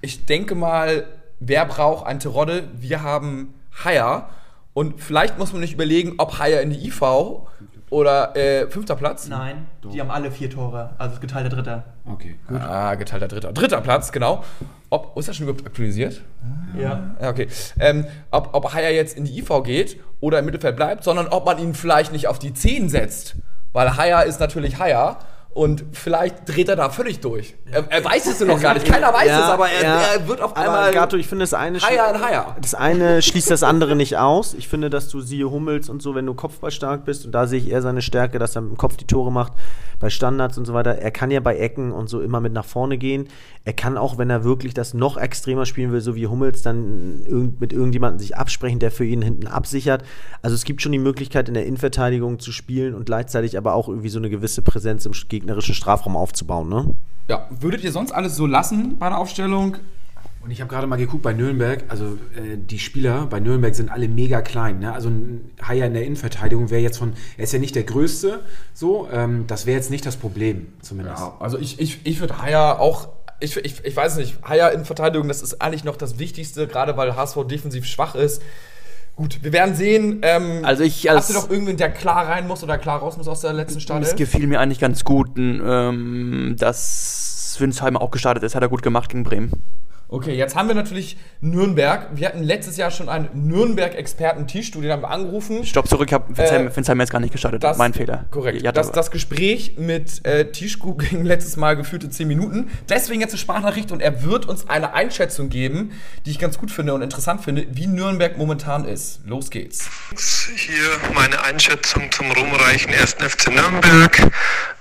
ich 0.00 0.26
denke 0.26 0.54
mal, 0.54 1.06
wer 1.40 1.64
braucht 1.66 2.06
ein 2.06 2.20
Terodde? 2.20 2.68
Wir 2.78 3.02
haben 3.02 3.54
Haier. 3.84 4.28
Und 4.74 5.00
vielleicht 5.00 5.38
muss 5.38 5.52
man 5.52 5.60
nicht 5.60 5.74
überlegen, 5.74 6.14
ob 6.18 6.38
Haier 6.38 6.60
in 6.60 6.70
die 6.70 6.86
IV 6.86 7.02
oder 7.90 8.36
äh, 8.36 8.68
fünfter 8.68 8.96
Platz. 8.96 9.28
Nein, 9.28 9.66
die 9.92 10.00
haben 10.00 10.10
alle 10.10 10.30
vier 10.30 10.50
Tore, 10.50 10.90
also 10.98 11.20
geteilter 11.20 11.50
Dritter. 11.50 11.84
Okay, 12.04 12.36
gut. 12.48 12.60
Ah, 12.60 12.94
geteilter 12.94 13.28
Dritter. 13.28 13.52
Dritter 13.52 13.80
Platz, 13.80 14.12
genau. 14.12 14.42
Ob, 14.90 15.16
ist 15.18 15.28
das 15.28 15.36
schon 15.36 15.46
überhaupt 15.48 15.66
aktualisiert? 15.66 16.22
Ja. 16.76 17.14
Ja, 17.20 17.30
okay. 17.30 17.48
Ähm, 17.78 18.06
ob, 18.30 18.54
ob 18.54 18.72
Haier 18.72 18.90
jetzt 18.90 19.16
in 19.16 19.24
die 19.24 19.38
IV 19.38 19.62
geht 19.64 20.00
oder 20.20 20.38
im 20.38 20.44
Mittelfeld 20.44 20.76
bleibt, 20.76 21.04
sondern 21.04 21.28
ob 21.28 21.44
man 21.44 21.58
ihn 21.58 21.74
vielleicht 21.74 22.12
nicht 22.12 22.28
auf 22.28 22.38
die 22.38 22.52
10 22.52 22.88
setzt. 22.88 23.36
Weil 23.72 23.96
Haier 23.96 24.24
ist 24.24 24.40
natürlich 24.40 24.78
Haier 24.78 25.18
Und 25.56 25.86
vielleicht 25.92 26.46
dreht 26.46 26.68
er 26.68 26.76
da 26.76 26.90
völlig 26.90 27.20
durch. 27.20 27.54
Er, 27.72 27.90
er 27.90 28.04
weiß 28.04 28.26
es 28.26 28.40
noch 28.40 28.60
gar 28.60 28.74
nicht. 28.74 28.84
Keiner 28.84 29.10
weiß 29.10 29.26
Ja, 29.26 29.38
es, 29.38 29.44
aber 29.54 29.70
er, 29.70 29.82
ja. 29.82 30.00
er 30.14 30.28
wird 30.28 30.42
auf 30.42 30.54
Aber 30.54 30.66
einmal. 30.66 30.92
Gato, 30.92 31.16
ich 31.16 31.26
finde 31.26 31.44
das 31.44 31.54
eine 31.54 31.80
Higher 31.80 32.08
and 32.08 32.22
higher. 32.22 32.56
Das 32.60 32.74
eine 32.74 33.22
schließt 33.22 33.50
das 33.50 33.62
andere 33.62 33.96
nicht 33.96 34.18
aus. 34.18 34.52
Ich 34.52 34.68
finde, 34.68 34.90
dass 34.90 35.08
du 35.08 35.22
siehe 35.22 35.50
Hummels 35.50 35.88
und 35.88 36.02
so, 36.02 36.14
wenn 36.14 36.26
du 36.26 36.34
kopfballstark 36.34 37.06
bist, 37.06 37.24
und 37.24 37.32
da 37.32 37.46
sehe 37.46 37.58
ich 37.58 37.70
eher 37.70 37.80
seine 37.80 38.02
Stärke, 38.02 38.38
dass 38.38 38.54
er 38.54 38.60
im 38.60 38.76
Kopf 38.76 38.98
die 38.98 39.06
Tore 39.06 39.32
macht, 39.32 39.54
bei 39.98 40.10
Standards 40.10 40.58
und 40.58 40.66
so 40.66 40.74
weiter. 40.74 40.98
Er 40.98 41.10
kann 41.10 41.30
ja 41.30 41.40
bei 41.40 41.56
Ecken 41.56 41.90
und 41.90 42.10
so 42.10 42.20
immer 42.20 42.40
mit 42.40 42.52
nach 42.52 42.66
vorne 42.66 42.98
gehen. 42.98 43.28
Er 43.64 43.72
kann 43.72 43.96
auch, 43.96 44.18
wenn 44.18 44.28
er 44.28 44.44
wirklich 44.44 44.74
das 44.74 44.92
noch 44.92 45.16
extremer 45.16 45.64
spielen 45.64 45.90
will, 45.90 46.02
so 46.02 46.14
wie 46.14 46.26
Hummels, 46.26 46.62
dann 46.62 47.22
irgend, 47.26 47.60
mit 47.60 47.72
irgendjemandem 47.72 48.18
sich 48.18 48.36
absprechen, 48.36 48.78
der 48.78 48.90
für 48.90 49.04
ihn 49.04 49.22
hinten 49.22 49.46
absichert. 49.46 50.04
Also 50.42 50.54
es 50.54 50.64
gibt 50.64 50.82
schon 50.82 50.92
die 50.92 50.98
Möglichkeit, 50.98 51.48
in 51.48 51.54
der 51.54 51.64
Innenverteidigung 51.64 52.38
zu 52.40 52.52
spielen 52.52 52.94
und 52.94 53.06
gleichzeitig 53.06 53.56
aber 53.56 53.74
auch 53.74 53.88
irgendwie 53.88 54.10
so 54.10 54.18
eine 54.18 54.28
gewisse 54.28 54.60
Präsenz 54.60 55.06
im 55.06 55.14
gegnerischen 55.46 55.74
Strafraum 55.74 56.16
aufzubauen, 56.16 56.68
ne? 56.68 56.94
Ja, 57.28 57.46
würdet 57.50 57.84
ihr 57.84 57.92
sonst 57.92 58.12
alles 58.12 58.36
so 58.36 58.46
lassen 58.46 58.98
bei 58.98 59.08
der 59.08 59.18
Aufstellung? 59.18 59.76
Und 60.42 60.50
ich 60.50 60.60
habe 60.60 60.70
gerade 60.70 60.86
mal 60.86 60.96
geguckt 60.96 61.22
bei 61.22 61.32
Nürnberg, 61.32 61.84
also 61.88 62.18
äh, 62.36 62.56
die 62.56 62.78
Spieler 62.78 63.26
bei 63.26 63.40
Nürnberg 63.40 63.74
sind 63.74 63.90
alle 63.90 64.06
mega 64.08 64.42
klein. 64.42 64.78
Ne? 64.78 64.92
Also 64.92 65.08
ein 65.08 65.50
Haier 65.60 65.86
in 65.86 65.94
der 65.94 66.04
Innenverteidigung 66.04 66.70
wäre 66.70 66.80
jetzt 66.80 66.98
von, 66.98 67.14
er 67.36 67.44
ist 67.44 67.52
ja 67.52 67.58
nicht 67.58 67.74
der 67.74 67.82
Größte, 67.82 68.40
so, 68.72 69.08
ähm, 69.12 69.46
das 69.48 69.66
wäre 69.66 69.76
jetzt 69.76 69.90
nicht 69.90 70.06
das 70.06 70.16
Problem, 70.16 70.68
zumindest. 70.82 71.18
Ja, 71.18 71.36
also 71.40 71.58
ich, 71.58 71.80
ich, 71.80 72.00
ich 72.04 72.20
würde 72.20 72.40
Haier 72.42 72.78
auch. 72.78 73.08
Ich, 73.38 73.56
ich, 73.56 73.84
ich 73.84 73.96
weiß 73.96 74.16
nicht, 74.16 74.38
Haier 74.48 74.72
in 74.72 74.84
Verteidigung, 74.84 75.28
das 75.28 75.42
ist 75.42 75.60
eigentlich 75.60 75.84
noch 75.84 75.96
das 75.96 76.18
Wichtigste, 76.18 76.66
gerade 76.66 76.96
weil 76.96 77.16
HSV 77.16 77.38
defensiv 77.48 77.84
schwach 77.84 78.14
ist. 78.14 78.40
Gut, 79.16 79.38
wir 79.42 79.52
werden 79.52 79.74
sehen. 79.74 80.18
Ähm, 80.22 80.60
Also 80.62 80.84
ich 80.84 81.08
hast 81.08 81.16
als- 81.16 81.26
du 81.28 81.32
doch 81.34 81.50
irgendwen, 81.50 81.76
der 81.78 81.90
klar 81.90 82.28
rein 82.28 82.46
muss 82.46 82.62
oder 82.62 82.76
klar 82.76 82.98
raus 83.00 83.16
muss 83.16 83.26
aus 83.28 83.40
der 83.40 83.54
letzten 83.54 83.78
Es 83.78 83.82
Startelf? 83.84 84.14
gefiel 84.16 84.46
mir 84.46 84.60
eigentlich 84.60 84.78
ganz 84.78 85.04
gut, 85.04 85.30
ähm, 85.38 86.54
dass 86.58 87.56
Winsheimer 87.58 88.02
auch 88.02 88.10
gestartet 88.10 88.42
ist. 88.44 88.54
Hat 88.54 88.62
er 88.62 88.68
gut 88.68 88.82
gemacht 88.82 89.08
gegen 89.08 89.24
Bremen. 89.24 89.50
Okay, 90.08 90.34
jetzt 90.34 90.54
haben 90.54 90.68
wir 90.68 90.76
natürlich 90.76 91.16
Nürnberg. 91.40 92.10
Wir 92.14 92.28
hatten 92.28 92.44
letztes 92.44 92.76
Jahr 92.76 92.92
schon 92.92 93.08
einen 93.08 93.28
Nürnberg-Experten 93.48 94.46
Tischstuhl, 94.46 94.82
den 94.82 94.92
haben 94.92 95.02
wir 95.02 95.10
angerufen. 95.10 95.64
Stopp 95.64 95.88
zurück, 95.88 96.06
ich 96.08 96.12
habe 96.14 96.32
Äh, 96.40 96.76
Winsheimer 96.76 97.02
jetzt 97.02 97.10
gar 97.10 97.18
nicht 97.18 97.32
gestartet. 97.32 97.64
mein 97.76 97.92
Fehler. 97.92 98.24
Korrekt. 98.30 98.62
Ja, 98.62 98.70
das, 98.70 98.92
das 98.92 99.10
Gespräch 99.10 99.74
mit 99.78 100.24
äh, 100.24 100.52
Tischku 100.52 100.94
ging 100.96 101.24
letztes 101.24 101.56
Mal 101.56 101.74
gefühlte 101.76 102.08
10 102.08 102.28
Minuten. 102.28 102.70
Deswegen 102.88 103.20
jetzt 103.20 103.32
eine 103.32 103.38
Sprachnachricht 103.38 103.90
und 103.90 104.00
er 104.00 104.22
wird 104.22 104.46
uns 104.46 104.68
eine 104.68 104.94
Einschätzung 104.94 105.48
geben, 105.48 105.90
die 106.24 106.30
ich 106.30 106.38
ganz 106.38 106.56
gut 106.58 106.70
finde 106.70 106.94
und 106.94 107.02
interessant 107.02 107.40
finde, 107.42 107.66
wie 107.72 107.88
Nürnberg 107.88 108.38
momentan 108.38 108.84
ist. 108.84 109.22
Los 109.26 109.50
geht's. 109.50 109.90
Hier 110.56 110.74
meine 111.14 111.42
Einschätzung 111.42 112.12
zum 112.12 112.30
ruhmreichen 112.30 112.92
1. 112.94 113.14
FC 113.14 113.48
Nürnberg. 113.52 114.30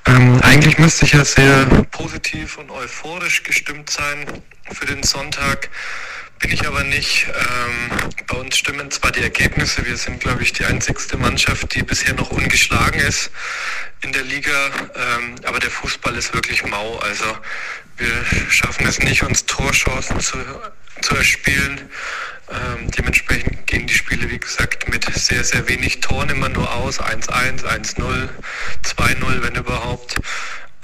Ähm, 0.08 0.40
eigentlich 0.44 0.78
müsste 0.78 1.06
ich 1.06 1.14
ja 1.14 1.26
sehr 1.26 1.66
positiv 1.90 2.60
und 2.60 2.70
euphorisch 2.70 3.42
gestimmt 3.42 3.90
sein 3.90 4.26
für 4.71 4.86
den 4.86 5.04
Sonntag. 5.04 5.69
Bin 6.39 6.51
ich 6.51 6.67
aber 6.67 6.84
nicht. 6.84 7.28
Ähm, 7.28 8.12
bei 8.28 8.38
uns 8.38 8.58
stimmen 8.58 8.91
zwar 8.91 9.12
die 9.12 9.21
Ergebnisse. 9.21 9.86
Wir 9.86 9.95
sind, 9.95 10.19
glaube 10.19 10.43
ich, 10.43 10.54
die 10.54 10.65
einzigste 10.65 11.17
Mannschaft, 11.17 11.73
die 11.73 11.84
bisher 11.84 12.13
noch 12.13 12.30
ungeschlagen 12.32 12.99
ist 12.99 13.32
in 14.01 14.12
der 14.12 14.23
Liga. 14.23 14.69
Ähm, 14.95 15.36
aber 15.43 15.60
der 15.60 15.71
Fußball 15.71 16.15
ist 16.15 16.34
wirklich 16.34 16.65
mau. 16.65 16.97
Also 16.97 17.25
wir 17.97 18.25
schaffen 18.49 18.86
es 18.86 18.99
nicht, 18.99 19.23
uns 19.23 19.45
Torchancen 19.45 20.19
zu, 20.19 20.38
zu 21.01 21.15
erspielen. 21.15 21.89
Ähm, 22.49 22.91
dementsprechend 22.91 23.65
gehen 23.65 23.88
die 23.88 23.93
Spiele, 23.93 24.30
wie 24.30 24.38
gesagt, 24.38 24.88
mit 24.89 25.06
sehr, 25.15 25.43
sehr 25.43 25.67
wenig 25.67 26.01
Toren 26.01 26.30
immer 26.30 26.49
nur 26.49 26.71
aus. 26.73 26.99
1-1, 26.99 27.63
1-0, 27.63 28.30
2-0, 28.84 29.41
wenn 29.41 29.56
überhaupt. 29.56 30.15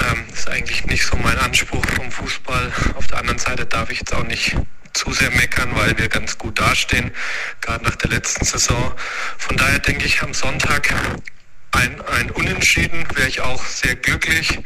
Ähm, 0.09 0.25
ist 0.33 0.49
eigentlich 0.49 0.85
nicht 0.85 1.05
so 1.05 1.15
mein 1.17 1.37
Anspruch 1.37 1.85
vom 1.95 2.11
Fußball. 2.11 2.71
Auf 2.95 3.07
der 3.07 3.19
anderen 3.19 3.39
Seite 3.39 3.65
darf 3.65 3.89
ich 3.89 3.99
jetzt 3.99 4.13
auch 4.13 4.23
nicht 4.23 4.55
zu 4.93 5.11
sehr 5.13 5.31
meckern, 5.31 5.75
weil 5.75 5.97
wir 5.97 6.09
ganz 6.09 6.37
gut 6.37 6.59
dastehen, 6.59 7.11
gerade 7.61 7.83
nach 7.83 7.95
der 7.95 8.09
letzten 8.09 8.45
Saison. 8.45 8.93
Von 9.37 9.57
daher 9.57 9.79
denke 9.79 10.05
ich 10.05 10.21
am 10.21 10.33
Sonntag 10.33 10.93
ein, 11.71 12.01
ein 12.01 12.31
Unentschieden 12.31 13.05
wäre 13.15 13.27
ich 13.27 13.41
auch 13.41 13.63
sehr 13.65 13.95
glücklich, 13.95 14.59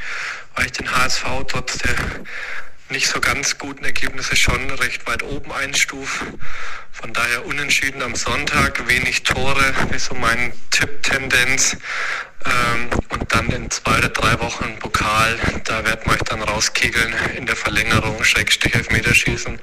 weil 0.56 0.66
ich 0.66 0.72
den 0.72 0.92
HSV 0.92 1.24
trotz 1.48 1.78
der 1.78 1.96
nicht 2.90 3.08
so 3.08 3.20
ganz 3.20 3.58
guten 3.58 3.84
Ergebnisse 3.84 4.36
schon 4.36 4.70
recht 4.72 5.08
weit 5.08 5.24
oben 5.24 5.52
einstufe. 5.52 6.26
Von 6.92 7.14
daher 7.14 7.46
unentschieden 7.46 8.02
am 8.04 8.16
Sonntag, 8.16 8.88
wenig 8.88 9.24
Tore, 9.24 9.74
ist 9.92 10.06
so 10.06 10.16
meine 10.16 10.54
Tipptendenz. 10.70 11.78
Ähm, 12.46 12.90
und 13.10 13.34
dann 13.34 13.50
in 13.50 13.72
zwei 13.72 13.98
oder 13.98 14.10
drei 14.10 14.40
Wochen 14.40 14.78
Pokal, 14.80 15.38
da 15.64 15.84
werden 15.84 16.02
wir 16.06 16.14
euch 16.14 16.24
dann 16.24 16.42
rauskegeln 16.42 17.14
in 17.38 17.46
der 17.46 17.56
Verlängerung, 17.56 18.24
Schrägstrich 18.24 18.76
Elfmeterschießen. 18.76 19.60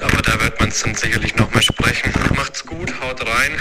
Aber 0.00 0.22
da 0.22 0.40
wird 0.40 0.60
man 0.60 0.68
es 0.68 0.82
dann 0.82 0.94
sicherlich 0.94 1.36
nochmal 1.36 1.62
sprechen. 1.62 2.12
Macht's 2.34 2.64
gut, 2.66 3.00
haut 3.00 3.26
rein. 3.26 3.60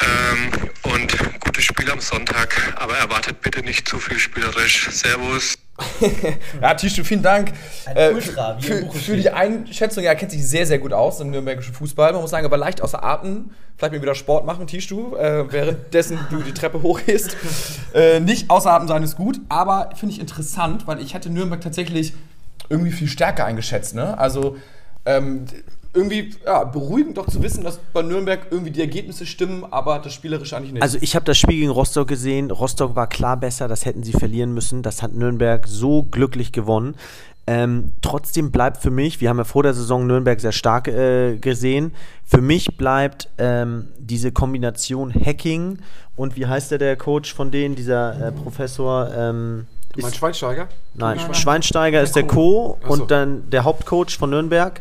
Ähm, 0.00 0.70
und 0.82 1.40
gutes 1.40 1.64
Spiel 1.64 1.90
am 1.90 2.00
Sonntag, 2.00 2.74
aber 2.76 2.96
erwartet 2.96 3.40
bitte 3.40 3.60
nicht 3.60 3.88
zu 3.88 3.98
viel 3.98 4.18
spielerisch. 4.18 4.88
Servus. 4.90 5.58
Ja, 6.60 6.74
Tischstuhl, 6.74 7.04
vielen 7.04 7.22
Dank 7.22 7.52
äh, 7.94 8.12
Ultra, 8.12 8.58
für, 8.60 8.90
für 8.90 9.16
die 9.16 9.30
Einschätzung. 9.30 10.04
Er 10.04 10.14
kennt 10.14 10.30
sich 10.30 10.46
sehr, 10.46 10.66
sehr 10.66 10.78
gut 10.78 10.92
aus 10.92 11.20
im 11.20 11.30
nürnbergischen 11.30 11.74
Fußball. 11.74 12.12
Man 12.12 12.20
muss 12.20 12.30
sagen, 12.30 12.46
aber 12.46 12.56
leicht 12.56 12.82
außer 12.82 13.02
Atem. 13.02 13.50
Vielleicht 13.76 13.94
mal 13.94 14.02
wieder 14.02 14.14
Sport 14.14 14.46
machen, 14.46 14.66
Tischstuhl, 14.66 15.18
äh, 15.18 15.50
währenddessen 15.50 16.18
du 16.30 16.42
die 16.42 16.52
Treppe 16.52 16.82
hochgehst. 16.82 17.36
Äh, 17.94 18.20
nicht 18.20 18.48
außer 18.48 18.72
Atem 18.72 18.88
sein 18.88 19.02
ist 19.02 19.16
gut, 19.16 19.40
aber 19.48 19.90
finde 19.96 20.14
ich 20.14 20.20
interessant, 20.20 20.86
weil 20.86 21.00
ich 21.00 21.14
hätte 21.14 21.30
Nürnberg 21.30 21.60
tatsächlich 21.60 22.14
irgendwie 22.68 22.92
viel 22.92 23.08
stärker 23.08 23.44
eingeschätzt. 23.44 23.94
Ne? 23.94 24.16
Also 24.18 24.56
ähm, 25.04 25.46
irgendwie 25.94 26.30
ja, 26.46 26.64
beruhigend 26.64 27.18
doch 27.18 27.26
zu 27.26 27.42
wissen, 27.42 27.64
dass 27.64 27.78
bei 27.92 28.02
Nürnberg 28.02 28.46
irgendwie 28.50 28.70
die 28.70 28.80
Ergebnisse 28.80 29.26
stimmen, 29.26 29.64
aber 29.70 29.98
das 29.98 30.14
Spielerische 30.14 30.56
eigentlich 30.56 30.72
nicht. 30.72 30.82
Also 30.82 30.98
ich 31.00 31.14
habe 31.14 31.26
das 31.26 31.36
Spiel 31.36 31.60
gegen 31.60 31.70
Rostock 31.70 32.08
gesehen. 32.08 32.50
Rostock 32.50 32.96
war 32.96 33.06
klar 33.08 33.36
besser, 33.36 33.68
das 33.68 33.84
hätten 33.84 34.02
sie 34.02 34.12
verlieren 34.12 34.54
müssen. 34.54 34.82
Das 34.82 35.02
hat 35.02 35.12
Nürnberg 35.12 35.66
so 35.66 36.04
glücklich 36.04 36.52
gewonnen. 36.52 36.96
Ähm, 37.46 37.92
trotzdem 38.02 38.52
bleibt 38.52 38.78
für 38.78 38.90
mich, 38.90 39.20
wir 39.20 39.28
haben 39.28 39.38
ja 39.38 39.44
vor 39.44 39.64
der 39.64 39.74
Saison 39.74 40.06
Nürnberg 40.06 40.40
sehr 40.40 40.52
stark 40.52 40.86
äh, 40.86 41.38
gesehen, 41.38 41.92
für 42.24 42.40
mich 42.40 42.76
bleibt 42.76 43.28
ähm, 43.36 43.88
diese 43.98 44.30
Kombination 44.30 45.12
Hacking 45.12 45.78
und 46.14 46.36
wie 46.36 46.46
heißt 46.46 46.70
der, 46.70 46.78
der 46.78 46.96
Coach 46.96 47.34
von 47.34 47.50
denen, 47.50 47.74
dieser 47.74 48.28
äh, 48.28 48.32
Professor? 48.32 49.10
Ähm, 49.12 49.66
Du 49.92 50.00
meinst 50.00 50.14
ist, 50.14 50.20
Schweinsteiger? 50.20 50.68
nein, 50.94 51.18
Schweinsteiger 51.34 52.00
ist 52.00 52.16
der 52.16 52.26
Co. 52.26 52.78
Und 52.88 53.10
dann 53.10 53.50
der 53.50 53.64
Hauptcoach 53.64 54.16
von 54.16 54.30
Nürnberg. 54.30 54.80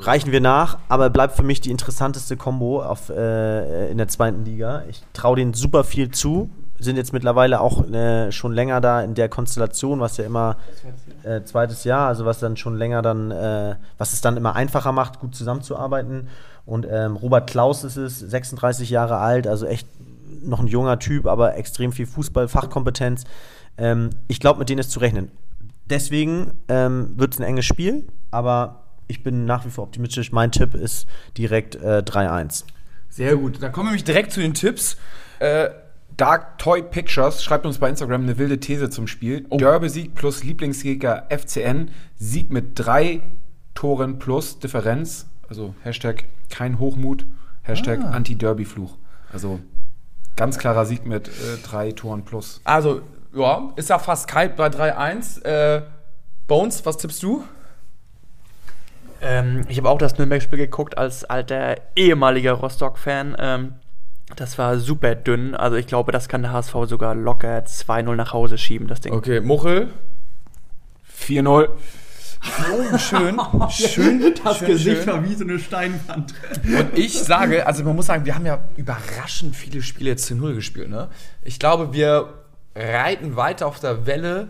Reichen 0.00 0.32
wir 0.32 0.40
nach, 0.40 0.78
aber 0.88 1.10
bleibt 1.10 1.36
für 1.36 1.42
mich 1.42 1.60
die 1.60 1.70
interessanteste 1.70 2.36
Combo 2.36 2.82
auf, 2.82 3.10
äh, 3.10 3.90
in 3.90 3.98
der 3.98 4.08
zweiten 4.08 4.44
Liga. 4.44 4.84
Ich 4.88 5.02
traue 5.12 5.36
denen 5.36 5.52
super 5.52 5.84
viel 5.84 6.10
zu. 6.10 6.50
Sind 6.78 6.96
jetzt 6.96 7.12
mittlerweile 7.12 7.60
auch 7.60 7.86
äh, 7.90 8.32
schon 8.32 8.52
länger 8.52 8.80
da 8.80 9.02
in 9.02 9.14
der 9.14 9.28
Konstellation, 9.28 10.00
was 10.00 10.16
ja 10.16 10.24
immer 10.24 10.56
äh, 11.24 11.42
zweites 11.42 11.84
Jahr, 11.84 12.08
also 12.08 12.24
was 12.24 12.38
dann 12.38 12.56
schon 12.56 12.76
länger 12.76 13.02
dann, 13.02 13.30
äh, 13.30 13.76
was 13.98 14.14
es 14.14 14.22
dann 14.22 14.38
immer 14.38 14.56
einfacher 14.56 14.92
macht, 14.92 15.20
gut 15.20 15.34
zusammenzuarbeiten. 15.34 16.28
Und 16.64 16.86
ähm, 16.90 17.16
Robert 17.16 17.50
Klaus 17.50 17.84
ist 17.84 17.96
es, 17.96 18.18
36 18.18 18.88
Jahre 18.88 19.18
alt, 19.18 19.46
also 19.46 19.66
echt 19.66 19.86
noch 20.42 20.60
ein 20.60 20.66
junger 20.66 20.98
Typ, 20.98 21.26
aber 21.26 21.56
extrem 21.56 21.92
viel 21.92 22.06
Fußball, 22.06 22.48
Fachkompetenz. 22.48 23.24
Ähm, 23.76 24.10
ich 24.28 24.40
glaube, 24.40 24.58
mit 24.58 24.70
denen 24.70 24.78
ist 24.78 24.90
zu 24.90 25.00
rechnen. 25.00 25.30
Deswegen 25.84 26.52
ähm, 26.68 27.12
wird 27.16 27.34
es 27.34 27.40
ein 27.40 27.44
enges 27.44 27.66
Spiel, 27.66 28.06
aber 28.30 28.84
ich 29.10 29.22
bin 29.22 29.44
nach 29.44 29.66
wie 29.66 29.70
vor 29.70 29.84
optimistisch. 29.84 30.32
Mein 30.32 30.52
Tipp 30.52 30.74
ist 30.74 31.06
direkt 31.36 31.74
äh, 31.74 32.02
3-1. 32.06 32.64
Sehr 33.08 33.36
gut. 33.36 33.60
Dann 33.60 33.72
kommen 33.72 33.86
wir 33.86 33.90
nämlich 33.90 34.04
direkt 34.04 34.32
zu 34.32 34.40
den 34.40 34.54
Tipps. 34.54 34.96
Äh, 35.40 35.70
Dark 36.16 36.58
Toy 36.58 36.82
Pictures 36.82 37.42
schreibt 37.42 37.66
uns 37.66 37.78
bei 37.78 37.88
Instagram 37.88 38.22
eine 38.22 38.38
wilde 38.38 38.60
These 38.60 38.90
zum 38.90 39.06
Spiel. 39.06 39.46
Derby-Sieg 39.50 40.14
plus 40.14 40.44
Lieblingsgegner 40.44 41.24
FCN. 41.28 41.90
Sieg 42.16 42.52
mit 42.52 42.78
drei 42.78 43.20
Toren 43.74 44.18
plus 44.18 44.58
Differenz. 44.58 45.26
Also 45.48 45.74
Hashtag 45.82 46.24
kein 46.48 46.78
Hochmut. 46.78 47.26
Hashtag 47.62 48.00
Anti-Derby-Fluch. 48.04 48.96
Also 49.32 49.60
ganz 50.36 50.58
klarer 50.58 50.86
Sieg 50.86 51.04
mit 51.04 51.28
äh, 51.28 51.32
drei 51.64 51.92
Toren 51.92 52.24
plus. 52.24 52.60
Also, 52.64 53.02
ja, 53.34 53.72
ist 53.76 53.90
ja 53.90 53.98
fast 53.98 54.28
kalt 54.28 54.56
bei 54.56 54.68
3-1. 54.68 55.42
Äh, 55.44 55.82
Bones, 56.46 56.84
was 56.86 56.96
tippst 56.96 57.22
du? 57.22 57.44
Ähm, 59.22 59.64
ich 59.68 59.78
habe 59.78 59.88
auch 59.88 59.98
das 59.98 60.16
Nürnberg-Spiel 60.18 60.58
geguckt 60.58 60.96
als 60.98 61.24
alter 61.24 61.76
ehemaliger 61.96 62.52
Rostock-Fan. 62.52 63.36
Ähm, 63.38 63.74
das 64.36 64.58
war 64.58 64.78
super 64.78 65.14
dünn. 65.14 65.54
Also 65.54 65.76
ich 65.76 65.86
glaube, 65.86 66.12
das 66.12 66.28
kann 66.28 66.42
der 66.42 66.52
HSV 66.52 66.74
sogar 66.86 67.14
locker 67.14 67.58
2-0 67.58 68.14
nach 68.14 68.32
Hause 68.32 68.58
schieben, 68.58 68.86
das 68.86 69.00
Ding. 69.00 69.12
Okay, 69.12 69.40
Muchel. 69.40 69.88
4-0. 71.18 71.68
Oh, 72.42 72.98
schön. 72.98 73.38
schön. 73.70 74.34
schön, 74.58 74.78
schön. 74.78 75.06
war 75.06 75.24
wie 75.24 75.34
so 75.34 75.44
eine 75.44 75.58
Steinwand. 75.58 76.34
Und 76.64 76.98
ich 76.98 77.18
sage, 77.18 77.66
also 77.66 77.84
man 77.84 77.96
muss 77.96 78.06
sagen, 78.06 78.24
wir 78.24 78.34
haben 78.34 78.46
ja 78.46 78.60
überraschend 78.76 79.54
viele 79.54 79.82
Spiele 79.82 80.10
jetzt 80.10 80.26
zu 80.26 80.34
Null 80.34 80.54
gespielt. 80.54 80.88
Ne? 80.88 81.08
Ich 81.42 81.58
glaube, 81.58 81.92
wir 81.92 82.32
reiten 82.74 83.36
weiter 83.36 83.66
auf 83.66 83.80
der 83.80 84.06
Welle. 84.06 84.48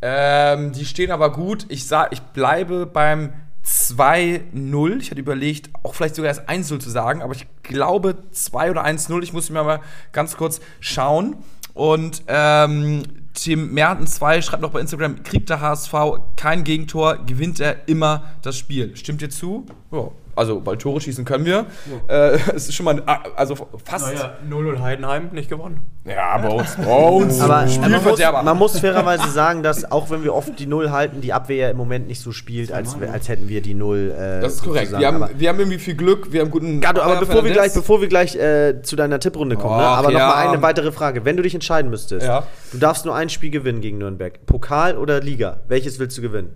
Ähm, 0.00 0.72
die 0.72 0.84
stehen 0.84 1.10
aber 1.10 1.32
gut. 1.32 1.66
Ich 1.70 1.86
sag, 1.86 2.12
ich 2.12 2.20
bleibe 2.20 2.86
beim 2.86 3.32
2-0. 3.64 4.98
Ich 5.00 5.10
hatte 5.10 5.20
überlegt, 5.20 5.70
auch 5.82 5.94
vielleicht 5.94 6.14
sogar 6.14 6.28
erst 6.28 6.48
1-0 6.48 6.80
zu 6.80 6.90
sagen, 6.90 7.22
aber 7.22 7.34
ich 7.34 7.46
glaube 7.62 8.16
2 8.30 8.70
oder 8.70 8.84
1-0. 8.84 9.22
Ich 9.22 9.32
muss 9.32 9.50
mir 9.50 9.62
mal 9.62 9.80
ganz 10.12 10.36
kurz 10.36 10.60
schauen. 10.80 11.36
Und 11.72 12.22
ähm, 12.28 13.02
Tim 13.34 13.74
Merten 13.74 14.06
2 14.06 14.42
schreibt 14.42 14.62
noch 14.62 14.70
bei 14.70 14.80
Instagram, 14.80 15.22
kriegt 15.24 15.50
der 15.50 15.60
HSV 15.60 15.92
kein 16.36 16.62
Gegentor, 16.62 17.18
gewinnt 17.26 17.58
er 17.58 17.88
immer 17.88 18.22
das 18.42 18.56
Spiel. 18.56 18.96
Stimmt 18.96 19.22
dir 19.22 19.30
zu? 19.30 19.66
Ja. 19.90 20.10
Also, 20.36 20.64
weil 20.66 20.76
Tore 20.78 21.00
schießen 21.00 21.24
können 21.24 21.44
wir. 21.44 21.66
Äh, 22.08 22.38
es 22.54 22.68
ist 22.68 22.74
schon 22.74 22.84
mal, 22.84 23.02
ein- 23.06 23.18
also 23.36 23.54
fast. 23.84 24.06
Naja, 24.06 24.34
0-0 24.50 24.80
Heidenheim, 24.80 25.28
nicht 25.32 25.48
gewonnen. 25.48 25.78
Ja, 26.04 26.36
bei 26.38 26.48
uns. 26.48 26.76
Bei 26.76 26.84
uns. 27.08 27.40
Aber 27.40 27.54
man 27.54 27.64
muss, 27.66 27.74
Spielverderber. 27.74 28.42
man 28.42 28.58
muss 28.58 28.78
fairerweise 28.78 29.28
sagen, 29.30 29.62
dass 29.62 29.90
auch 29.90 30.10
wenn 30.10 30.22
wir 30.24 30.34
oft 30.34 30.58
die 30.58 30.66
Null 30.66 30.90
halten, 30.90 31.20
die 31.20 31.32
Abwehr 31.32 31.56
ja 31.56 31.70
im 31.70 31.76
Moment 31.76 32.08
nicht 32.08 32.20
so 32.20 32.32
spielt, 32.32 32.72
als, 32.72 32.94
als 33.00 33.28
hätten 33.28 33.48
wir 33.48 33.62
die 33.62 33.74
Null. 33.74 34.12
Äh, 34.16 34.40
Das 34.40 34.54
ist 34.54 34.64
korrekt. 34.64 34.92
Wir 34.98 35.06
haben, 35.06 35.22
aber, 35.22 35.30
wir 35.38 35.48
haben 35.48 35.58
irgendwie 35.58 35.78
viel 35.78 35.94
Glück, 35.94 36.32
wir 36.32 36.40
haben 36.42 36.50
guten. 36.50 36.80
Gato, 36.80 37.00
aber 37.00 37.16
bevor 37.20 37.44
wir 37.44 37.52
gleich, 37.52 37.72
bevor 37.72 38.00
wir 38.00 38.08
gleich 38.08 38.36
äh, 38.36 38.82
zu 38.82 38.96
deiner 38.96 39.18
Tipprunde 39.20 39.56
kommen, 39.56 39.76
ne? 39.78 39.82
Och, 39.84 39.96
aber 39.98 40.10
noch 40.10 40.18
ja. 40.18 40.26
mal 40.28 40.48
eine 40.48 40.60
weitere 40.62 40.92
Frage. 40.92 41.24
Wenn 41.24 41.36
du 41.36 41.42
dich 41.42 41.54
entscheiden 41.54 41.90
müsstest, 41.90 42.26
Ja. 42.26 42.44
du 42.72 42.78
darfst 42.78 43.04
nur 43.06 43.14
ein 43.14 43.28
Spiel 43.30 43.50
gewinnen 43.50 43.80
gegen 43.80 43.98
Nürnberg. 43.98 44.44
Pokal 44.46 44.98
oder 44.98 45.20
Liga? 45.20 45.60
Welches 45.68 45.98
willst 45.98 46.18
du 46.18 46.22
gewinnen? 46.22 46.54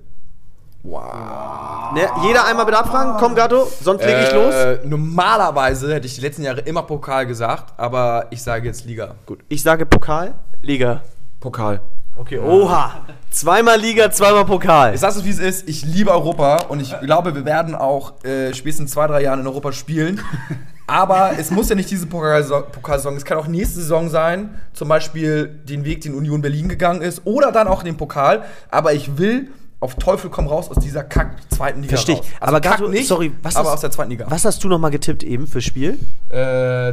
Wow. 0.82 1.92
Ne, 1.92 2.08
jeder 2.22 2.46
einmal 2.46 2.64
bitte 2.64 2.78
abfragen. 2.78 3.14
Komm, 3.18 3.34
Gato, 3.34 3.68
sonst 3.82 4.04
lege 4.04 4.22
ich 4.22 4.32
los. 4.32 4.54
Äh, 4.54 4.78
normalerweise 4.84 5.92
hätte 5.92 6.06
ich 6.06 6.14
die 6.14 6.20
letzten 6.20 6.42
Jahre 6.42 6.60
immer 6.60 6.82
Pokal 6.82 7.26
gesagt, 7.26 7.74
aber 7.76 8.26
ich 8.30 8.42
sage 8.42 8.66
jetzt 8.66 8.84
Liga. 8.84 9.16
Gut, 9.26 9.40
ich 9.48 9.62
sage 9.62 9.86
Pokal. 9.86 10.34
Liga. 10.62 11.02
Pokal. 11.40 11.80
Okay, 12.16 12.38
oha. 12.38 13.02
Zweimal 13.30 13.78
Liga, 13.78 14.10
zweimal 14.10 14.44
Pokal. 14.44 14.94
Ich 14.94 15.00
sag's 15.00 15.16
es, 15.16 15.24
wie 15.24 15.30
es 15.30 15.38
ist. 15.38 15.68
Ich 15.68 15.84
liebe 15.84 16.10
Europa 16.10 16.64
und 16.68 16.80
ich 16.80 16.98
glaube, 17.00 17.34
wir 17.34 17.44
werden 17.44 17.74
auch 17.74 18.24
äh, 18.24 18.52
spätestens 18.54 18.90
zwei, 18.90 19.06
drei 19.06 19.22
Jahren 19.22 19.40
in 19.40 19.46
Europa 19.46 19.72
spielen. 19.72 20.20
Aber 20.88 21.32
es 21.38 21.50
muss 21.50 21.68
ja 21.68 21.74
nicht 21.76 21.90
diese 21.90 22.06
Pokalsaison, 22.06 22.64
Pokalsaison. 22.72 23.14
Es 23.16 23.24
kann 23.24 23.36
auch 23.36 23.46
nächste 23.46 23.80
Saison 23.80 24.08
sein. 24.08 24.58
Zum 24.72 24.88
Beispiel 24.88 25.46
den 25.46 25.84
Weg, 25.84 26.00
den 26.00 26.14
Union 26.14 26.40
Berlin 26.40 26.68
gegangen 26.68 27.02
ist. 27.02 27.22
Oder 27.24 27.52
dann 27.52 27.68
auch 27.68 27.82
den 27.82 27.96
Pokal. 27.96 28.44
Aber 28.70 28.94
ich 28.94 29.18
will 29.18 29.50
auf 29.80 29.94
Teufel 29.94 30.28
komm 30.28 30.48
raus 30.48 30.68
aus 30.70 30.78
dieser 30.82 31.04
kack 31.04 31.36
zweiten 31.54 31.82
Liga 31.82 31.90
Verstehe 31.90 32.16
ich. 32.16 32.20
raus. 32.22 32.28
Also 32.40 32.48
aber 32.56 32.60
Kack 32.60 32.78
Gato, 32.78 32.88
nicht, 32.90 33.06
sorry, 33.06 33.32
was 33.42 33.54
aber 33.54 33.68
hast, 33.68 33.74
aus 33.76 33.80
der 33.82 33.90
zweiten 33.92 34.10
Liga. 34.10 34.26
was 34.28 34.44
hast 34.44 34.64
du 34.64 34.68
noch 34.68 34.78
mal 34.80 34.88
getippt 34.88 35.22
eben 35.22 35.46
für 35.46 35.60
Spiel? 35.60 35.98
Äh, 36.30 36.36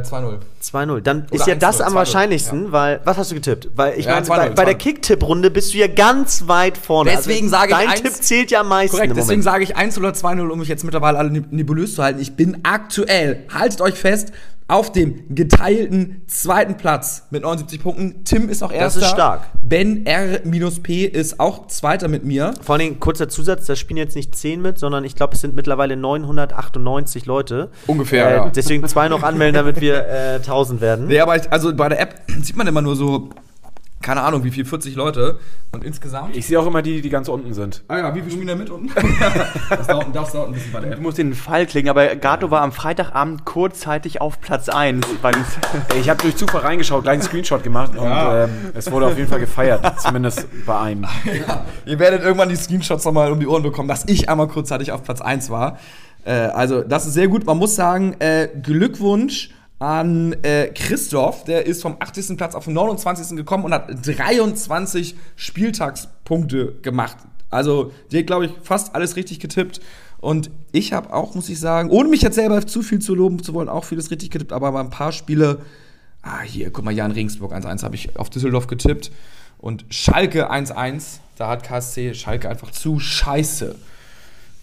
2-0. 0.02 0.38
2-0. 0.62 1.00
Dann 1.00 1.26
ist 1.32 1.46
ja 1.48 1.54
1-0, 1.54 1.58
das 1.58 1.80
am 1.80 1.92
2-0, 1.92 1.94
wahrscheinlichsten, 1.96 2.70
weil. 2.72 3.00
Was 3.04 3.16
hast 3.18 3.32
du 3.32 3.34
getippt? 3.34 3.70
Weil 3.74 3.98
ich 3.98 4.06
Ja, 4.06 4.12
meine, 4.14 4.26
2-0, 4.26 4.28
bei, 4.28 4.48
bei 4.50 4.64
der 4.66 4.74
2-0. 4.74 4.78
Kick-Tipp-Runde 4.78 5.50
bist 5.50 5.74
du 5.74 5.78
ja 5.78 5.88
ganz 5.88 6.46
weit 6.46 6.78
vorne. 6.78 7.10
Also 7.10 7.28
Deswegen 7.28 7.48
sage 7.48 7.72
ich 7.72 7.76
Dein 7.78 7.88
eins- 7.88 8.02
Tipp 8.02 8.12
zählt 8.22 8.50
ja 8.52 8.60
am 8.60 8.68
meisten. 8.68 8.96
Korrekt, 8.96 9.16
deswegen 9.16 9.42
sage 9.42 9.64
ich 9.64 9.76
1 9.76 9.98
oder 9.98 10.10
2-0, 10.10 10.48
um 10.48 10.58
mich 10.60 10.68
jetzt 10.68 10.84
mittlerweile 10.84 11.18
alle 11.18 11.30
neb- 11.30 11.50
nebulös 11.50 11.96
zu 11.96 12.04
halten. 12.04 12.20
Ich 12.20 12.36
bin 12.36 12.58
aktuell, 12.62 13.44
haltet 13.52 13.80
euch 13.80 13.94
fest, 13.94 14.30
auf 14.68 14.90
dem 14.90 15.32
geteilten 15.34 16.22
zweiten 16.26 16.76
Platz 16.76 17.26
mit 17.30 17.42
79 17.42 17.80
Punkten. 17.80 18.24
Tim 18.24 18.48
ist 18.48 18.62
auch 18.64 18.72
erster. 18.72 19.00
ist 19.00 19.10
stark. 19.10 19.42
Ben 19.62 20.04
R-P 20.06 21.04
ist 21.04 21.38
auch 21.38 21.68
zweiter 21.68 22.08
mit 22.08 22.24
mir. 22.24 22.52
Vor 22.62 22.74
allen 22.74 22.80
Dingen, 22.80 23.00
kurzer 23.00 23.28
Zusatz, 23.28 23.66
da 23.66 23.76
spielen 23.76 23.98
jetzt 23.98 24.16
nicht 24.16 24.34
10 24.34 24.60
mit, 24.60 24.78
sondern 24.78 25.04
ich 25.04 25.14
glaube, 25.14 25.34
es 25.34 25.40
sind 25.40 25.54
mittlerweile 25.54 25.96
998 25.96 27.26
Leute. 27.26 27.70
Ungefähr, 27.86 28.28
Äh, 28.28 28.36
ja. 28.36 28.48
Deswegen 28.50 28.86
zwei 28.88 29.08
noch 29.08 29.22
anmelden, 29.22 29.54
damit 29.54 29.80
wir 29.80 30.04
äh, 30.08 30.34
1000 30.36 30.80
werden. 30.80 31.06
Nee, 31.06 31.20
aber 31.20 31.36
ich, 31.36 31.50
also 31.52 31.74
bei 31.74 31.88
der 31.88 32.00
App 32.00 32.22
sieht 32.42 32.56
man 32.56 32.66
immer 32.66 32.82
nur 32.82 32.96
so, 32.96 33.30
keine 34.06 34.22
Ahnung, 34.22 34.44
wie 34.44 34.52
viel, 34.52 34.64
40 34.64 34.94
Leute. 34.94 35.40
Und 35.72 35.82
insgesamt. 35.82 36.36
Ich 36.36 36.46
sehe 36.46 36.60
auch 36.60 36.66
immer 36.66 36.80
die, 36.80 37.02
die 37.02 37.08
ganz 37.10 37.28
unten 37.28 37.54
sind. 37.54 37.82
ah 37.88 37.98
ja, 37.98 38.14
wie 38.14 38.22
viel 38.22 38.30
spielen 38.30 38.46
da 38.46 38.54
mit 38.54 38.70
unten? 38.70 38.88
das, 39.68 39.88
dauert, 39.88 40.14
das 40.14 40.30
dauert 40.30 40.46
ein 40.46 40.52
bisschen 40.54 40.70
bei 40.72 40.78
der 40.78 40.90
Du 40.90 40.96
App. 40.98 41.02
musst 41.02 41.18
den 41.18 41.34
Fall 41.34 41.66
klingen, 41.66 41.88
aber 41.88 42.14
Gato 42.14 42.52
war 42.52 42.60
am 42.62 42.70
Freitagabend 42.70 43.44
kurzzeitig 43.44 44.20
auf 44.20 44.40
Platz 44.40 44.68
1. 44.68 45.04
Bei 45.20 45.32
den 45.32 45.44
Ey, 45.92 46.00
Ich 46.00 46.08
habe 46.08 46.22
durch 46.22 46.36
Zufall 46.36 46.60
reingeschaut, 46.60 47.02
gleich 47.02 47.14
einen 47.14 47.22
Screenshot 47.22 47.64
gemacht 47.64 47.96
und 47.96 48.06
ähm, 48.08 48.50
es 48.74 48.88
wurde 48.92 49.06
auf 49.06 49.18
jeden 49.18 49.28
Fall 49.28 49.40
gefeiert. 49.40 50.00
Zumindest 50.00 50.46
bei 50.64 50.78
einem. 50.78 51.04
Ihr 51.84 51.98
werdet 51.98 52.22
irgendwann 52.22 52.48
die 52.48 52.56
Screenshots 52.56 53.04
nochmal 53.04 53.32
um 53.32 53.40
die 53.40 53.48
Ohren 53.48 53.64
bekommen, 53.64 53.88
dass 53.88 54.04
ich 54.06 54.28
einmal 54.28 54.46
kurzzeitig 54.46 54.92
auf 54.92 55.02
Platz 55.02 55.20
1 55.20 55.50
war. 55.50 55.78
Äh, 56.24 56.30
also, 56.30 56.82
das 56.82 57.06
ist 57.06 57.14
sehr 57.14 57.26
gut. 57.26 57.44
Man 57.44 57.58
muss 57.58 57.74
sagen, 57.74 58.14
äh, 58.20 58.48
Glückwunsch 58.62 59.50
an 59.78 60.34
äh, 60.42 60.68
Christoph. 60.74 61.44
Der 61.44 61.66
ist 61.66 61.82
vom 61.82 61.96
80. 61.98 62.36
Platz 62.36 62.54
auf 62.54 62.64
den 62.64 62.74
29. 62.74 63.36
gekommen 63.36 63.64
und 63.64 63.72
hat 63.72 63.88
23 64.06 65.16
Spieltagspunkte 65.36 66.76
gemacht. 66.82 67.16
Also, 67.50 67.92
der 68.12 68.24
glaube 68.24 68.46
ich, 68.46 68.52
fast 68.62 68.94
alles 68.94 69.16
richtig 69.16 69.40
getippt. 69.40 69.80
Und 70.18 70.50
ich 70.72 70.92
habe 70.92 71.12
auch, 71.12 71.34
muss 71.34 71.48
ich 71.48 71.60
sagen, 71.60 71.90
ohne 71.90 72.08
mich 72.08 72.22
jetzt 72.22 72.34
selber 72.34 72.66
zu 72.66 72.82
viel 72.82 73.00
zu 73.00 73.14
loben 73.14 73.42
zu 73.42 73.54
wollen, 73.54 73.68
auch 73.68 73.84
vieles 73.84 74.10
richtig 74.10 74.30
getippt, 74.30 74.52
aber 74.52 74.72
bei 74.72 74.80
ein 74.80 74.90
paar 74.90 75.12
Spiele 75.12 75.60
Ah, 76.28 76.40
hier, 76.40 76.72
guck 76.72 76.84
mal, 76.84 76.90
Jan 76.90 77.12
Regensburg 77.12 77.52
1-1 77.52 77.84
habe 77.84 77.94
ich 77.94 78.16
auf 78.18 78.30
Düsseldorf 78.30 78.66
getippt. 78.66 79.12
Und 79.58 79.84
Schalke 79.90 80.50
1-1, 80.50 81.20
da 81.36 81.48
hat 81.48 81.62
KSC 81.62 82.14
Schalke 82.14 82.48
einfach 82.48 82.72
zu 82.72 82.98
scheiße. 82.98 83.76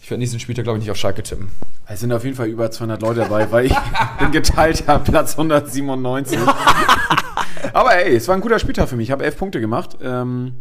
Ich 0.04 0.12
werde 0.12 0.20
nächsten 0.20 0.38
Spieltag, 0.41 0.66
glaube 0.66 0.80
ich, 0.80 0.84
nicht 0.84 0.91
auf 0.91 0.97
Schalke 0.97 1.24
tippen. 1.24 1.47
Es 1.88 2.01
sind 2.01 2.12
auf 2.12 2.26
jeden 2.26 2.36
Fall 2.36 2.47
über 2.47 2.70
200 2.70 3.01
Leute 3.01 3.22
dabei, 3.22 3.49
weil 3.54 3.68
ich 3.68 3.76
bin 4.20 4.32
geteilter 4.34 4.99
Platz 4.99 5.32
197. 5.38 6.38
Aber 7.74 7.95
ey, 7.95 8.18
es 8.18 8.28
war 8.28 8.36
ein 8.36 8.41
guter 8.41 8.60
Spieltag 8.60 8.89
für 8.89 8.97
mich. 8.97 9.08
Ich 9.08 9.12
habe 9.14 9.24
elf 9.24 9.38
Punkte 9.38 9.62
gemacht. 9.62 9.97
Ähm, 10.04 10.56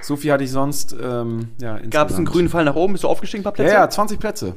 so 0.00 0.16
viel 0.16 0.32
hatte 0.32 0.42
ich 0.44 0.50
sonst. 0.50 0.96
Ähm, 0.98 1.50
ja, 1.60 1.78
Gab 1.90 2.08
es 2.08 2.16
einen 2.16 2.24
grünen 2.24 2.48
Fall 2.48 2.64
nach 2.64 2.76
oben? 2.76 2.94
Bist 2.94 3.04
du 3.04 3.08
aufgestiegen, 3.08 3.42
ein 3.42 3.44
paar 3.44 3.52
Ja, 3.58 3.62
Plätze? 3.64 3.74
ja, 3.74 3.90
20 3.90 4.18
Plätze. 4.18 4.56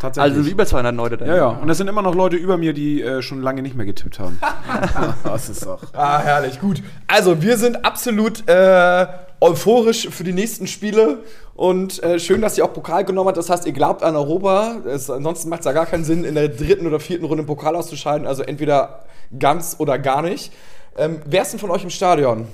Tatsächlich. 0.00 0.36
Also 0.38 0.50
über 0.50 0.66
200 0.66 0.94
Leute 0.96 1.16
dann. 1.16 1.28
ja, 1.28 1.36
ja. 1.36 1.46
Und 1.46 1.70
es 1.70 1.78
sind 1.78 1.86
immer 1.86 2.02
noch 2.02 2.16
Leute 2.16 2.34
über 2.34 2.56
mir, 2.58 2.72
die 2.72 3.00
äh, 3.00 3.22
schon 3.22 3.42
lange 3.42 3.62
nicht 3.62 3.76
mehr 3.76 3.86
getippt 3.86 4.18
haben. 4.18 4.40
das 5.24 5.48
ist 5.48 5.64
auch. 5.68 5.82
Ah, 5.94 6.18
herrlich, 6.18 6.58
gut. 6.58 6.82
Also, 7.06 7.40
wir 7.42 7.56
sind 7.58 7.84
absolut 7.84 8.42
äh, 8.48 9.06
euphorisch 9.40 10.08
für 10.08 10.24
die 10.24 10.32
nächsten 10.32 10.66
Spiele. 10.66 11.24
Und 11.54 12.02
äh, 12.02 12.18
schön, 12.18 12.40
dass 12.40 12.58
ihr 12.58 12.64
auch 12.64 12.72
Pokal 12.72 13.04
genommen 13.04 13.28
habt. 13.28 13.38
Das 13.38 13.50
heißt, 13.50 13.66
ihr 13.66 13.72
glaubt 13.72 14.02
an 14.02 14.16
Europa. 14.16 14.82
Es, 14.86 15.10
ansonsten 15.10 15.48
macht 15.48 15.60
es 15.60 15.66
ja 15.66 15.72
gar 15.72 15.86
keinen 15.86 16.04
Sinn, 16.04 16.24
in 16.24 16.34
der 16.34 16.48
dritten 16.48 16.86
oder 16.86 17.00
vierten 17.00 17.24
Runde 17.24 17.42
im 17.42 17.46
Pokal 17.46 17.76
auszuscheiden. 17.76 18.26
Also 18.26 18.42
entweder 18.42 19.04
ganz 19.38 19.76
oder 19.78 19.98
gar 19.98 20.22
nicht. 20.22 20.52
Ähm, 20.96 21.20
wer 21.26 21.42
ist 21.42 21.52
denn 21.52 21.60
von 21.60 21.70
euch 21.70 21.84
im 21.84 21.90
Stadion 21.90 22.46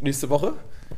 nächste 0.00 0.30
Woche? 0.30 0.54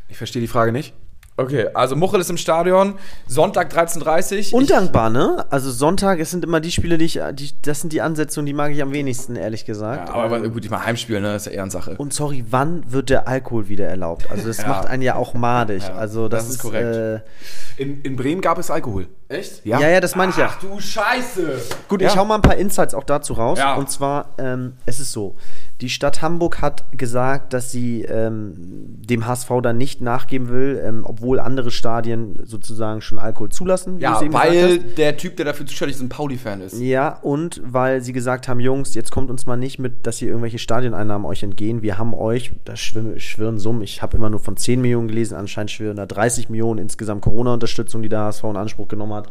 Ich 0.09 0.17
verstehe 0.17 0.41
die 0.41 0.49
Frage 0.49 0.73
nicht. 0.73 0.95
Okay, 1.35 1.69
also 1.73 1.97
Muchel 1.97 2.21
ist 2.21 2.29
im 2.29 2.37
Stadion, 2.37 2.95
Sonntag 3.27 3.73
13.30 3.73 4.53
Uhr. 4.53 4.59
Undankbar, 4.61 5.09
ne? 5.09 5.47
Also 5.49 5.71
Sonntag, 5.71 6.21
es 6.21 6.31
sind 6.31 6.45
immer 6.45 6.61
die 6.61 6.71
Spiele, 6.71 6.99
die 6.99 7.07
ich, 7.07 7.21
die, 7.33 7.51
das 7.63 7.81
sind 7.81 7.93
die 7.95 8.03
Ansetzungen, 8.03 8.45
die 8.45 8.53
mag 8.53 8.71
ich 8.73 8.83
am 8.83 8.93
wenigsten, 8.93 9.37
ehrlich 9.37 9.65
gesagt. 9.65 10.11
Ja, 10.11 10.15
aber 10.15 10.41
gut, 10.51 10.63
ich 10.63 10.71
meine 10.71 10.85
Heimspiel, 10.85 11.23
ne? 11.23 11.33
Das 11.33 11.47
ist 11.47 11.53
ja 11.53 11.59
Ehrensache. 11.59 11.95
Und 11.97 12.13
sorry, 12.13 12.45
wann 12.51 12.93
wird 12.93 13.09
der 13.09 13.29
Alkohol 13.29 13.69
wieder 13.69 13.87
erlaubt? 13.87 14.31
Also 14.31 14.47
das 14.47 14.59
Ja. 14.59 14.69
macht 14.69 14.89
einen 14.89 15.03
ja 15.03 15.15
auch 15.17 15.33
madig. 15.33 15.83
Ja, 15.83 15.95
also 15.95 16.29
das, 16.29 16.41
das 16.45 16.49
ist 16.51 16.57
ist 16.57 16.63
korrekt. 16.63 16.97
Äh, 16.97 17.83
In, 17.83 18.03
in 18.03 18.15
Bremen 18.17 18.43
gab 18.43 18.59
es 18.59 18.71
Alkohol. 18.71 19.07
Echt? 19.29 19.65
ja. 19.65 19.81
ja, 19.81 19.99
das 20.01 20.15
meine 20.15 20.31
ich 20.31 20.37
ja. 20.37 20.51
Ach 20.53 20.61
du 20.61 20.79
Scheiße! 20.79 21.59
Gut, 21.89 22.03
Ja. 22.03 22.09
ich 22.09 22.17
hau 22.19 22.27
mal 22.27 22.35
ein 22.35 22.43
paar 22.43 22.57
Insights 22.57 22.93
auch 22.95 23.05
dazu 23.05 23.33
raus. 23.33 23.59
Ja. 23.59 23.77
Und 23.77 23.91
zwar, 23.91 24.27
ähm, 24.37 24.75
es 24.85 25.01
ist 25.01 25.13
so, 25.13 25.35
die 25.83 25.91
Stadt 25.91 26.23
Hamburg 26.23 26.63
hat 26.63 26.85
gesagt, 26.93 27.53
dass 27.53 27.73
sie 27.73 28.03
ähm, 28.03 28.55
dem 28.57 29.27
HSV 29.27 29.51
dann 29.65 29.77
nicht 29.77 30.01
nachgeben 30.01 30.49
will, 30.49 30.81
ähm, 30.85 31.03
obwohl 31.05 31.41
andere 31.41 31.73
Stadien 31.73 32.39
sozusagen 32.45 33.01
schon 33.01 33.19
Alkohol 33.19 33.49
zulassen. 33.49 33.99
Ja, 33.99 34.21
weil 34.33 34.79
der 34.79 35.17
Typ, 35.17 35.37
der 35.37 35.45
dafür 35.45 35.67
zuständig 35.67 35.97
ist, 35.97 36.03
ein 36.03 36.09
Pauli-Fan 36.09 36.61
ist. 36.61 36.79
Ja, 36.79 37.19
und 37.23 37.61
weil 37.65 38.01
sie 38.01 38.13
gesagt 38.13 38.47
haben, 38.47 38.61
Jungs, 38.61 38.95
jetzt 38.95 39.11
kommt 39.11 39.29
uns 39.29 39.45
mal 39.45 39.57
nicht 39.57 39.81
mit, 39.81 40.07
dass 40.07 40.19
hier 40.19 40.29
irgendwelche 40.29 40.61
Stadioneinnahmen 40.61 41.27
euch 41.27 41.43
entgehen. 41.43 41.83
Wir 41.83 41.99
haben 41.99 42.15
euch, 42.15 42.53
da 42.65 42.77
schwirren, 42.77 43.19
schwirren 43.19 43.59
Summen, 43.59 43.83
ich 43.83 44.03
habe 44.03 44.17
immer 44.17 44.31
nur 44.31 44.41
von 44.41 44.57
10 44.57 44.81
Millionen 44.81 45.09
gelesen, 45.09 45.35
anscheinend 45.35 45.73
schwirren 45.73 45.97
da 45.97 46.07
30 46.07 46.49
Millionen 46.49 46.79
insgesamt 46.79 47.23
Corona-Unterstützung, 47.23 48.03
die 48.03 48.09
der 48.09 48.21
HSV 48.21 48.45
in 48.45 48.57
Anspruch 48.57 48.87
genommen 48.87 49.15
hat. 49.15 49.29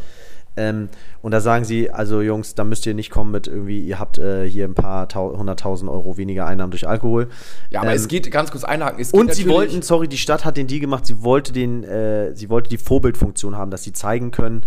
Ähm, 0.58 0.90
und 1.22 1.32
da 1.32 1.40
sagen 1.40 1.64
sie, 1.64 1.92
also 1.92 2.22
Jungs, 2.22 2.56
da 2.56 2.64
müsst 2.66 2.86
ihr 2.86 2.94
nicht 2.94 3.10
kommen 3.10 3.32
mit 3.32 3.48
irgendwie, 3.48 3.80
ihr 3.80 4.00
habt 4.00 4.18
äh, 4.18 4.48
hier 4.50 4.66
ein 4.66 4.76
paar 4.76 5.08
tau- 5.08 5.38
hunderttausend 5.38 5.90
Euro 5.90 6.18
weniger 6.18 6.46
Einnahmen 6.46 6.72
durch 6.72 6.88
Alkohol. 6.88 7.30
Ja, 7.70 7.82
aber 7.82 7.92
Ähm, 7.92 7.96
es 7.96 8.08
geht 8.10 8.30
ganz 8.32 8.52
kurz 8.52 8.64
einhaken. 8.66 9.00
Es 9.00 9.12
geht 9.14 9.20
und 9.22 9.34
sie 9.34 9.48
wollten, 9.48 9.82
sorry, 9.82 10.08
die 10.10 10.18
Stadt 10.18 10.44
hat 10.44 10.58
den 10.58 10.68
Deal 10.68 10.82
gemacht, 10.82 11.06
sie 11.06 11.24
wollte 11.24 11.54
den, 11.54 11.84
äh, 11.86 12.36
sie 12.36 12.50
wollte 12.50 12.70
die 12.70 12.78
Vorbildfunktion 12.78 13.56
haben, 13.56 13.72
dass 13.72 13.84
sie 13.84 13.94
zeigen 13.94 14.32
können, 14.32 14.64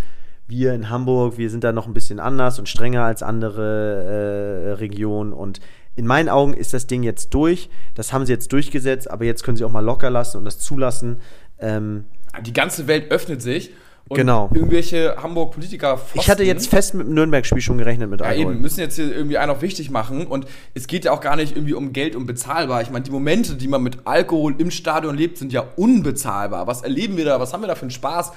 wir 0.46 0.74
in 0.74 0.90
Hamburg, 0.90 1.38
wir 1.38 1.48
sind 1.50 1.64
da 1.64 1.72
noch 1.72 1.86
ein 1.86 1.94
bisschen 1.94 2.20
anders 2.20 2.58
und 2.58 2.68
strenger 2.68 3.02
als 3.04 3.22
andere 3.22 4.68
äh, 4.68 4.70
Regionen 4.72 5.32
und 5.32 5.60
in 5.96 6.06
meinen 6.06 6.28
Augen 6.28 6.54
ist 6.54 6.74
das 6.74 6.86
Ding 6.86 7.02
jetzt 7.02 7.32
durch. 7.34 7.70
Das 7.94 8.12
haben 8.12 8.26
sie 8.26 8.32
jetzt 8.32 8.52
durchgesetzt, 8.52 9.10
aber 9.10 9.24
jetzt 9.26 9.44
können 9.44 9.56
sie 9.56 9.64
auch 9.64 9.70
mal 9.70 9.84
locker 9.84 10.10
lassen 10.10 10.38
und 10.38 10.44
das 10.44 10.58
zulassen. 10.58 11.18
Ähm, 11.60 12.04
die 12.44 12.52
ganze 12.52 12.88
Welt 12.88 13.12
öffnet 13.12 13.40
sich 13.40 13.70
Und 14.06 14.18
Genau. 14.18 14.50
irgendwelche 14.52 15.16
Hamburg-Politiker 15.22 15.98
Ich 16.12 16.28
hatte 16.28 16.44
jetzt 16.44 16.68
fest 16.68 16.92
mit 16.94 17.06
dem 17.06 17.14
Nürnberg-Spiel 17.14 17.62
schon 17.62 17.78
gerechnet 17.78 18.10
mit 18.10 18.20
Ja, 18.20 18.26
Alkohol. 18.26 18.52
eben, 18.52 18.60
müssen 18.60 18.80
jetzt 18.80 18.96
hier 18.96 19.14
irgendwie 19.14 19.38
einen 19.38 19.50
auch 19.50 19.62
wichtig 19.62 19.90
machen. 19.90 20.26
Und 20.26 20.46
es 20.74 20.86
geht 20.86 21.06
ja 21.06 21.12
auch 21.12 21.20
gar 21.22 21.36
nicht 21.36 21.56
irgendwie 21.56 21.72
um 21.72 21.92
Geld 21.94 22.14
und 22.14 22.26
bezahlbar. 22.26 22.82
Ich 22.82 22.90
meine, 22.90 23.02
die 23.04 23.10
Momente, 23.10 23.54
die 23.54 23.66
man 23.68 23.82
mit 23.82 23.98
Alkohol 24.04 24.54
im 24.58 24.70
Stadion 24.70 25.16
lebt, 25.16 25.38
sind 25.38 25.52
ja 25.52 25.64
unbezahlbar. 25.76 26.66
Was 26.66 26.82
erleben 26.82 27.16
wir 27.16 27.24
da? 27.24 27.40
Was 27.40 27.52
haben 27.54 27.62
wir 27.62 27.66
da 27.66 27.74
für 27.76 27.82
einen 27.82 27.90
Spaß, 27.92 28.32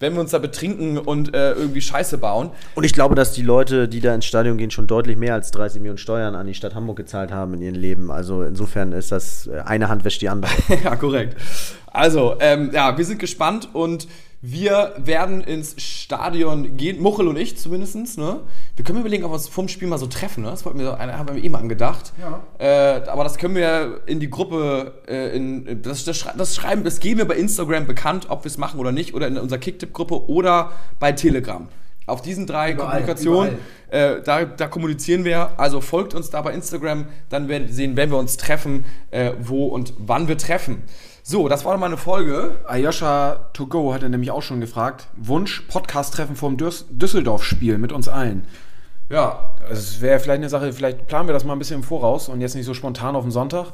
wenn 0.00 0.14
wir 0.14 0.20
uns 0.20 0.32
da 0.32 0.38
betrinken 0.38 0.98
und 0.98 1.32
äh, 1.36 1.52
irgendwie 1.52 1.80
Scheiße 1.80 2.18
bauen? 2.18 2.50
Und 2.74 2.82
ich 2.82 2.92
glaube, 2.92 3.14
dass 3.14 3.30
die 3.32 3.42
Leute, 3.42 3.86
die 3.86 4.00
da 4.00 4.12
ins 4.16 4.24
Stadion 4.24 4.56
gehen, 4.58 4.72
schon 4.72 4.88
deutlich 4.88 5.16
mehr 5.16 5.34
als 5.34 5.52
30 5.52 5.80
Millionen 5.80 5.98
Steuern 5.98 6.34
an 6.34 6.48
die 6.48 6.54
Stadt 6.54 6.74
Hamburg 6.74 6.96
gezahlt 6.96 7.30
haben 7.30 7.54
in 7.54 7.62
ihrem 7.62 7.76
Leben. 7.76 8.10
Also 8.10 8.42
insofern 8.42 8.90
ist 8.90 9.12
das 9.12 9.46
äh, 9.46 9.60
eine 9.60 9.88
Hand 9.88 10.04
wäscht 10.04 10.20
die 10.20 10.28
andere. 10.28 10.50
ja, 10.82 10.96
korrekt. 10.96 11.36
Also, 11.86 12.34
ähm, 12.40 12.70
ja, 12.72 12.98
wir 12.98 13.04
sind 13.04 13.20
gespannt 13.20 13.68
und 13.72 14.08
wir 14.44 14.94
werden 14.98 15.40
ins 15.40 15.80
Stadion 15.80 16.76
gehen, 16.76 17.00
Muchel 17.00 17.28
und 17.28 17.36
ich 17.36 17.56
zumindest. 17.56 18.18
Ne? 18.18 18.40
Wir 18.74 18.84
können 18.84 18.98
überlegen, 18.98 19.22
ob 19.22 19.30
wir 19.30 19.34
uns 19.34 19.46
vorm 19.46 19.68
Spiel 19.68 19.86
mal 19.86 19.98
so 19.98 20.08
treffen. 20.08 20.42
Ne? 20.42 20.50
Das 20.50 20.66
wollten 20.66 20.80
wir, 20.80 20.98
haben 20.98 21.36
wir 21.36 21.42
eh 21.42 21.48
mal 21.48 21.60
angedacht. 21.60 22.12
Ja. 22.20 22.42
Äh, 22.58 23.08
aber 23.08 23.22
das 23.22 23.38
können 23.38 23.54
wir 23.54 24.00
in 24.06 24.18
die 24.18 24.28
Gruppe, 24.28 24.94
äh, 25.06 25.36
in, 25.36 25.80
das, 25.82 26.04
das, 26.04 26.26
das 26.36 26.56
schreiben, 26.56 26.82
das 26.82 26.98
geben 26.98 27.18
wir 27.18 27.28
bei 27.28 27.36
Instagram 27.36 27.86
bekannt, 27.86 28.26
ob 28.30 28.42
wir 28.42 28.48
es 28.48 28.58
machen 28.58 28.80
oder 28.80 28.90
nicht, 28.90 29.14
oder 29.14 29.28
in 29.28 29.38
unserer 29.38 29.60
Kicktipp-Gruppe 29.60 30.28
oder 30.28 30.72
bei 30.98 31.12
Telegram. 31.12 31.68
Auf 32.06 32.20
diesen 32.20 32.48
drei 32.48 32.72
Überall, 32.72 32.88
Kommunikationen, 32.88 33.58
äh, 33.90 34.22
da, 34.24 34.44
da 34.44 34.66
kommunizieren 34.66 35.24
wir. 35.24 35.60
Also 35.60 35.80
folgt 35.80 36.14
uns 36.14 36.30
da 36.30 36.42
bei 36.42 36.52
Instagram, 36.52 37.06
dann 37.28 37.46
werden 37.46 37.68
wir 37.68 37.74
sehen, 37.74 37.96
wenn 37.96 38.10
wir 38.10 38.18
uns 38.18 38.38
treffen, 38.38 38.84
äh, 39.12 39.30
wo 39.40 39.66
und 39.66 39.94
wann 39.98 40.26
wir 40.26 40.36
treffen. 40.36 40.82
So, 41.24 41.48
das 41.48 41.64
war 41.64 41.76
mal 41.78 41.86
eine 41.86 41.96
Folge. 41.96 42.56
Ayosha 42.66 43.46
to 43.52 43.66
go 43.66 43.94
hat 43.94 44.02
er 44.02 44.08
nämlich 44.08 44.30
auch 44.32 44.42
schon 44.42 44.60
gefragt. 44.60 45.06
Wunsch 45.16 45.60
Podcast-Treffen 45.68 46.34
vom 46.34 46.56
Düs- 46.56 46.84
Düsseldorf-Spiel 46.90 47.78
mit 47.78 47.92
uns 47.92 48.08
allen. 48.08 48.44
Ja, 49.08 49.54
Also 49.62 49.74
es 49.74 50.00
wäre 50.00 50.18
vielleicht 50.18 50.38
eine 50.40 50.48
Sache, 50.48 50.72
vielleicht 50.72 51.06
planen 51.06 51.28
wir 51.28 51.32
das 51.34 51.44
mal 51.44 51.52
ein 51.52 51.58
bisschen 51.58 51.76
im 51.76 51.82
Voraus 51.84 52.28
und 52.28 52.40
jetzt 52.40 52.54
nicht 52.56 52.64
so 52.66 52.74
spontan 52.74 53.14
auf 53.14 53.22
den 53.24 53.30
Sonntag. 53.30 53.72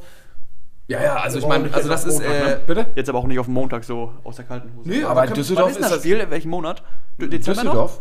Ja, 0.89 1.03
ja, 1.03 1.17
also 1.17 1.39
ich 1.39 1.47
meine, 1.47 1.73
also 1.73 1.89
das 1.89 2.05
ist, 2.05 2.21
äh, 2.21 2.59
Bitte? 2.67 2.87
Jetzt 2.97 3.09
aber 3.09 3.19
auch 3.19 3.27
nicht 3.27 3.39
auf 3.39 3.47
den 3.47 3.55
Montag 3.55 3.85
so 3.85 4.13
aus 4.25 4.37
der 4.37 4.45
kalten 4.47 4.71
Hose. 4.77 4.89
Nee, 4.89 5.05
Aber 5.05 5.23
können- 5.23 5.35
Düsseldorf 5.35 5.71
ist 5.79 5.81
das 5.91 5.99
Spiel? 6.01 6.19
In 6.19 6.31
welchem 6.31 6.51
Monat? 6.51 6.83
D- 7.21 7.29
Dezember 7.29 7.65
noch? 7.65 7.73
Düsseldorf? 7.73 8.01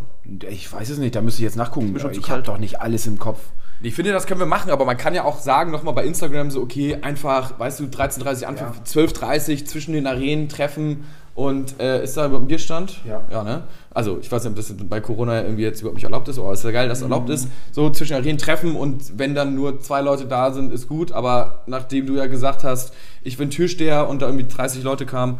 Ich 0.49 0.71
weiß 0.71 0.89
es 0.89 0.97
nicht, 0.97 1.15
da 1.15 1.21
müsste 1.21 1.41
ich 1.41 1.45
jetzt 1.45 1.55
nachgucken. 1.57 1.95
Ich 2.11 2.29
habe 2.29 2.41
doch 2.41 2.57
nicht 2.57 2.81
alles 2.81 3.05
im 3.07 3.19
Kopf. 3.19 3.39
Ich 3.81 3.93
finde, 3.93 4.11
das 4.11 4.25
können 4.25 4.39
wir 4.39 4.47
machen, 4.47 4.71
aber 4.71 4.85
man 4.85 4.97
kann 4.97 5.13
ja 5.13 5.23
auch 5.23 5.37
sagen, 5.37 5.69
nochmal 5.71 5.93
bei 5.93 6.03
Instagram 6.03 6.49
so, 6.49 6.61
okay, 6.61 6.97
einfach, 7.01 7.59
weißt 7.59 7.79
du, 7.79 7.83
13.30 7.85 8.45
anfangen, 8.45 8.73
Ja. 8.75 8.83
12.30 8.83 9.65
zwischen 9.65 9.93
den 9.93 10.07
Arenen 10.07 10.49
treffen 10.49 11.05
und 11.35 11.79
äh, 11.79 12.03
ist 12.03 12.17
da 12.17 12.25
überhaupt 12.25 12.45
ein 12.45 12.47
Bierstand? 12.47 12.97
Ja. 13.05 13.21
Ja, 13.29 13.43
ne? 13.43 13.63
Also, 13.97 14.19
ich 14.21 14.31
weiß 14.31 14.43
nicht, 14.43 14.51
ob 14.51 14.55
das 14.57 14.71
bei 14.87 15.01
Corona 15.01 15.41
irgendwie 15.41 15.63
jetzt 15.63 15.81
überhaupt 15.81 15.95
nicht 15.95 16.03
erlaubt 16.03 16.27
ist, 16.27 16.37
aber 16.37 16.53
ist 16.53 16.63
ja 16.63 16.69
geil, 16.69 16.87
dass 16.87 16.99
es 16.99 17.01
erlaubt 17.01 17.31
ist. 17.31 17.47
So 17.71 17.89
zwischen 17.89 18.13
Arenen 18.13 18.37
treffen 18.37 18.75
und 18.75 19.17
wenn 19.17 19.33
dann 19.33 19.55
nur 19.55 19.79
zwei 19.79 20.01
Leute 20.01 20.27
da 20.27 20.51
sind, 20.51 20.71
ist 20.71 20.87
gut, 20.87 21.11
aber 21.11 21.63
nachdem 21.65 22.05
du 22.05 22.13
ja 22.13 22.27
gesagt 22.27 22.63
hast, 22.63 22.93
ich 23.23 23.37
bin 23.37 23.49
Türsteher 23.49 24.07
und 24.07 24.21
da 24.21 24.27
irgendwie 24.27 24.47
30 24.47 24.83
Leute 24.83 25.07
kamen, 25.07 25.39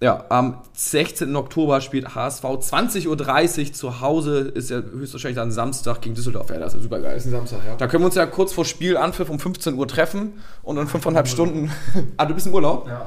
ja, 0.00 0.24
am 0.30 0.62
16. 0.72 1.36
Oktober 1.36 1.82
spielt 1.82 2.14
HSV 2.14 2.42
20.30 2.42 3.08
Uhr 3.66 3.72
zu 3.74 4.00
Hause, 4.00 4.38
ist 4.38 4.70
ja 4.70 4.78
höchstwahrscheinlich 4.78 5.36
dann 5.36 5.52
Samstag 5.52 6.00
gegen 6.00 6.14
Düsseldorf. 6.14 6.48
Ja, 6.48 6.60
das 6.60 6.72
ist 6.72 6.84
super 6.84 6.98
geil. 6.98 7.20
Samstag, 7.20 7.58
ja. 7.66 7.76
Da 7.76 7.88
können 7.88 8.04
wir 8.04 8.06
uns 8.06 8.14
ja 8.14 8.24
kurz 8.24 8.54
vor 8.54 8.64
Spiel 8.64 8.96
Anpfiff 8.96 9.28
um 9.28 9.38
15 9.38 9.74
Uhr 9.74 9.86
treffen 9.86 10.40
und 10.62 10.78
in 10.78 10.86
fünfeinhalb 10.86 11.28
Stunden. 11.28 11.70
ah, 12.16 12.24
du 12.24 12.32
bist 12.32 12.46
im 12.46 12.54
Urlaub? 12.54 12.88
Ja. 12.88 13.06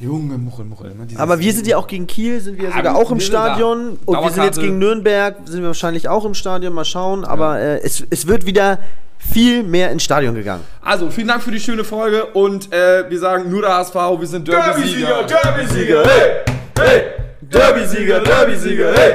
Junge 0.00 0.36
Muchel, 0.38 0.64
Muchel. 0.64 0.90
Ne? 0.94 1.06
Aber 1.18 1.38
wir 1.38 1.52
sind 1.52 1.66
ja 1.66 1.76
auch 1.76 1.86
gegen 1.86 2.06
Kiel, 2.06 2.40
sind 2.40 2.58
wir 2.58 2.68
sogar 2.68 2.82
wir- 2.82 2.96
auch 2.96 3.10
im. 3.10 3.20
Stadion. 3.20 3.98
Und 4.04 4.22
wir 4.22 4.30
sind 4.30 4.44
jetzt 4.44 4.60
gegen 4.60 4.78
Nürnberg, 4.78 5.36
sind 5.44 5.60
wir 5.60 5.68
wahrscheinlich 5.68 6.08
auch 6.08 6.24
im 6.24 6.34
Stadion. 6.34 6.72
Mal 6.72 6.84
schauen. 6.84 7.24
Aber 7.24 7.60
äh, 7.60 7.78
es, 7.82 8.04
es 8.10 8.26
wird 8.26 8.44
wieder 8.44 8.78
viel 9.18 9.62
mehr 9.62 9.90
ins 9.90 10.02
Stadion 10.02 10.34
gegangen. 10.34 10.62
Also, 10.82 11.10
vielen 11.10 11.28
Dank 11.28 11.42
für 11.42 11.50
die 11.50 11.60
schöne 11.60 11.84
Folge 11.84 12.26
und 12.26 12.72
äh, 12.72 13.08
wir 13.08 13.18
sagen 13.18 13.50
nur 13.50 13.62
der 13.62 13.74
HSV, 13.76 13.94
wir 13.94 14.26
sind 14.26 14.46
Derby-Sieger. 14.48 15.22
Derby-Sieger, 15.24 16.04
hey! 16.04 16.30
Hey! 16.78 17.02
Derby-Sieger, 17.40 18.20
Derby-Sieger, 18.20 18.92
hey! 18.94 19.12